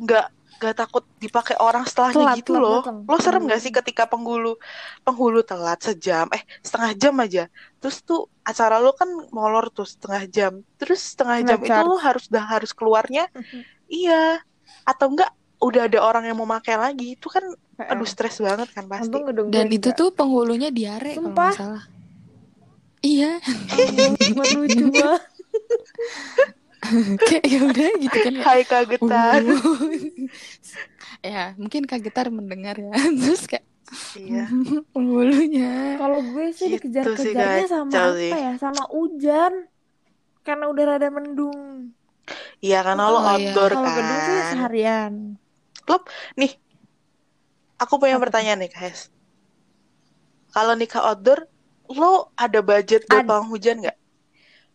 nggak 0.00 0.26
nggak 0.54 0.74
takut 0.80 1.04
dipakai 1.20 1.56
orang 1.60 1.84
setelahnya 1.84 2.24
Telat, 2.24 2.36
gitu 2.40 2.52
telat 2.56 2.62
loh. 2.64 2.80
datang. 2.80 2.96
Lo 3.04 3.16
serem 3.20 3.42
nggak 3.44 3.60
sih 3.60 3.72
ketika 3.74 4.04
penghulu 4.08 4.56
penghulu 5.04 5.40
telat 5.44 5.78
sejam, 5.84 6.26
eh 6.32 6.42
setengah 6.64 6.90
jam 6.96 7.14
aja. 7.20 7.42
Terus 7.80 7.96
tuh 8.08 8.20
acara 8.40 8.80
lo 8.80 8.96
kan 8.96 9.10
molor 9.36 9.68
tuh 9.68 9.84
setengah 9.84 10.22
jam. 10.30 10.52
Terus 10.80 11.00
setengah 11.12 11.38
jam 11.44 11.58
itu 11.60 11.80
lo 11.84 11.96
harus 12.00 12.24
udah 12.32 12.44
harus 12.56 12.70
keluarnya, 12.72 13.28
iya. 13.92 14.40
Atau 14.88 15.12
enggak 15.12 15.30
udah 15.64 15.88
ada 15.88 15.98
orang 15.98 16.28
yang 16.28 16.36
mau 16.36 16.46
pakai 16.46 16.76
lagi. 16.76 17.16
Itu 17.16 17.32
kan 17.32 17.42
aduh 17.74 18.06
stres 18.06 18.38
banget 18.38 18.68
kan 18.70 18.84
pasti. 18.86 19.08
untung 19.08 19.24
gedung 19.26 19.48
Dan 19.50 19.66
itu 19.66 19.90
tuh 19.90 20.12
penghulunya 20.12 20.68
diare 20.70 21.16
kalau 21.16 21.32
Sumpah. 21.32 21.50
nggak 21.50 21.58
salah. 21.58 21.84
Iya. 23.00 23.32
Oh, 24.32 24.46
lucu 24.56 24.84
banget 24.88 25.22
Kayak 27.24 27.44
ya 27.44 27.58
udah 27.64 27.88
gitu 27.98 28.16
kan. 28.18 28.34
Hai 28.38 28.60
Kak 28.62 28.82
Getar. 28.86 29.40
Uh. 29.40 29.58
ya, 31.24 31.56
mungkin 31.56 31.84
Kak 31.84 32.00
Getar 32.00 32.28
mendengar 32.28 32.76
ya. 32.76 32.92
Terus 33.20 33.44
kayak 33.44 33.64
Iya. 34.16 34.48
Penghulunya. 34.90 35.94
Kalau 35.96 36.18
gue 36.18 36.50
sih 36.50 36.72
Gitu 36.72 36.88
sih, 36.88 36.90
dikejar-kejarnya 36.90 37.66
sama 37.68 37.88
kacau 37.88 38.10
apa 38.10 38.18
sih. 38.18 38.30
ya? 38.32 38.52
Sama 38.58 38.82
hujan. 38.90 39.52
Karena 40.40 40.64
udah 40.68 40.84
rada 40.86 41.08
mendung. 41.08 41.92
Iya 42.58 42.80
karena 42.80 43.04
lo 43.06 43.16
Oh, 43.16 43.22
iya. 43.22 43.52
outdoor 43.52 43.70
Kalau 43.70 43.90
gedung 43.92 44.20
sih 44.20 44.38
kan. 44.40 45.14
Seharian. 45.84 46.02
Nih, 46.34 46.52
aku 47.76 48.00
punya 48.00 48.16
pertanyaan 48.16 48.60
nih, 48.64 48.72
guys. 48.72 49.12
Kalau 50.50 50.74
nikah 50.74 51.02
outdoor, 51.02 51.46
lo 51.90 52.30
ada 52.34 52.62
budget 52.62 53.04
buat 53.10 53.22
Ad- 53.22 53.28
pawang 53.28 53.48
hujan 53.50 53.82
nggak? 53.82 53.98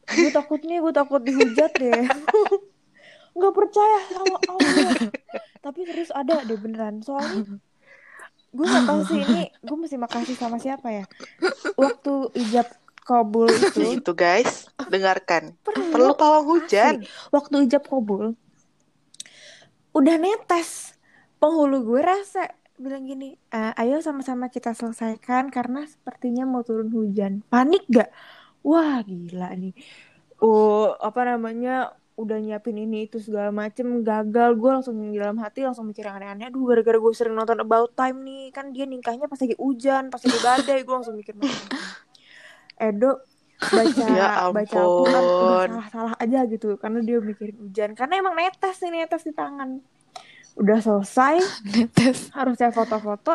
Gue 0.09 0.29
takut 0.33 0.61
nih, 0.65 0.81
gue 0.81 0.93
takut 0.93 1.21
dihujat 1.21 1.71
deh. 1.77 2.05
Nggak 3.37 3.53
percaya 3.55 3.97
sama 4.09 4.35
Allah. 4.49 4.89
Tapi 5.61 5.79
terus 5.85 6.09
ada 6.11 6.41
deh 6.43 6.57
beneran. 6.57 6.99
Soalnya 7.05 7.61
gue 8.49 8.65
nggak 8.65 8.85
tahu 8.89 9.01
sih 9.05 9.21
ini. 9.21 9.43
Gue 9.61 9.77
mesti 9.77 9.95
makasih 10.01 10.33
sama 10.35 10.57
siapa 10.57 10.89
ya? 10.89 11.05
Waktu 11.77 12.33
ijab 12.35 12.67
kabul 13.05 13.47
itu. 13.69 14.01
Itu 14.01 14.11
guys, 14.17 14.67
dengarkan. 14.89 15.53
Perlu. 15.61 15.93
Perlu 15.93 16.13
pawang 16.17 16.45
hujan. 16.57 17.05
Asli. 17.05 17.29
Waktu 17.29 17.55
ijab 17.69 17.85
kabul. 17.85 18.33
Udah 19.93 20.15
netes. 20.17 20.97
Penghulu 21.39 21.87
gue 21.87 22.01
rasa 22.03 22.51
bilang 22.75 23.03
gini, 23.03 23.35
"Eh, 23.51 23.71
ayo 23.75 23.99
sama-sama 23.99 24.47
kita 24.47 24.71
selesaikan 24.71 25.47
karena 25.51 25.83
sepertinya 25.87 26.43
mau 26.43 26.63
turun 26.63 26.91
hujan. 26.91 27.43
Panik 27.47 27.83
gak? 27.87 28.11
Wah 28.63 28.99
gila 29.03 29.55
nih. 29.55 29.71
Oh 30.39 30.95
apa 30.99 31.23
namanya 31.27 31.95
udah 32.19 32.35
nyiapin 32.43 32.75
ini 32.75 33.07
itu 33.07 33.15
segala 33.23 33.47
macem 33.51 34.03
gagal 34.03 34.59
gue 34.59 34.71
langsung 34.71 34.95
di 34.99 35.15
dalam 35.15 35.39
hati 35.39 35.63
langsung 35.63 35.87
mikir 35.87 36.03
yang 36.03 36.19
aneh-aneh 36.19 36.51
aduh 36.51 36.67
gara-gara 36.67 36.99
gue 36.99 37.13
sering 37.15 37.31
nonton 37.31 37.63
About 37.63 37.95
Time 37.95 38.27
nih 38.27 38.51
kan 38.51 38.75
dia 38.75 38.83
nikahnya 38.83 39.31
pas 39.31 39.39
lagi 39.39 39.55
hujan 39.55 40.11
pas 40.11 40.19
lagi 40.19 40.39
badai 40.43 40.79
gue 40.83 40.95
langsung 40.99 41.15
mikir. 41.15 41.31
Edo 42.75 43.23
baca 43.59 44.03
Ya 44.19 44.51
baca 44.51 44.79
udah 44.83 45.15
ampun. 45.15 45.67
salah-salah 45.79 46.15
aja 46.19 46.39
gitu 46.47 46.75
karena 46.75 46.99
dia 46.99 47.17
mikirin 47.19 47.55
hujan 47.55 47.89
karena 47.95 48.19
emang 48.19 48.35
netes 48.35 48.75
nih 48.83 49.03
netes 49.03 49.23
di 49.23 49.31
tangan 49.31 49.79
udah 50.59 50.77
selesai 50.83 51.35
Netes. 51.71 52.19
harus 52.35 52.55
saya 52.59 52.71
foto-foto 52.75 53.31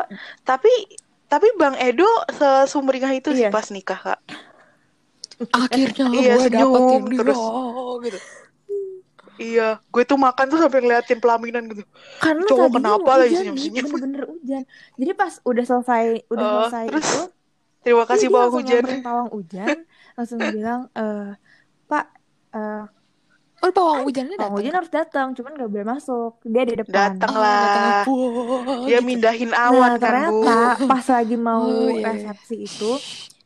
Tapi 0.47 0.71
tapi 1.25 1.47
Bang 1.57 1.75
Edo 1.81 2.05
sesumringah 2.31 3.11
itu 3.17 3.33
sih 3.33 3.49
Iya. 3.49 3.49
pas 3.49 3.67
nikah, 3.73 3.97
Kak. 3.97 4.19
Akhirnya 5.51 6.05
Iya, 6.15 6.33
gue 6.37 6.43
senyum 6.47 6.71
dapetin 6.71 7.01
dia 7.11 7.19
terus. 7.19 7.39
gitu. 8.05 8.19
Iya, 9.35 9.83
gue 9.91 10.03
tuh 10.07 10.15
makan 10.15 10.45
tuh 10.47 10.59
sampai 10.63 10.79
ngeliatin 10.79 11.19
pelaminan 11.19 11.63
gitu. 11.67 11.83
karena 12.23 12.47
Cowok 12.47 12.69
kenapa 12.79 13.11
lagi 13.19 13.35
hujan 13.35 13.43
nih 13.43 13.51
senyum-senyum? 13.51 13.85
bener-bener 13.85 14.21
hujan 14.31 14.61
jadi 14.99 15.11
pas 15.19 15.33
udah 15.49 15.63
selesai 15.69 16.03
udah 16.33 16.45
Oh, 16.47 16.51
selesai 16.53 16.85
terus 16.87 17.05
itu 17.05 17.19
Terima 17.85 18.03
Iya, 18.09 18.09
kasih 18.09 18.27
pawang 18.33 18.51
langsung 18.51 18.61
hujan. 18.63 18.83
pawang 19.05 19.29
hujan, 19.35 19.75
langsung 20.17 20.41
bilang, 20.55 20.79
eh 20.97 21.37
Pak, 21.89 22.05
eh 22.55 22.81
Oh, 23.65 23.71
pawang 23.71 24.05
hujannya 24.05 24.35
pawang 24.35 24.45
datang. 24.45 24.57
hujan 24.61 24.73
harus 24.75 24.91
datang, 24.93 25.27
cuman 25.33 25.51
nggak 25.53 25.69
boleh 25.69 25.87
masuk. 25.87 26.31
Dia 26.43 26.63
di 26.63 26.75
depan. 26.77 27.17
Datang 27.17 27.33
Oh, 27.33 27.41
datang 27.41 27.41
lah. 27.41 28.03
Dia 28.85 28.99
mindahin 29.01 29.49
Nah, 29.49 29.73
awan 29.73 29.91
kan, 29.97 30.29
Bu. 30.29 30.45
ternyata 30.45 30.55
pas 30.85 31.05
lagi 31.09 31.35
mau 31.35 31.63
Oh, 31.63 31.89
iya, 31.89 31.97
iya. 31.97 32.05
resepsi 32.29 32.55
itu, 32.61 32.91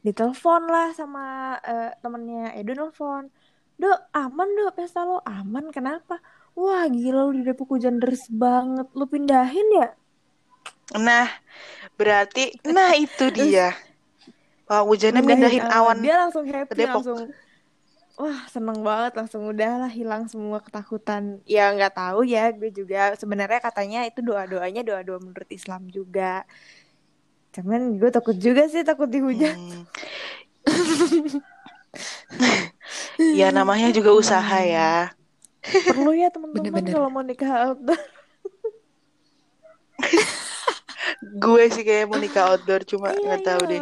ditelepon 0.01 0.61
lah 0.65 0.91
sama 0.91 1.24
eh, 1.61 1.91
temennya 1.97 2.51
Edo 2.53 2.74
nelfon. 2.74 3.32
Dok, 3.76 3.99
aman 4.11 4.47
dok 4.53 4.76
pesta 4.76 5.01
lo? 5.01 5.24
Aman, 5.24 5.72
kenapa? 5.72 6.20
Wah 6.51 6.84
gila 6.86 7.24
lu 7.24 7.39
di 7.39 7.47
Depok 7.47 7.72
hujan 7.72 7.95
deras 7.95 8.28
banget. 8.28 8.91
Lu 8.91 9.07
pindahin 9.07 9.67
ya? 9.72 9.88
Nah, 10.99 11.32
berarti 11.95 12.51
nah 12.65 12.91
itu 12.91 13.32
dia. 13.38 13.72
Pawang 14.65 14.91
hujannya 14.91 15.22
mindahin 15.24 15.63
awan 15.63 15.97
Dia 15.97 16.20
langsung 16.20 16.43
happy, 16.43 16.76
Depok. 16.76 17.01
langsung 17.01 17.20
wah 18.20 18.39
seneng 18.51 18.84
banget 18.84 19.11
langsung 19.15 19.47
udahlah 19.47 19.88
hilang 19.88 20.28
semua 20.28 20.59
ketakutan 20.59 21.39
ya 21.47 21.72
nggak 21.72 21.93
tahu 21.95 22.28
ya 22.28 22.51
gue 22.51 22.70
juga 22.80 23.15
sebenarnya 23.15 23.59
katanya 23.63 23.99
itu 24.09 24.20
doa 24.20 24.43
doanya 24.43 24.82
doa 24.84 25.01
doa 25.07 25.20
menurut 25.24 25.47
Islam 25.47 25.88
juga 25.88 26.43
cuman 27.55 27.97
gue 27.97 28.09
takut 28.13 28.36
juga 28.38 28.67
sih 28.70 28.84
takut 28.86 29.09
dihujat 29.09 29.55
Hmm. 29.55 29.84
Ya 33.20 33.49
namanya 33.49 33.89
juga 33.89 34.13
usaha 34.13 34.57
ya. 34.61 35.09
perlu 35.59 36.13
ya 36.15 36.30
teman-teman 36.30 36.86
kalau 36.86 37.09
mau 37.09 37.26
nikah 37.26 37.74
outdoor 37.74 37.97
Gue 41.43 41.63
sih 41.74 41.84
kayak 41.84 42.05
mau 42.09 42.20
nikah 42.22 42.55
outdoor 42.55 42.82
cuma 42.88 43.11
iya 43.11 43.20
nggak 43.26 43.41
tahu 43.43 43.61
iya 43.65 43.72
deh. 43.72 43.82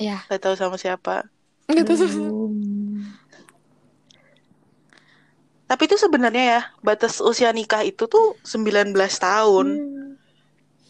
Ya, 0.00 0.16
Nggak 0.28 0.40
tahu 0.44 0.54
sama 0.56 0.76
siapa. 0.80 1.28
nggak 1.68 1.84
tahu. 1.86 1.96
belum 2.00 2.52
Tapi 5.70 5.86
itu 5.86 5.94
sebenarnya 5.94 6.44
ya 6.58 6.62
batas 6.82 7.22
usia 7.22 7.54
nikah 7.54 7.86
itu 7.86 8.10
tuh 8.10 8.34
19 8.42 8.90
tahun. 9.22 9.66
Hmm. 9.70 10.18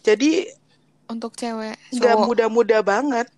Jadi 0.01 0.49
Untuk 1.05 1.37
cewek, 1.37 1.77
nggak 1.93 2.17
cowok. 2.17 2.25
muda-muda 2.25 2.81
banget. 2.81 3.29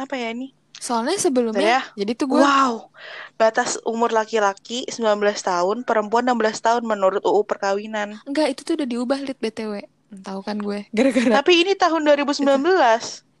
Apa 0.00 0.16
ya 0.16 0.32
ini? 0.32 0.56
Soalnya 0.80 1.20
sebelumnya, 1.20 1.60
ya. 1.60 1.82
jadi 1.92 2.16
tuh 2.16 2.32
gue 2.32 2.40
Wow. 2.40 2.88
Batas 3.36 3.76
umur 3.84 4.16
laki-laki 4.16 4.88
19 4.88 5.20
tahun, 5.44 5.84
perempuan 5.84 6.24
16 6.24 6.56
tahun 6.64 6.82
menurut 6.88 7.20
UU 7.20 7.44
perkawinan. 7.44 8.16
enggak 8.24 8.56
itu 8.56 8.64
tuh 8.64 8.80
udah 8.80 8.88
diubah 8.88 9.20
lit 9.20 9.36
BTW. 9.36 9.84
Tahu 10.24 10.40
kan 10.40 10.56
gue, 10.56 10.88
gara-gara 10.96 11.44
Tapi 11.44 11.52
ini 11.68 11.76
tahun 11.76 12.00
2019. 12.16 12.64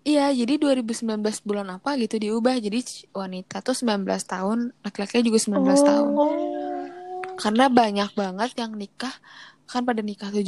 Iya, 0.04 0.32
jadi 0.32 0.54
2019 0.60 1.44
bulan 1.48 1.80
apa 1.80 1.96
gitu 1.96 2.20
diubah. 2.20 2.60
Jadi 2.60 3.08
wanita 3.16 3.64
tuh 3.64 3.72
19 3.72 4.04
tahun, 4.04 4.58
laki-laki 4.84 5.24
juga 5.24 5.40
19 5.40 5.80
tahun. 5.80 6.08
Karena 7.40 7.66
banyak 7.66 8.10
banget 8.12 8.50
yang 8.60 8.76
nikah 8.76 9.12
kan 9.64 9.86
pada 9.86 10.02
nikah 10.02 10.28
17, 10.28 10.44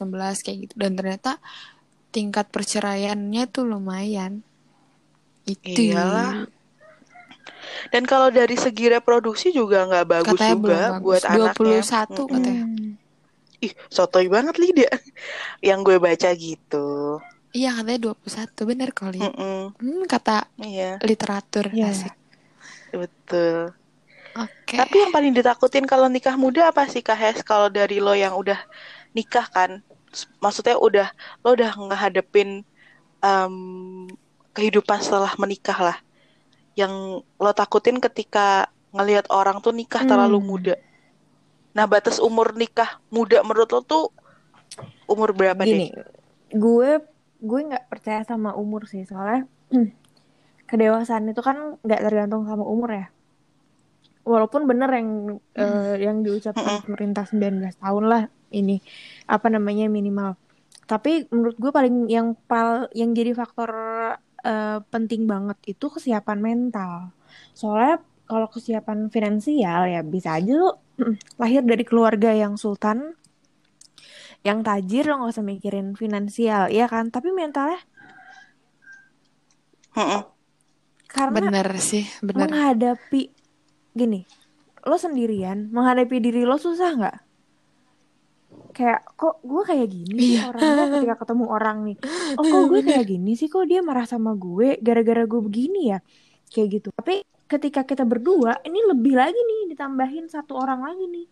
16 0.00 0.42
kayak 0.42 0.58
gitu. 0.66 0.74
Dan 0.74 0.98
ternyata 0.98 1.38
tingkat 2.10 2.50
perceraiannya 2.50 3.44
tuh 3.46 3.64
lumayan. 3.64 4.42
Itu. 5.44 5.94
Iyalah. 5.94 6.48
Dan 7.92 8.08
kalau 8.08 8.32
dari 8.32 8.56
segi 8.56 8.88
reproduksi 8.88 9.52
juga 9.52 9.84
nggak 9.84 10.06
bagus 10.08 10.38
Katanya 10.40 10.56
belum 10.56 10.64
juga 10.64 10.80
bagus. 10.90 11.04
buat 11.04 11.22
anaknya. 11.24 11.44
21 11.54 11.84
Mm-mm. 11.84 12.28
katanya. 12.32 12.64
Hmm. 12.64 12.92
Ih, 13.60 13.72
sotoy 13.88 14.26
banget 14.28 14.54
Lydia. 14.58 14.92
Yang 15.68 15.78
gue 15.84 15.96
baca 16.00 16.30
gitu. 16.32 16.88
Iya, 17.54 17.70
katanya 17.78 18.00
21. 18.10 18.62
Bener 18.66 18.90
kali. 18.90 19.20
Mm-mm. 19.22 19.60
Hmm, 19.78 20.02
kata 20.08 20.48
Iya, 20.58 20.98
literatur 21.04 21.70
Iya. 21.70 21.92
asik. 21.92 22.14
betul. 22.90 23.74
Oke. 24.36 24.78
Tapi 24.78 24.94
yang 25.06 25.12
paling 25.14 25.32
ditakutin 25.38 25.86
kalau 25.86 26.06
nikah 26.10 26.34
muda 26.34 26.70
apa 26.70 26.82
sih 26.90 27.02
Kak 27.06 27.18
Hes? 27.20 27.38
Kalau 27.46 27.70
dari 27.70 28.02
lo 28.02 28.12
yang 28.14 28.34
udah 28.34 28.58
nikah 29.16 29.46
kan, 29.56 29.70
maksudnya 30.42 30.76
udah 30.78 31.06
lo 31.46 31.48
udah 31.56 31.70
ngehadepin 31.88 32.66
em, 33.24 33.54
kehidupan 34.56 34.98
setelah 35.02 35.32
menikah 35.42 35.78
lah. 35.78 35.96
Yang 36.80 36.94
lo 37.42 37.50
takutin 37.54 37.98
ketika 38.02 38.70
ngelihat 38.94 39.26
orang 39.30 39.58
tuh 39.64 39.72
nikah 39.74 40.02
terlalu 40.08 40.38
Hmm. 40.38 40.48
muda. 40.50 40.74
Nah, 41.76 41.86
batas 41.92 42.16
umur 42.22 42.54
nikah 42.60 42.90
muda 43.14 43.38
menurut 43.46 43.70
lo 43.74 43.80
tuh 43.92 44.04
umur 45.10 45.30
berapa 45.36 45.64
Gini, 45.64 45.82
deh? 45.82 45.84
gue 46.62 46.88
gue 47.48 47.60
nggak 47.68 47.84
percaya 47.90 48.20
sama 48.30 48.50
umur 48.62 48.82
sih 48.92 49.02
soalnya 49.10 49.40
kedewasaan 50.70 51.24
itu 51.32 51.40
kan 51.48 51.56
nggak 51.84 52.00
tergantung 52.04 52.42
sama 52.48 52.64
umur 52.74 52.90
ya. 53.00 53.04
Walaupun 54.24 54.64
bener 54.64 54.88
yang 54.88 55.08
eh, 55.52 55.94
yang 56.00 56.24
diucapkan 56.24 56.80
pemerintah 56.80 57.28
19 57.28 57.60
tahun 57.76 58.04
lah 58.08 58.22
ini 58.56 58.80
apa 59.28 59.52
namanya 59.52 59.86
minimal. 59.92 60.40
Tapi 60.84 61.28
menurut 61.28 61.56
gue 61.60 61.72
paling 61.72 62.08
yang 62.08 62.32
pal 62.48 62.88
yang 62.96 63.12
jadi 63.12 63.36
faktor 63.36 63.70
eh, 64.40 64.80
penting 64.88 65.28
banget 65.28 65.76
itu 65.76 65.86
kesiapan 65.92 66.40
mental. 66.40 67.12
Soalnya 67.52 68.00
kalau 68.24 68.48
kesiapan 68.48 69.12
finansial 69.12 69.84
ya 69.84 70.00
bisa 70.00 70.40
aja 70.40 70.52
lo 70.56 70.80
lahir 71.40 71.60
dari 71.60 71.84
keluarga 71.84 72.32
yang 72.32 72.56
sultan, 72.56 73.12
yang 74.40 74.64
tajir 74.64 75.04
lo 75.04 75.20
nggak 75.20 75.32
usah 75.36 75.44
mikirin 75.44 75.92
finansial, 75.92 76.72
ya 76.72 76.88
kan? 76.88 77.12
Tapi 77.12 77.28
mentalnya 77.28 77.80
karena 81.14 81.38
Bener 81.46 81.68
sih, 81.78 82.04
bener. 82.18 82.50
menghadapi 82.50 83.30
gini, 83.94 84.26
lo 84.84 84.98
sendirian 84.98 85.70
menghadapi 85.70 86.18
diri 86.18 86.42
lo 86.42 86.58
susah 86.58 86.90
nggak? 86.98 87.18
Kayak 88.74 89.06
kok 89.14 89.38
gue 89.46 89.62
kayak 89.62 89.86
gini 89.86 90.34
Iya. 90.34 90.50
orangnya 90.50 90.84
ketika 90.98 91.14
ketemu 91.22 91.44
orang 91.46 91.76
nih. 91.86 91.96
Oh 92.34 92.42
kok 92.42 92.62
gue 92.74 92.80
kayak 92.82 93.06
gini 93.06 93.32
sih 93.38 93.46
kok 93.46 93.64
dia 93.70 93.80
marah 93.86 94.06
sama 94.06 94.34
gue 94.34 94.82
gara-gara 94.82 95.22
gue 95.22 95.40
begini 95.40 95.94
ya 95.94 95.98
kayak 96.50 96.68
gitu. 96.82 96.88
Tapi 96.90 97.22
ketika 97.46 97.86
kita 97.86 98.02
berdua 98.02 98.58
ini 98.66 98.82
lebih 98.82 99.14
lagi 99.14 99.38
nih 99.38 99.70
ditambahin 99.70 100.26
satu 100.26 100.58
orang 100.58 100.82
lagi 100.82 101.06
nih. 101.06 101.26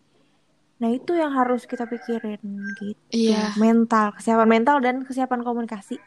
Nah 0.79 0.89
itu 0.91 1.11
yang 1.15 1.35
harus 1.35 1.67
kita 1.67 1.83
pikirin 1.83 2.39
gitu. 2.79 2.99
Iya. 3.11 3.55
Mental, 3.59 4.15
kesiapan 4.15 4.47
mental 4.47 4.77
dan 4.79 5.03
kesiapan 5.03 5.43
komunikasi. 5.43 5.99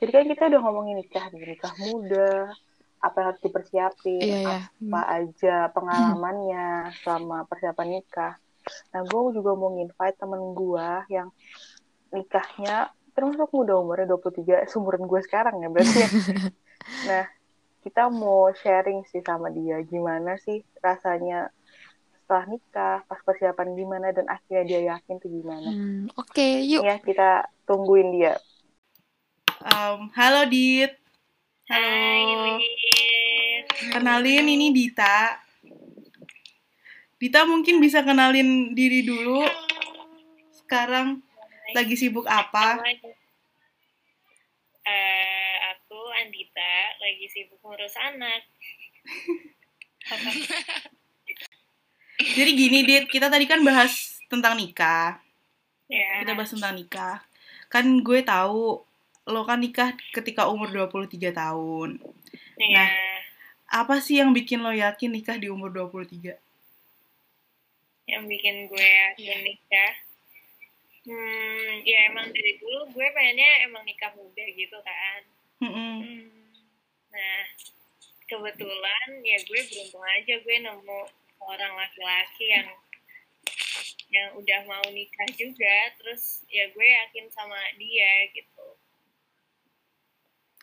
Jadi 0.00 0.10
kan 0.16 0.24
kita 0.32 0.42
udah 0.50 0.60
ngomongin 0.64 0.96
nikah 1.00 1.26
nikah 1.32 1.74
muda, 1.76 2.56
apa 3.04 3.16
yang 3.20 3.26
harus 3.32 3.42
dipersiapin, 3.44 4.24
Iya, 4.24 4.38
iya. 4.40 4.56
apa 4.88 5.00
aja 5.20 5.56
pengalamannya 5.76 6.66
selama 7.04 7.36
persiapan 7.48 7.88
nikah. 8.00 8.32
Nah, 8.92 9.02
gue 9.04 9.20
juga 9.36 9.50
mau 9.56 9.70
invite 9.76 10.16
temen 10.20 10.42
gue 10.56 10.88
yang 11.12 11.28
nikahnya 12.10 12.90
termasuk 13.14 13.48
muda 13.52 13.74
umurnya 13.76 14.06
23, 14.16 14.64
seumuran 14.70 15.04
gue 15.04 15.20
sekarang 15.26 15.60
ya 15.60 15.68
berarti 15.68 15.98
ya. 16.00 16.10
Nah, 17.00 17.24
kita 17.80 18.12
mau 18.12 18.52
sharing 18.52 19.00
sih 19.08 19.22
sama 19.24 19.48
dia, 19.52 19.80
gimana 19.88 20.36
sih 20.44 20.60
rasanya 20.84 21.48
setelah 22.12 22.44
nikah, 22.46 22.96
pas 23.08 23.20
persiapan 23.26 23.68
gimana, 23.74 24.06
dan 24.14 24.26
akhirnya 24.30 24.62
dia 24.68 24.80
yakin 24.94 25.16
tuh 25.18 25.30
gimana. 25.32 25.70
Hmm, 25.74 26.06
Oke, 26.14 26.46
yuk. 26.62 26.84
Ya, 26.86 26.94
kita 27.02 27.48
tungguin 27.66 28.14
dia. 28.14 28.38
Um, 29.60 30.08
halo 30.16 30.48
Dit. 30.48 30.96
Halo. 31.68 32.56
Kenalin 33.92 34.48
ini 34.48 34.72
Dita. 34.72 35.36
Dita 37.20 37.44
mungkin 37.44 37.76
bisa 37.76 38.00
kenalin 38.00 38.72
diri 38.72 39.04
dulu. 39.04 39.44
Sekarang 40.56 41.20
lagi 41.76 41.92
sibuk 41.92 42.24
apa? 42.24 42.80
Eh, 44.80 45.56
aku 45.76 46.08
Andita 46.24 46.96
lagi 46.96 47.28
sibuk 47.28 47.60
ngurus 47.60 48.00
anak. 48.00 48.40
Jadi 52.40 52.50
gini 52.56 52.80
Dit, 52.88 53.12
kita 53.12 53.28
tadi 53.28 53.44
kan 53.44 53.60
bahas 53.60 54.24
tentang 54.32 54.56
nikah. 54.56 55.20
Ya. 55.92 56.24
Kita 56.24 56.32
bahas 56.32 56.48
tentang 56.48 56.80
nikah. 56.80 57.20
Kan 57.68 58.00
gue 58.00 58.24
tahu 58.24 58.88
lo 59.28 59.44
kan 59.44 59.60
nikah 59.60 59.92
ketika 60.14 60.48
umur 60.48 60.72
23 60.72 61.32
tahun. 61.32 62.00
Ya. 62.56 62.86
Apa 63.70 64.02
sih 64.02 64.18
yang 64.18 64.32
bikin 64.32 64.64
lo 64.64 64.72
yakin 64.72 65.12
nikah 65.12 65.36
di 65.36 65.52
umur 65.52 65.70
23? 65.72 66.34
Yang 68.10 68.24
bikin 68.26 68.54
gue 68.66 68.86
yakin 68.86 69.38
nikah. 69.44 69.94
Hmm, 71.00 71.72
ya 71.86 72.12
emang 72.12 72.28
dari 72.28 72.60
dulu 72.60 72.92
gue 72.92 73.06
pengennya 73.16 73.50
emang 73.70 73.82
nikah 73.88 74.12
muda 74.12 74.44
gitu 74.52 74.78
kan. 74.84 75.20
Mm-mm. 75.60 76.28
Nah, 77.10 77.42
kebetulan 78.30 79.08
ya 79.24 79.38
gue 79.42 79.60
beruntung 79.66 80.04
aja 80.06 80.34
gue 80.38 80.56
nemu 80.62 81.00
orang 81.40 81.72
laki-laki 81.74 82.46
yang 82.52 82.68
yang 84.10 84.34
udah 84.34 84.60
mau 84.66 84.82
nikah 84.90 85.30
juga 85.38 85.94
terus 86.02 86.42
ya 86.50 86.66
gue 86.74 86.82
yakin 86.82 87.30
sama 87.30 87.58
dia 87.78 88.26
gitu 88.34 88.49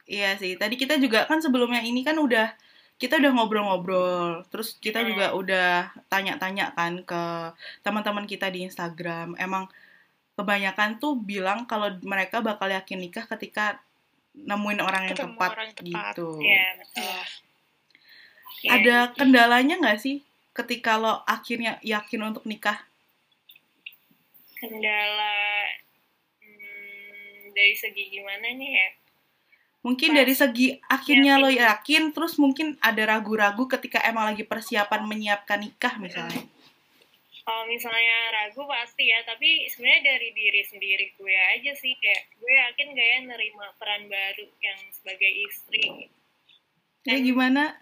Iya 0.08 0.40
sih, 0.40 0.56
tadi 0.56 0.76
kita 0.80 0.96
juga 0.98 1.28
kan 1.28 1.44
sebelumnya 1.44 1.84
ini 1.84 2.02
kan 2.02 2.16
udah 2.16 2.56
kita 2.98 3.20
udah 3.22 3.32
ngobrol-ngobrol, 3.36 4.42
terus 4.50 4.80
kita 4.80 5.04
Hmm. 5.04 5.08
juga 5.14 5.26
udah 5.36 5.70
tanya-tanya 6.08 6.74
kan 6.74 7.04
ke 7.04 7.22
teman-teman 7.84 8.26
kita 8.26 8.48
di 8.50 8.66
Instagram. 8.66 9.36
Emang 9.38 9.68
kebanyakan 10.34 10.98
tuh 10.98 11.14
bilang 11.20 11.68
kalau 11.68 11.92
mereka 12.02 12.40
bakal 12.40 12.72
yakin 12.72 12.98
nikah 13.04 13.28
ketika 13.28 13.84
nemuin 14.34 14.82
orang 14.82 15.04
yang 15.06 15.18
Ketemu 15.18 15.34
tepat 15.36 15.50
orang 15.52 15.66
yang 15.68 15.78
tepat. 15.78 16.14
gitu. 16.16 16.28
ya 16.42 16.66
betul 16.80 17.20
Ya, 18.58 18.74
Ada 18.74 18.98
kendalanya 19.14 19.78
nggak 19.78 20.00
sih 20.02 20.26
ketika 20.52 20.98
lo 20.98 21.22
akhirnya 21.26 21.78
yakin 21.86 22.22
untuk 22.26 22.42
nikah? 22.44 22.82
kendala 24.58 25.38
hmm, 26.42 27.54
dari 27.54 27.78
segi 27.78 28.10
gimana 28.10 28.50
nih 28.50 28.72
ya 28.74 28.88
Mungkin 29.88 30.12
dari 30.12 30.36
segi 30.36 30.76
akhirnya 30.92 31.40
lo 31.40 31.48
yakin. 31.48 31.64
yakin, 31.64 32.04
terus 32.12 32.36
mungkin 32.36 32.76
ada 32.84 33.08
ragu-ragu 33.08 33.72
ketika 33.72 34.04
emang 34.04 34.36
lagi 34.36 34.44
persiapan 34.44 35.08
menyiapkan 35.08 35.64
nikah 35.64 35.96
misalnya. 35.96 36.44
kalau 37.48 37.64
misalnya 37.64 38.18
ragu 38.36 38.68
pasti 38.68 39.08
ya 39.08 39.24
tapi 39.24 39.72
sebenarnya 39.72 40.04
dari 40.20 40.36
diri 40.36 40.68
sendiri 40.68 41.16
gue 41.16 41.32
aja 41.32 41.72
sih 41.80 41.96
kayak 41.96 42.36
gue 42.36 42.52
yakin 42.52 42.92
gak 42.92 43.08
ya 43.08 43.20
nerima 43.24 43.72
peran 43.80 44.04
baru 44.12 44.52
yang 44.60 44.80
sebagai 44.92 45.32
istri 45.48 46.12
Ya 47.08 47.16
gimana 47.24 47.80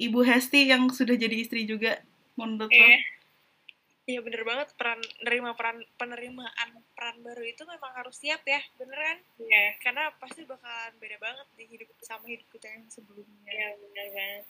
Ibu 0.00 0.24
Hesti 0.24 0.64
yang 0.72 0.88
sudah 0.88 1.12
jadi 1.12 1.36
istri 1.44 1.68
juga 1.68 2.00
menurut 2.40 2.72
lo? 2.72 2.88
Iya. 4.02 4.18
Iya 4.18 4.20
bener 4.26 4.42
banget. 4.42 4.68
Peran 4.74 5.00
nerima 5.22 5.54
peran 5.54 5.78
penerimaan 5.94 6.68
peran 6.98 7.16
baru 7.22 7.42
itu 7.46 7.62
memang 7.62 7.92
harus 7.94 8.18
siap 8.18 8.42
ya 8.42 8.58
bener 8.74 8.98
kan? 8.98 9.18
Iya, 9.38 9.64
karena 9.78 10.10
pasti 10.18 10.42
bakalan 10.42 10.94
beda 10.98 11.18
banget 11.22 11.46
di 11.54 11.64
hidup 11.70 11.88
sama 12.02 12.26
hidup 12.26 12.46
kita 12.50 12.66
yang 12.66 12.84
sebelumnya. 12.90 13.50
Iya 13.50 13.68
benar 13.78 14.08
banget. 14.10 14.44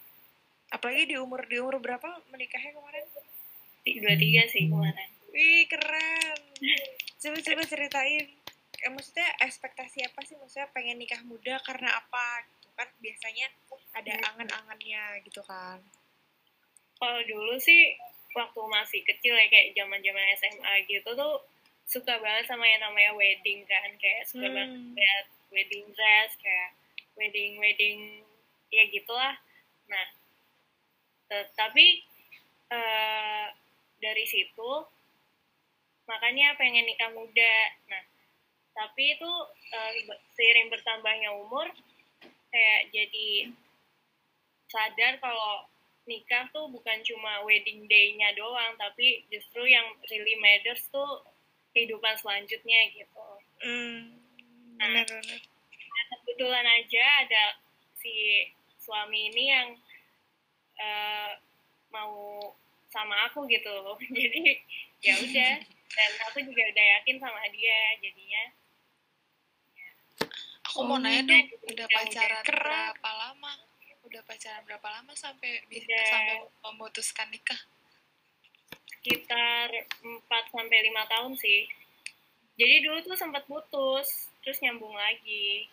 apalagi 0.73 1.05
di 1.05 1.17
umur 1.21 1.45
di 1.53 1.61
umur 1.61 1.77
berapa 1.85 2.09
menikahnya 2.33 2.73
kemarin? 2.73 3.05
Dua 3.85 4.15
tiga 4.17 4.43
sih 4.49 4.73
kemarin. 4.73 5.09
wih 5.37 5.69
keren. 5.69 6.41
Coba 7.21 7.39
coba 7.45 7.63
ceritain. 7.69 8.25
Eh, 8.83 8.91
maksudnya 8.91 9.29
ekspektasi 9.45 10.01
apa 10.09 10.25
sih? 10.25 10.33
Maksudnya 10.41 10.73
pengen 10.73 10.97
nikah 10.97 11.21
muda 11.29 11.61
karena 11.61 11.93
apa? 11.93 12.49
Gitu 12.57 12.73
kan 12.73 12.89
biasanya 13.05 13.47
ada 13.93 14.13
angan-angannya 14.33 15.21
gitu 15.29 15.45
kan. 15.45 15.85
Kalau 16.97 17.21
dulu 17.29 17.61
sih 17.61 17.93
waktu 18.33 18.61
masih 18.69 19.01
kecil 19.05 19.35
ya 19.37 19.47
kayak 19.49 19.73
zaman 19.77 20.01
zaman 20.01 20.25
SMA 20.41 20.75
gitu 20.89 21.11
tuh 21.13 21.45
suka 21.85 22.17
banget 22.23 22.49
sama 22.49 22.65
yang 22.65 22.81
namanya 22.81 23.13
wedding 23.13 23.65
kan 23.69 23.91
kayak 24.01 24.25
suka 24.25 24.47
Hmm. 24.49 24.57
banget 24.57 24.71
lihat 24.97 25.27
wedding 25.53 25.87
dress 25.93 26.31
kayak 26.41 26.71
wedding 27.19 27.61
wedding 27.61 28.25
ya 28.73 28.85
gitulah 28.89 29.37
nah 29.91 30.07
tapi 31.57 32.05
eh, 32.73 33.47
dari 34.01 34.25
situ 34.25 34.73
makanya 36.09 36.57
pengen 36.57 36.85
nikah 36.89 37.13
muda 37.13 37.57
nah 37.89 38.03
tapi 38.73 39.17
itu 39.17 39.33
be- 40.09 40.21
seiring 40.33 40.73
bertambahnya 40.73 41.29
umur 41.37 41.69
kayak 42.49 42.89
jadi 42.93 43.53
sadar 44.69 45.21
kalau 45.21 45.69
nikah 46.03 46.51
tuh 46.51 46.67
bukan 46.67 46.99
cuma 47.07 47.47
wedding 47.47 47.87
day-nya 47.87 48.35
doang 48.35 48.75
tapi 48.75 49.23
justru 49.31 49.63
yang 49.67 49.87
really 50.11 50.35
matters 50.43 50.83
tuh 50.91 51.23
kehidupan 51.71 52.15
selanjutnya 52.19 52.91
gitu 52.91 53.27
bener 54.83 55.07
bener 55.07 55.41
kebetulan 56.11 56.67
aja 56.67 57.05
ada 57.23 57.45
si 58.03 58.47
suami 58.83 59.31
ini 59.31 59.45
yang 59.47 59.69
eh, 60.77 61.31
mau 61.95 62.51
sama 62.91 63.31
aku 63.31 63.47
gitu 63.47 63.71
jadi 64.19 64.43
ya 65.07 65.15
udah 65.23 65.53
dan 65.93 66.11
aku 66.27 66.43
juga 66.43 66.63
udah 66.73 66.87
yakin 66.99 67.17
sama 67.23 67.43
dia 67.55 67.79
jadinya 68.03 68.45
Oh, 70.73 70.89
Aku 70.89 70.89
mau 70.89 70.97
nanya 70.97 71.21
iya. 71.21 71.29
dong, 71.29 71.45
udah, 71.53 71.69
udah 71.69 71.85
udah. 71.85 71.87
pacaran 72.01 72.43
Keren. 72.49 72.65
berapa 72.65 73.11
lama? 73.13 73.53
Udah 74.13 74.23
pacaran 74.29 74.61
berapa 74.69 74.89
lama 74.93 75.17
sampai 75.17 75.65
bisa 75.73 75.89
Udah. 75.89 76.07
sampai 76.13 76.37
memutuskan 76.69 77.29
nikah? 77.33 77.61
sekitar 79.03 79.67
4 79.99 80.55
sampai 80.55 80.79
5 80.95 81.11
tahun 81.11 81.33
sih. 81.35 81.67
Jadi 82.55 82.87
dulu 82.87 83.03
tuh 83.03 83.19
sempat 83.19 83.43
putus, 83.51 84.31
terus 84.47 84.63
nyambung 84.63 84.95
lagi. 84.95 85.67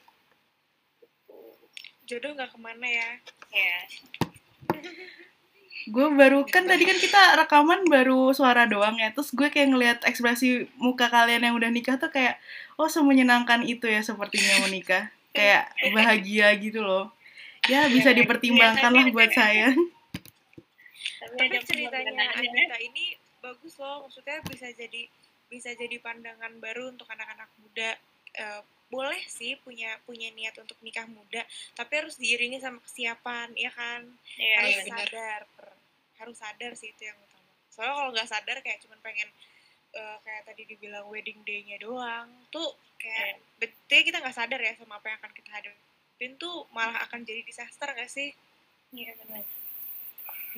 Jodoh 2.09 2.33
nggak 2.33 2.49
ke 2.49 2.59
mana 2.59 2.89
ya? 2.89 3.09
Ya. 3.49 3.81
gue 5.89 6.07
baru 6.13 6.45
kan 6.45 6.69
tadi 6.69 6.85
kan 6.85 7.01
kita 7.01 7.33
rekaman 7.33 7.81
baru 7.89 8.29
suara 8.29 8.69
doang 8.69 8.93
ya 9.01 9.09
terus 9.09 9.33
gue 9.33 9.49
kayak 9.49 9.73
ngelihat 9.73 9.99
ekspresi 10.05 10.69
muka 10.77 11.09
kalian 11.09 11.49
yang 11.49 11.57
udah 11.57 11.73
nikah 11.73 11.97
tuh 11.97 12.13
kayak 12.13 12.37
oh 12.77 12.85
semenyenangkan 12.85 13.65
itu 13.65 13.89
ya 13.89 14.05
sepertinya 14.05 14.69
menikah 14.69 15.09
kayak 15.33 15.73
bahagia 15.97 16.53
gitu 16.61 16.85
loh 16.85 17.09
ya 17.69 17.85
bisa 17.93 18.09
dipertimbangkan 18.11 18.91
lah 18.91 19.07
buat 19.13 19.31
saya 19.31 19.71
Tapi, 21.19 21.35
Tapi 21.35 21.45
ada 21.51 21.59
ceritanya. 21.67 22.25
Anita 22.39 22.77
ini 22.79 23.15
bagus 23.43 23.75
loh, 23.79 24.07
maksudnya 24.07 24.39
bisa 24.47 24.71
jadi 24.71 25.07
bisa 25.51 25.73
jadi 25.75 25.99
pandangan 25.99 26.59
baru 26.63 26.93
untuk 26.95 27.09
anak-anak 27.11 27.49
muda. 27.59 27.91
Eh, 28.39 28.61
boleh 28.89 29.21
sih 29.29 29.53
punya 29.61 29.99
punya 30.07 30.33
niat 30.33 30.57
untuk 30.57 30.79
nikah 30.81 31.05
muda, 31.05 31.45
tapi 31.77 31.91
harus 32.01 32.17
diiringi 32.17 32.57
sama 32.57 32.81
kesiapan, 32.81 33.53
ya 33.53 33.69
kan? 33.69 34.01
Iya, 34.37 34.55
harus 34.63 34.75
benar. 34.81 34.97
sadar, 35.05 35.41
harus 36.23 36.37
sadar 36.39 36.71
sih 36.73 36.89
itu 36.89 37.03
yang 37.05 37.17
utama. 37.21 37.51
Soalnya 37.69 37.93
kalau 37.99 38.11
nggak 38.15 38.29
sadar 38.29 38.57
kayak 38.65 38.79
cuman 38.81 38.99
pengen 39.05 39.29
eh, 39.93 40.17
kayak 40.25 40.43
tadi 40.47 40.61
dibilang 40.65 41.05
wedding 41.11 41.41
day-nya 41.45 41.77
doang, 41.83 42.31
tuh 42.49 42.73
kayak 42.97 43.43
betul 43.61 44.01
kita 44.01 44.17
nggak 44.23 44.37
sadar 44.37 44.59
ya 44.61 44.73
sama 44.77 44.97
apa 44.97 45.05
yang 45.13 45.17
akan 45.21 45.33
kita 45.37 45.49
hadapin 46.19 46.35
tuh 46.35 46.67
malah 46.75 46.99
akan 47.07 47.23
jadi 47.23 47.47
disaster 47.47 47.87
gak 47.95 48.11
sih? 48.11 48.35
Iya, 48.91 49.15
benar. 49.23 49.47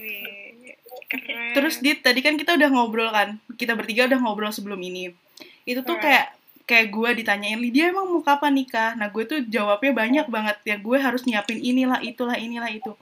Wih, 0.01 0.73
keren. 1.05 1.53
terus 1.53 1.77
dit 1.85 2.01
tadi 2.01 2.25
kan 2.25 2.33
kita 2.33 2.57
udah 2.57 2.69
ngobrol 2.73 3.13
kan? 3.13 3.37
Kita 3.53 3.77
bertiga 3.77 4.09
udah 4.09 4.17
ngobrol 4.17 4.49
sebelum 4.49 4.81
ini. 4.81 5.13
Itu 5.61 5.85
tuh 5.85 6.01
kayak 6.01 6.33
kayak 6.65 6.89
gue 6.89 7.09
ditanyain 7.21 7.61
dia 7.69 7.93
emang 7.93 8.09
mau 8.09 8.25
kapan 8.25 8.57
nikah? 8.57 8.97
Nah 8.97 9.13
gue 9.13 9.21
tuh 9.29 9.45
jawabnya 9.45 9.93
banyak 9.93 10.25
banget. 10.33 10.57
Ya 10.65 10.81
gue 10.81 10.97
harus 10.97 11.21
nyiapin 11.29 11.61
inilah 11.61 12.01
itulah 12.01 12.41
inilah 12.41 12.73
itu. 12.73 12.97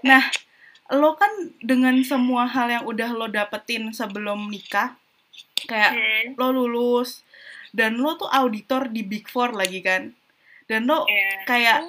Nah 0.00 0.24
lo 0.88 1.20
kan 1.20 1.28
dengan 1.60 2.00
semua 2.00 2.48
hal 2.48 2.80
yang 2.80 2.84
udah 2.88 3.12
lo 3.12 3.28
dapetin 3.28 3.92
sebelum 3.92 4.48
nikah 4.48 4.96
kayak 5.68 5.92
Hmm, 5.92 6.26
lo 6.40 6.48
lulus 6.56 7.20
dan 7.76 8.00
lo 8.00 8.16
tuh 8.16 8.32
auditor 8.32 8.88
di 8.88 9.04
Big 9.04 9.28
Four 9.28 9.52
lagi 9.52 9.84
kan 9.84 10.16
dan 10.70 10.86
lo 10.86 11.02
iya. 11.10 11.42
kayak 11.42 11.82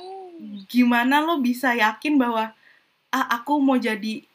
gimana 0.65 1.21
lo 1.21 1.37
bisa 1.37 1.77
yakin 1.77 2.17
bahwa 2.17 2.49
ah 3.13 3.25
aku 3.37 3.61
mau 3.61 3.77
jadi 3.77 4.25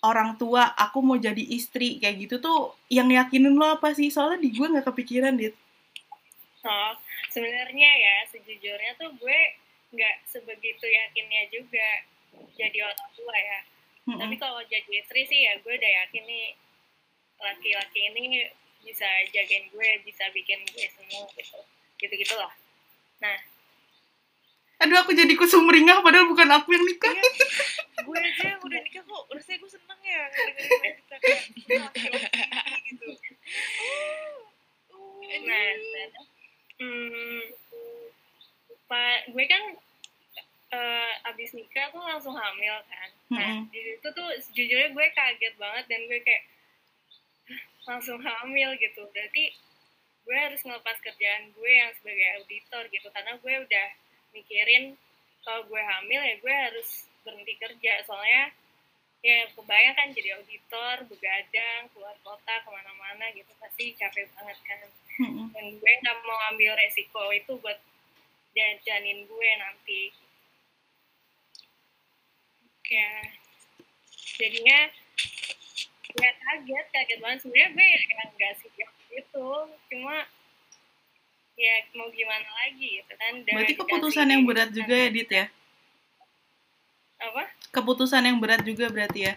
orang 0.00 0.40
tua 0.40 0.72
aku 0.72 1.04
mau 1.04 1.20
jadi 1.20 1.44
istri 1.44 2.00
kayak 2.00 2.16
gitu 2.24 2.36
tuh 2.40 2.72
yang 2.88 3.12
yakinin 3.12 3.52
lo 3.52 3.76
apa 3.76 3.92
sih 3.92 4.08
soalnya 4.08 4.40
di 4.40 4.56
gue 4.56 4.64
nggak 4.64 4.88
kepikiran 4.88 5.36
dit 5.36 5.52
Oh, 6.66 6.92
sebenarnya 7.30 7.90
ya 7.94 8.16
sejujurnya 8.26 8.98
tuh 8.98 9.14
gue 9.22 9.38
nggak 9.94 10.14
sebegitu 10.26 10.82
yakinnya 10.82 11.46
juga 11.54 11.88
jadi 12.58 12.78
orang 12.82 13.10
tua 13.14 13.36
ya. 13.38 13.60
Mm-mm. 14.10 14.18
Tapi 14.18 14.34
kalau 14.34 14.58
jadi 14.66 14.90
istri 14.98 15.22
sih 15.30 15.46
ya 15.46 15.54
gue 15.62 15.70
udah 15.70 15.92
yakin 16.02 16.26
nih 16.26 16.58
laki-laki 17.38 18.00
ini 18.10 18.50
bisa 18.82 19.06
jagain 19.30 19.70
gue, 19.70 19.88
bisa 20.02 20.26
bikin 20.34 20.58
gue 20.66 20.86
semua 20.90 21.22
gitu. 21.38 21.58
Gitu-gitu 22.02 22.34
lah. 22.34 22.50
Nah, 23.22 23.38
aduh 24.76 24.96
aku 25.00 25.16
jadi 25.16 25.32
kusumringah 25.32 26.04
padahal 26.04 26.28
bukan 26.28 26.48
aku 26.52 26.76
yang 26.76 26.84
nikah. 26.84 27.12
Iya, 27.16 27.24
gue 28.04 28.16
aja 28.20 28.44
yang 28.52 28.60
udah 28.60 28.80
nikah 28.84 29.02
kok. 29.02 29.22
Rasanya 29.32 29.56
gue 29.64 29.70
seneng 29.72 30.00
ya 30.04 30.22
ngedengerin 30.28 30.80
Anita 30.84 31.16
kayak 31.16 31.42
gitu. 32.92 33.08
Oh, 34.92 35.22
uh, 35.24 35.38
nah, 35.48 35.64
ternyata, 35.80 36.20
hmm, 36.76 37.40
pak 38.86 39.18
gue 39.32 39.44
kan 39.48 39.62
eh, 40.66 41.12
abis 41.32 41.50
nikah 41.56 41.88
tuh 41.94 42.02
langsung 42.04 42.34
hamil 42.36 42.76
kan. 42.90 43.08
Nah, 43.32 43.52
Mm-mm. 43.62 43.70
di 43.72 43.80
situ 43.80 44.08
tuh 44.12 44.28
sejujurnya 44.44 44.92
gue 44.92 45.06
kaget 45.14 45.54
banget 45.56 45.84
dan 45.88 46.00
gue 46.04 46.20
kayak 46.20 46.42
"Hah, 47.48 47.62
langsung 47.94 48.18
hamil 48.20 48.74
gitu. 48.76 49.02
Berarti 49.10 49.54
gue 50.26 50.34
harus 50.34 50.58
ngelepas 50.66 50.98
kerjaan 50.98 51.54
gue 51.54 51.70
yang 51.70 51.94
sebagai 51.94 52.42
auditor 52.42 52.82
gitu. 52.90 53.06
Karena 53.14 53.38
gue 53.38 53.54
udah 53.62 53.88
mikirin 54.34 54.98
kalau 55.46 55.62
gue 55.70 55.78
hamil 55.78 56.18
ya 56.18 56.34
gue 56.42 56.54
harus 56.66 57.06
berhenti 57.22 57.54
kerja. 57.62 58.02
Soalnya 58.02 58.50
ya 59.22 59.46
kebayang 59.54 59.94
kan 59.94 60.10
jadi 60.10 60.34
auditor 60.34 61.06
begadang 61.06 61.86
keluar 61.94 62.18
kota 62.26 62.54
ke 62.58 62.68
mana-mana 62.74 63.30
gitu. 63.38 63.54
Pasti 63.62 63.94
capek 63.94 64.26
banget 64.34 64.58
kan. 64.66 64.78
Dan 65.54 65.64
gue 65.78 65.92
nggak 66.02 66.18
mau 66.26 66.38
ambil 66.50 66.74
resiko 66.74 67.30
itu 67.30 67.54
buat 67.62 67.78
jajanin 68.50 69.30
gue 69.30 69.50
nanti. 69.62 70.10
Ya 72.90 73.10
jadinya 74.42 74.90
ya 76.18 76.30
kaget 76.34 76.86
kaget 76.90 77.18
banget. 77.22 77.38
Sebenarnya 77.46 77.70
gue 77.78 77.86
ya 77.86 77.98
nggak 78.34 78.54
siap 78.58 78.95
gitu 79.16 79.48
cuma 79.88 80.28
ya 81.56 81.74
mau 81.96 82.12
gimana 82.12 82.44
lagi 82.64 83.00
gitu 83.00 83.12
kan 83.16 83.32
Dan 83.40 83.54
berarti 83.56 83.74
keputusan 83.80 84.28
yang 84.28 84.42
berat 84.44 84.70
juga 84.76 84.94
ya 84.94 85.08
dit 85.08 85.30
ya? 85.32 85.46
Apa? 87.16 87.42
Keputusan 87.72 88.22
yang 88.28 88.36
berat 88.36 88.60
juga 88.60 88.92
berarti 88.92 89.32
ya? 89.32 89.34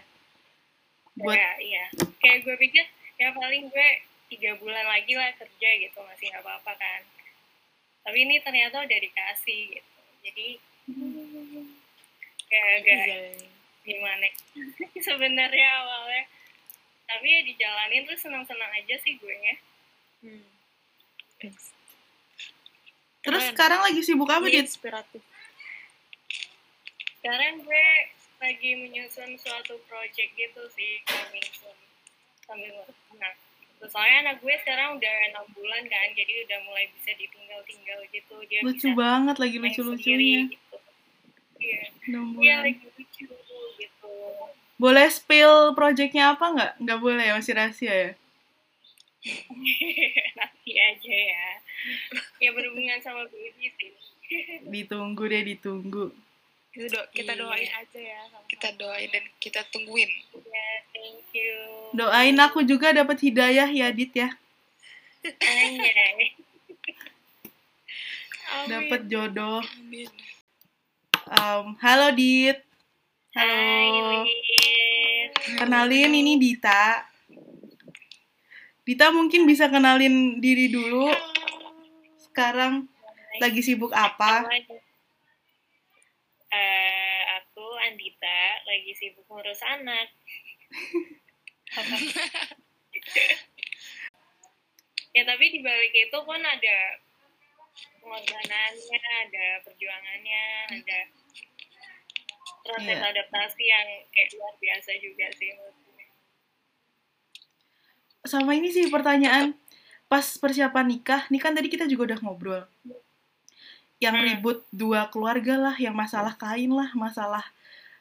Buat 1.16 1.36
ya 1.40 1.50
iya. 1.64 1.84
Kayak 2.20 2.44
gue 2.44 2.56
pikir 2.60 2.84
ya 3.16 3.32
paling 3.32 3.72
gue 3.72 3.88
tiga 4.28 4.52
bulan 4.60 4.84
lagi 4.84 5.16
lah 5.16 5.32
kerja 5.32 5.68
gitu 5.80 5.98
masih 6.04 6.28
nggak 6.28 6.44
apa-apa 6.44 6.72
kan. 6.76 7.00
Tapi 8.04 8.18
ini 8.28 8.36
ternyata 8.44 8.84
udah 8.84 8.98
dikasih 9.00 9.80
gitu. 9.80 9.90
Jadi 10.20 10.48
kayak 12.52 12.68
agak 12.84 13.00
gimana 13.80 14.28
sebenarnya 15.08 15.68
awalnya. 15.80 16.24
Tapi 17.08 17.26
ya 17.26 17.40
dijalanin 17.48 18.04
terus 18.04 18.20
senang-senang 18.20 18.70
aja 18.76 18.94
sih 19.00 19.16
gue 19.16 19.34
ya 19.40 19.56
hmm. 20.24 20.44
terus 23.20 23.44
Keren. 23.44 23.52
sekarang 23.52 23.80
lagi 23.84 24.00
sibuk 24.00 24.28
apa 24.32 24.48
Ini 24.48 24.64
dit? 24.64 24.66
inspiratif. 24.68 25.22
Sekarang 27.20 27.60
gue 27.60 27.86
lagi 28.40 28.70
menyusun 28.80 29.36
suatu 29.36 29.76
project 29.84 30.30
gitu 30.32 30.62
sih 30.72 31.04
coming 31.04 31.48
soon. 31.52 31.76
Sambil 32.48 32.72
nah 33.20 33.32
soalnya 33.80 34.28
anak 34.28 34.36
gue 34.44 34.54
sekarang 34.64 34.96
udah 34.96 35.14
enam 35.32 35.46
bulan 35.56 35.84
kan 35.88 36.08
jadi 36.16 36.48
udah 36.48 36.58
mulai 36.64 36.88
bisa 36.96 37.12
ditinggal-tinggal 37.20 38.00
gitu. 38.08 38.36
Dia 38.48 38.60
lucu 38.64 38.88
bisa 38.88 38.96
banget 38.96 39.36
lagi 39.36 39.56
lucu-lucunya. 39.60 40.40
gitu. 40.48 40.76
Iya. 41.60 41.82
Iya 42.08 42.20
bulan. 42.24 42.58
lagi 42.64 42.86
lucu 42.88 43.28
gitu. 43.76 44.12
Boleh 44.80 45.08
spill 45.12 45.76
projectnya 45.76 46.32
apa 46.32 46.44
nggak? 46.56 46.72
Nggak 46.80 46.98
boleh 47.04 47.24
ya 47.28 47.32
masih 47.36 47.52
rahasia 47.52 47.92
ya 47.92 48.10
nanti 50.38 50.72
aja 50.80 51.16
ya. 51.16 51.48
Ya 52.40 52.50
berhubungan 52.56 53.00
sama 53.04 53.28
baby 53.28 53.68
sih. 53.76 53.92
Ditunggu 54.68 55.28
deh 55.28 55.42
ditunggu. 55.44 56.14
Kita, 56.70 56.86
do 56.86 57.00
kita 57.10 57.32
Iya. 57.34 57.40
doain 57.42 57.66
aja 57.66 57.98
ya 57.98 58.20
sama 58.30 58.46
Kita 58.46 58.68
doain 58.78 59.10
dan 59.10 59.24
kita 59.42 59.60
tungguin. 59.68 60.06
ya 60.32 60.66
thank 60.94 61.26
you. 61.34 61.52
Doain 61.92 62.38
aku 62.38 62.62
juga 62.62 62.94
dapat 62.94 63.18
hidayah 63.18 63.66
ya 63.66 63.90
dit 63.90 64.12
ya. 64.14 64.30
Dapat 68.70 69.00
jodoh. 69.10 69.60
Amin. 69.62 70.10
Em, 71.30 71.66
halo 71.82 72.08
dit. 72.14 72.58
Hai, 73.30 73.86
halo. 73.86 74.26
Lid. 74.26 75.30
kenalin 75.54 76.10
ini 76.18 76.34
Dita 76.34 77.06
Dita 78.90 79.14
mungkin 79.14 79.46
bisa 79.46 79.70
kenalin 79.70 80.42
diri 80.42 80.66
dulu 80.66 81.06
sekarang 82.18 82.90
lagi 83.38 83.62
sibuk 83.62 83.94
apa 83.94 84.50
Eh, 86.50 87.22
aku 87.38 87.62
Andita 87.86 88.42
lagi 88.66 88.90
sibuk 88.98 89.22
ngurus 89.30 89.62
anak. 89.62 90.10
ya 95.14 95.22
tapi 95.22 95.44
di 95.54 95.62
balik 95.62 95.94
itu 95.94 96.18
pun 96.26 96.42
ada 96.42 96.78
pengorbanannya, 98.02 98.98
ada 98.98 99.62
perjuangannya, 99.62 100.44
ada 100.74 100.98
proses 102.66 102.98
Iya. 102.98 103.14
adaptasi 103.14 103.62
yang 103.62 103.86
kayak 104.10 104.34
luar 104.34 104.54
biasa 104.58 104.90
juga 104.98 105.30
sih 105.38 105.54
menurut 105.54 105.78
gue. 105.78 105.89
Sama 108.30 108.54
ini 108.54 108.70
sih 108.70 108.86
pertanyaan. 108.86 109.52
Pas 110.06 110.22
persiapan 110.38 110.86
nikah 110.86 111.26
nih 111.26 111.42
kan 111.42 111.50
tadi 111.50 111.66
kita 111.66 111.90
juga 111.90 112.14
udah 112.14 112.18
ngobrol. 112.22 112.62
Yang 113.98 114.14
Hmm. 114.16 114.26
ribut 114.30 114.58
dua 114.70 115.10
keluarga 115.10 115.58
lah 115.58 115.76
yang 115.76 115.92
masalah 115.92 116.32
kain 116.34 116.70
lah 116.70 116.88
masalah 116.94 117.42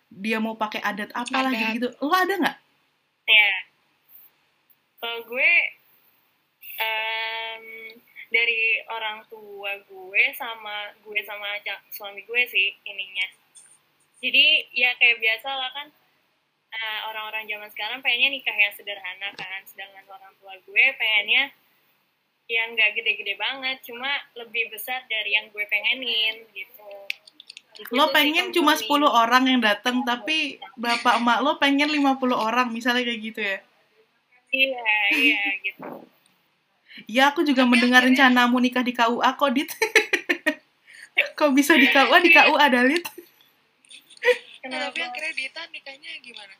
dia 0.09 0.41
mau 0.41 0.55
pakai 0.55 0.81
adat 0.81 1.09
apalah 1.13 1.53
Adat. 1.53 1.73
gitu 1.75 1.87
lo 2.01 2.13
ada 2.13 2.33
nggak? 2.33 2.57
Ya, 3.29 3.51
kalau 4.97 5.21
gue 5.21 5.51
em, 6.79 7.63
dari 8.29 8.81
orang 8.89 9.21
tua 9.29 9.77
gue 9.85 10.23
sama 10.33 10.89
gue 11.05 11.19
sama 11.25 11.61
suami 11.89 12.25
gue 12.25 12.41
sih 12.47 12.73
ininya. 12.85 13.27
Jadi 14.17 14.45
ya 14.73 14.97
kayak 14.97 15.21
biasa 15.21 15.49
lah 15.51 15.69
kan 15.73 15.87
eh, 16.79 17.01
orang-orang 17.11 17.43
zaman 17.45 17.69
sekarang 17.75 17.99
pengennya 17.99 18.31
nikah 18.31 18.55
yang 18.55 18.71
sederhana 18.71 19.29
kan 19.35 19.61
sedangkan 19.67 20.05
orang 20.07 20.33
tua 20.39 20.55
gue 20.63 20.85
pengennya 20.95 21.51
yang 22.49 22.73
nggak 22.73 22.97
gede-gede 22.97 23.37
banget 23.37 23.77
cuma 23.85 24.09
lebih 24.33 24.73
besar 24.73 25.05
dari 25.05 25.37
yang 25.37 25.51
gue 25.53 25.65
pengenin 25.69 26.47
gitu 26.55 26.89
Di 27.77 27.83
situ 27.85 27.93
Lo 27.93 28.09
pengen 28.09 28.49
cuma 28.51 28.73
kompromi. 28.75 29.07
10 29.07 29.21
orang 29.23 29.43
yang 29.47 29.61
datang, 29.63 30.01
tapi 30.03 30.57
bapak 30.75 31.21
emak 31.21 31.39
lo 31.45 31.55
pengen 31.61 31.87
50 31.87 32.17
orang, 32.33 32.67
misalnya 32.73 33.05
kayak 33.05 33.21
gitu 33.21 33.39
ya. 33.39 33.57
iya 34.49 34.83
iya 35.13 35.43
gitu 35.61 36.09
Ya, 37.07 37.31
aku 37.31 37.47
juga 37.47 37.63
mendengar 37.63 38.03
rencanamu 38.03 38.59
nikah 38.59 38.83
di 38.83 38.91
KUA 38.91 39.29
kok, 39.39 39.51
Dit. 39.55 39.71
kok 41.39 41.51
bisa 41.55 41.77
di 41.79 41.87
KUA, 41.87 42.17
di 42.19 42.31
KUA, 42.33 42.65
Dalit? 42.67 43.05
Nah, 44.67 44.91
tapi 44.91 44.99
kenapa 44.99 45.15
akhirnya 45.15 45.33
Dita 45.39 45.61
nikahnya 45.71 46.11
gimana? 46.19 46.53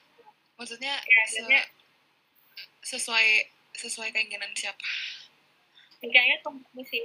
Maksudnya 0.60 0.94
Ya, 1.00 1.22
se- 1.26 1.70
sesuai 2.86 3.28
sesuai 3.74 4.12
keinginan 4.12 4.52
siapa? 4.54 4.84
nikahnya 6.00 6.40
kompromi 6.40 6.84
sih 6.86 7.04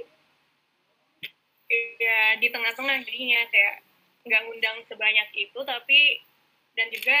ya 1.99 2.39
di 2.39 2.47
tengah-tengah 2.47 3.03
jadinya 3.03 3.43
kayak 3.49 3.83
nggak 4.23 4.41
ngundang 4.43 4.77
sebanyak 4.87 5.27
itu 5.35 5.59
tapi 5.61 6.23
dan 6.73 6.87
juga 6.87 7.17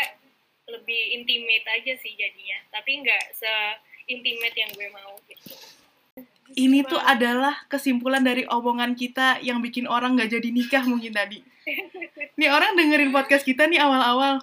lebih 0.65 1.01
intimate 1.13 1.67
aja 1.67 1.93
sih 1.99 2.15
jadinya 2.15 2.63
tapi 2.71 3.03
nggak 3.03 3.23
se 3.33 3.51
intimate 4.07 4.55
yang 4.55 4.71
gue 4.71 4.87
mau 4.89 5.19
gitu 5.27 5.51
Ini 6.55 6.85
tuh 6.85 7.01
adalah 7.01 7.67
kesimpulan 7.67 8.23
dari 8.23 8.47
omongan 8.47 8.95
kita 8.95 9.43
yang 9.43 9.59
bikin 9.59 9.83
orang 9.83 10.15
nggak 10.15 10.31
jadi 10.31 10.47
nikah 10.47 10.85
mungkin 10.85 11.11
tadi. 11.11 11.41
Nih 12.39 12.47
orang 12.47 12.77
dengerin 12.77 13.09
podcast 13.09 13.43
kita 13.43 13.65
nih 13.65 13.81
awal-awal. 13.81 14.39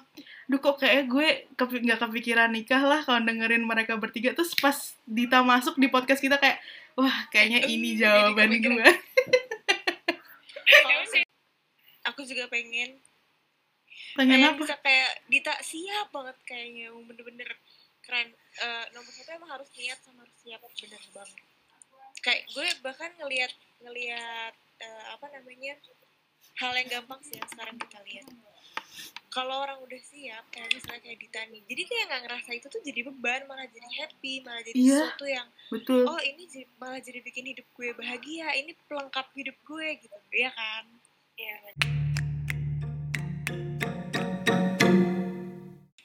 Duh 0.51 0.59
kok 0.59 0.83
kayak 0.83 1.07
gue 1.07 1.47
kepi- 1.55 1.83
nggak 1.87 2.01
kepikiran 2.03 2.51
nikah 2.51 2.83
lah 2.83 3.01
kalau 3.07 3.23
dengerin 3.23 3.63
mereka 3.63 3.95
bertiga. 3.95 4.35
Terus 4.35 4.55
pas 4.59 4.75
Dita 5.07 5.43
masuk 5.43 5.79
di 5.79 5.87
podcast 5.87 6.19
kita 6.19 6.39
kayak, 6.39 6.59
wah 6.99 7.27
kayaknya 7.31 7.63
ini 7.71 7.95
jawaban 7.95 8.51
gue. 8.59 8.89
Aku 12.11 12.27
juga 12.27 12.51
pengen. 12.51 12.99
Pengen 14.19 14.39
kayak 14.43 14.53
apa? 14.53 14.61
bisa 14.61 14.77
kayak 14.83 15.11
Dita 15.31 15.55
siap 15.63 16.11
banget 16.11 16.37
kayaknya. 16.43 16.91
Bener-bener 16.91 17.49
keren. 18.03 18.35
Eh, 18.59 18.85
nomor 18.93 19.11
satu 19.15 19.31
emang 19.33 19.51
harus 19.55 19.71
niat 19.79 19.99
sama 20.03 20.27
harus 20.27 20.37
siap. 20.43 20.59
Bener 20.61 21.03
banget. 21.15 21.39
Kayak 22.23 22.43
gue 22.51 22.69
bahkan 22.83 23.11
ngelihat 23.23 23.53
ngelihat 23.83 24.55
eh, 24.83 25.05
apa 25.15 25.27
namanya 25.31 25.79
hal 26.59 26.75
yang 26.77 26.89
gampang 26.91 27.21
sih 27.25 27.39
yang 27.39 27.49
sekarang 27.49 27.79
kita 27.79 27.99
lihat 28.05 28.27
kalau 29.33 29.65
orang 29.65 29.81
udah 29.81 29.97
siap 29.97 30.45
kayak 30.53 30.69
misalnya 30.71 31.01
kayak 31.01 31.19
Dita 31.19 31.41
nih 31.49 31.65
jadi 31.65 31.83
kayak 31.89 32.05
nggak 32.05 32.23
ngerasa 32.29 32.51
itu 32.53 32.67
tuh 32.69 32.83
jadi 32.85 33.01
beban 33.09 33.49
malah 33.49 33.65
jadi 33.65 33.89
happy 33.99 34.45
malah 34.45 34.61
jadi 34.61 34.77
Iya. 34.77 34.93
sesuatu 34.93 35.25
yang 35.25 35.49
Betul. 35.73 36.05
oh 36.05 36.21
ini 36.21 36.43
jadi- 36.45 36.69
malah 36.77 37.01
jadi 37.01 37.19
bikin 37.25 37.45
hidup 37.49 37.65
gue 37.73 37.89
bahagia 37.97 38.53
ini 38.55 38.77
pelengkap 38.85 39.27
hidup 39.33 39.57
gue 39.65 39.87
gitu 39.99 40.17
ya 40.37 40.53
kan 40.53 40.85
ya 41.35 41.57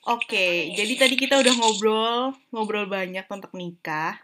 Oke, 0.07 0.71
jadi 0.71 0.93
tadi 0.95 1.19
kita 1.19 1.36
udah 1.36 1.51
ngobrol, 1.51 2.32
ngobrol 2.47 2.88
banyak 2.88 3.28
tentang 3.28 3.51
nikah. 3.51 4.15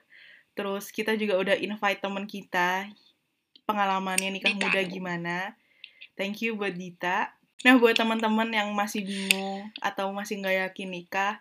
Terus 0.56 0.88
kita 0.88 1.12
juga 1.20 1.36
udah 1.36 1.60
invite 1.60 2.00
temen 2.00 2.24
kita, 2.24 2.88
pengalamannya 3.68 4.32
nikah 4.32 4.56
Dita. 4.56 4.64
muda 4.64 4.80
gimana. 4.80 5.38
Thank 6.16 6.40
you 6.40 6.56
buat 6.56 6.72
Dita. 6.72 7.36
Nah, 7.64 7.80
buat 7.80 7.96
teman-teman 7.96 8.52
yang 8.52 8.70
masih 8.76 9.08
bingung 9.08 9.72
atau 9.80 10.12
masih 10.12 10.44
nggak 10.44 10.58
yakin 10.70 10.90
nikah, 10.92 11.36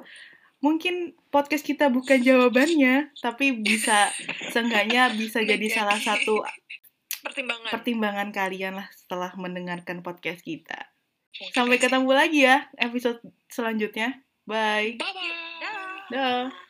mungkin 0.63 1.19
podcast 1.35 1.67
kita 1.67 1.91
bukan 1.91 2.23
jawabannya, 2.23 3.11
tapi 3.19 3.59
bisa, 3.59 4.09
seenggaknya 4.55 5.11
bisa 5.13 5.43
jadi 5.43 5.67
salah 5.69 5.99
satu 5.99 6.47
pertimbangan 7.23 7.71
pertimbangan 7.71 8.29
kalian 8.35 8.75
lah 8.83 8.89
setelah 8.95 9.31
mendengarkan 9.39 10.03
podcast 10.03 10.43
kita. 10.43 10.91
Sampai 11.55 11.81
ketemu 11.81 12.11
lagi 12.13 12.47
ya 12.47 12.71
episode 12.79 13.19
selanjutnya. 13.51 14.23
Bye. 14.47 14.99
bye 14.99 15.11
bye 15.11 15.43
Dah. 16.13 16.62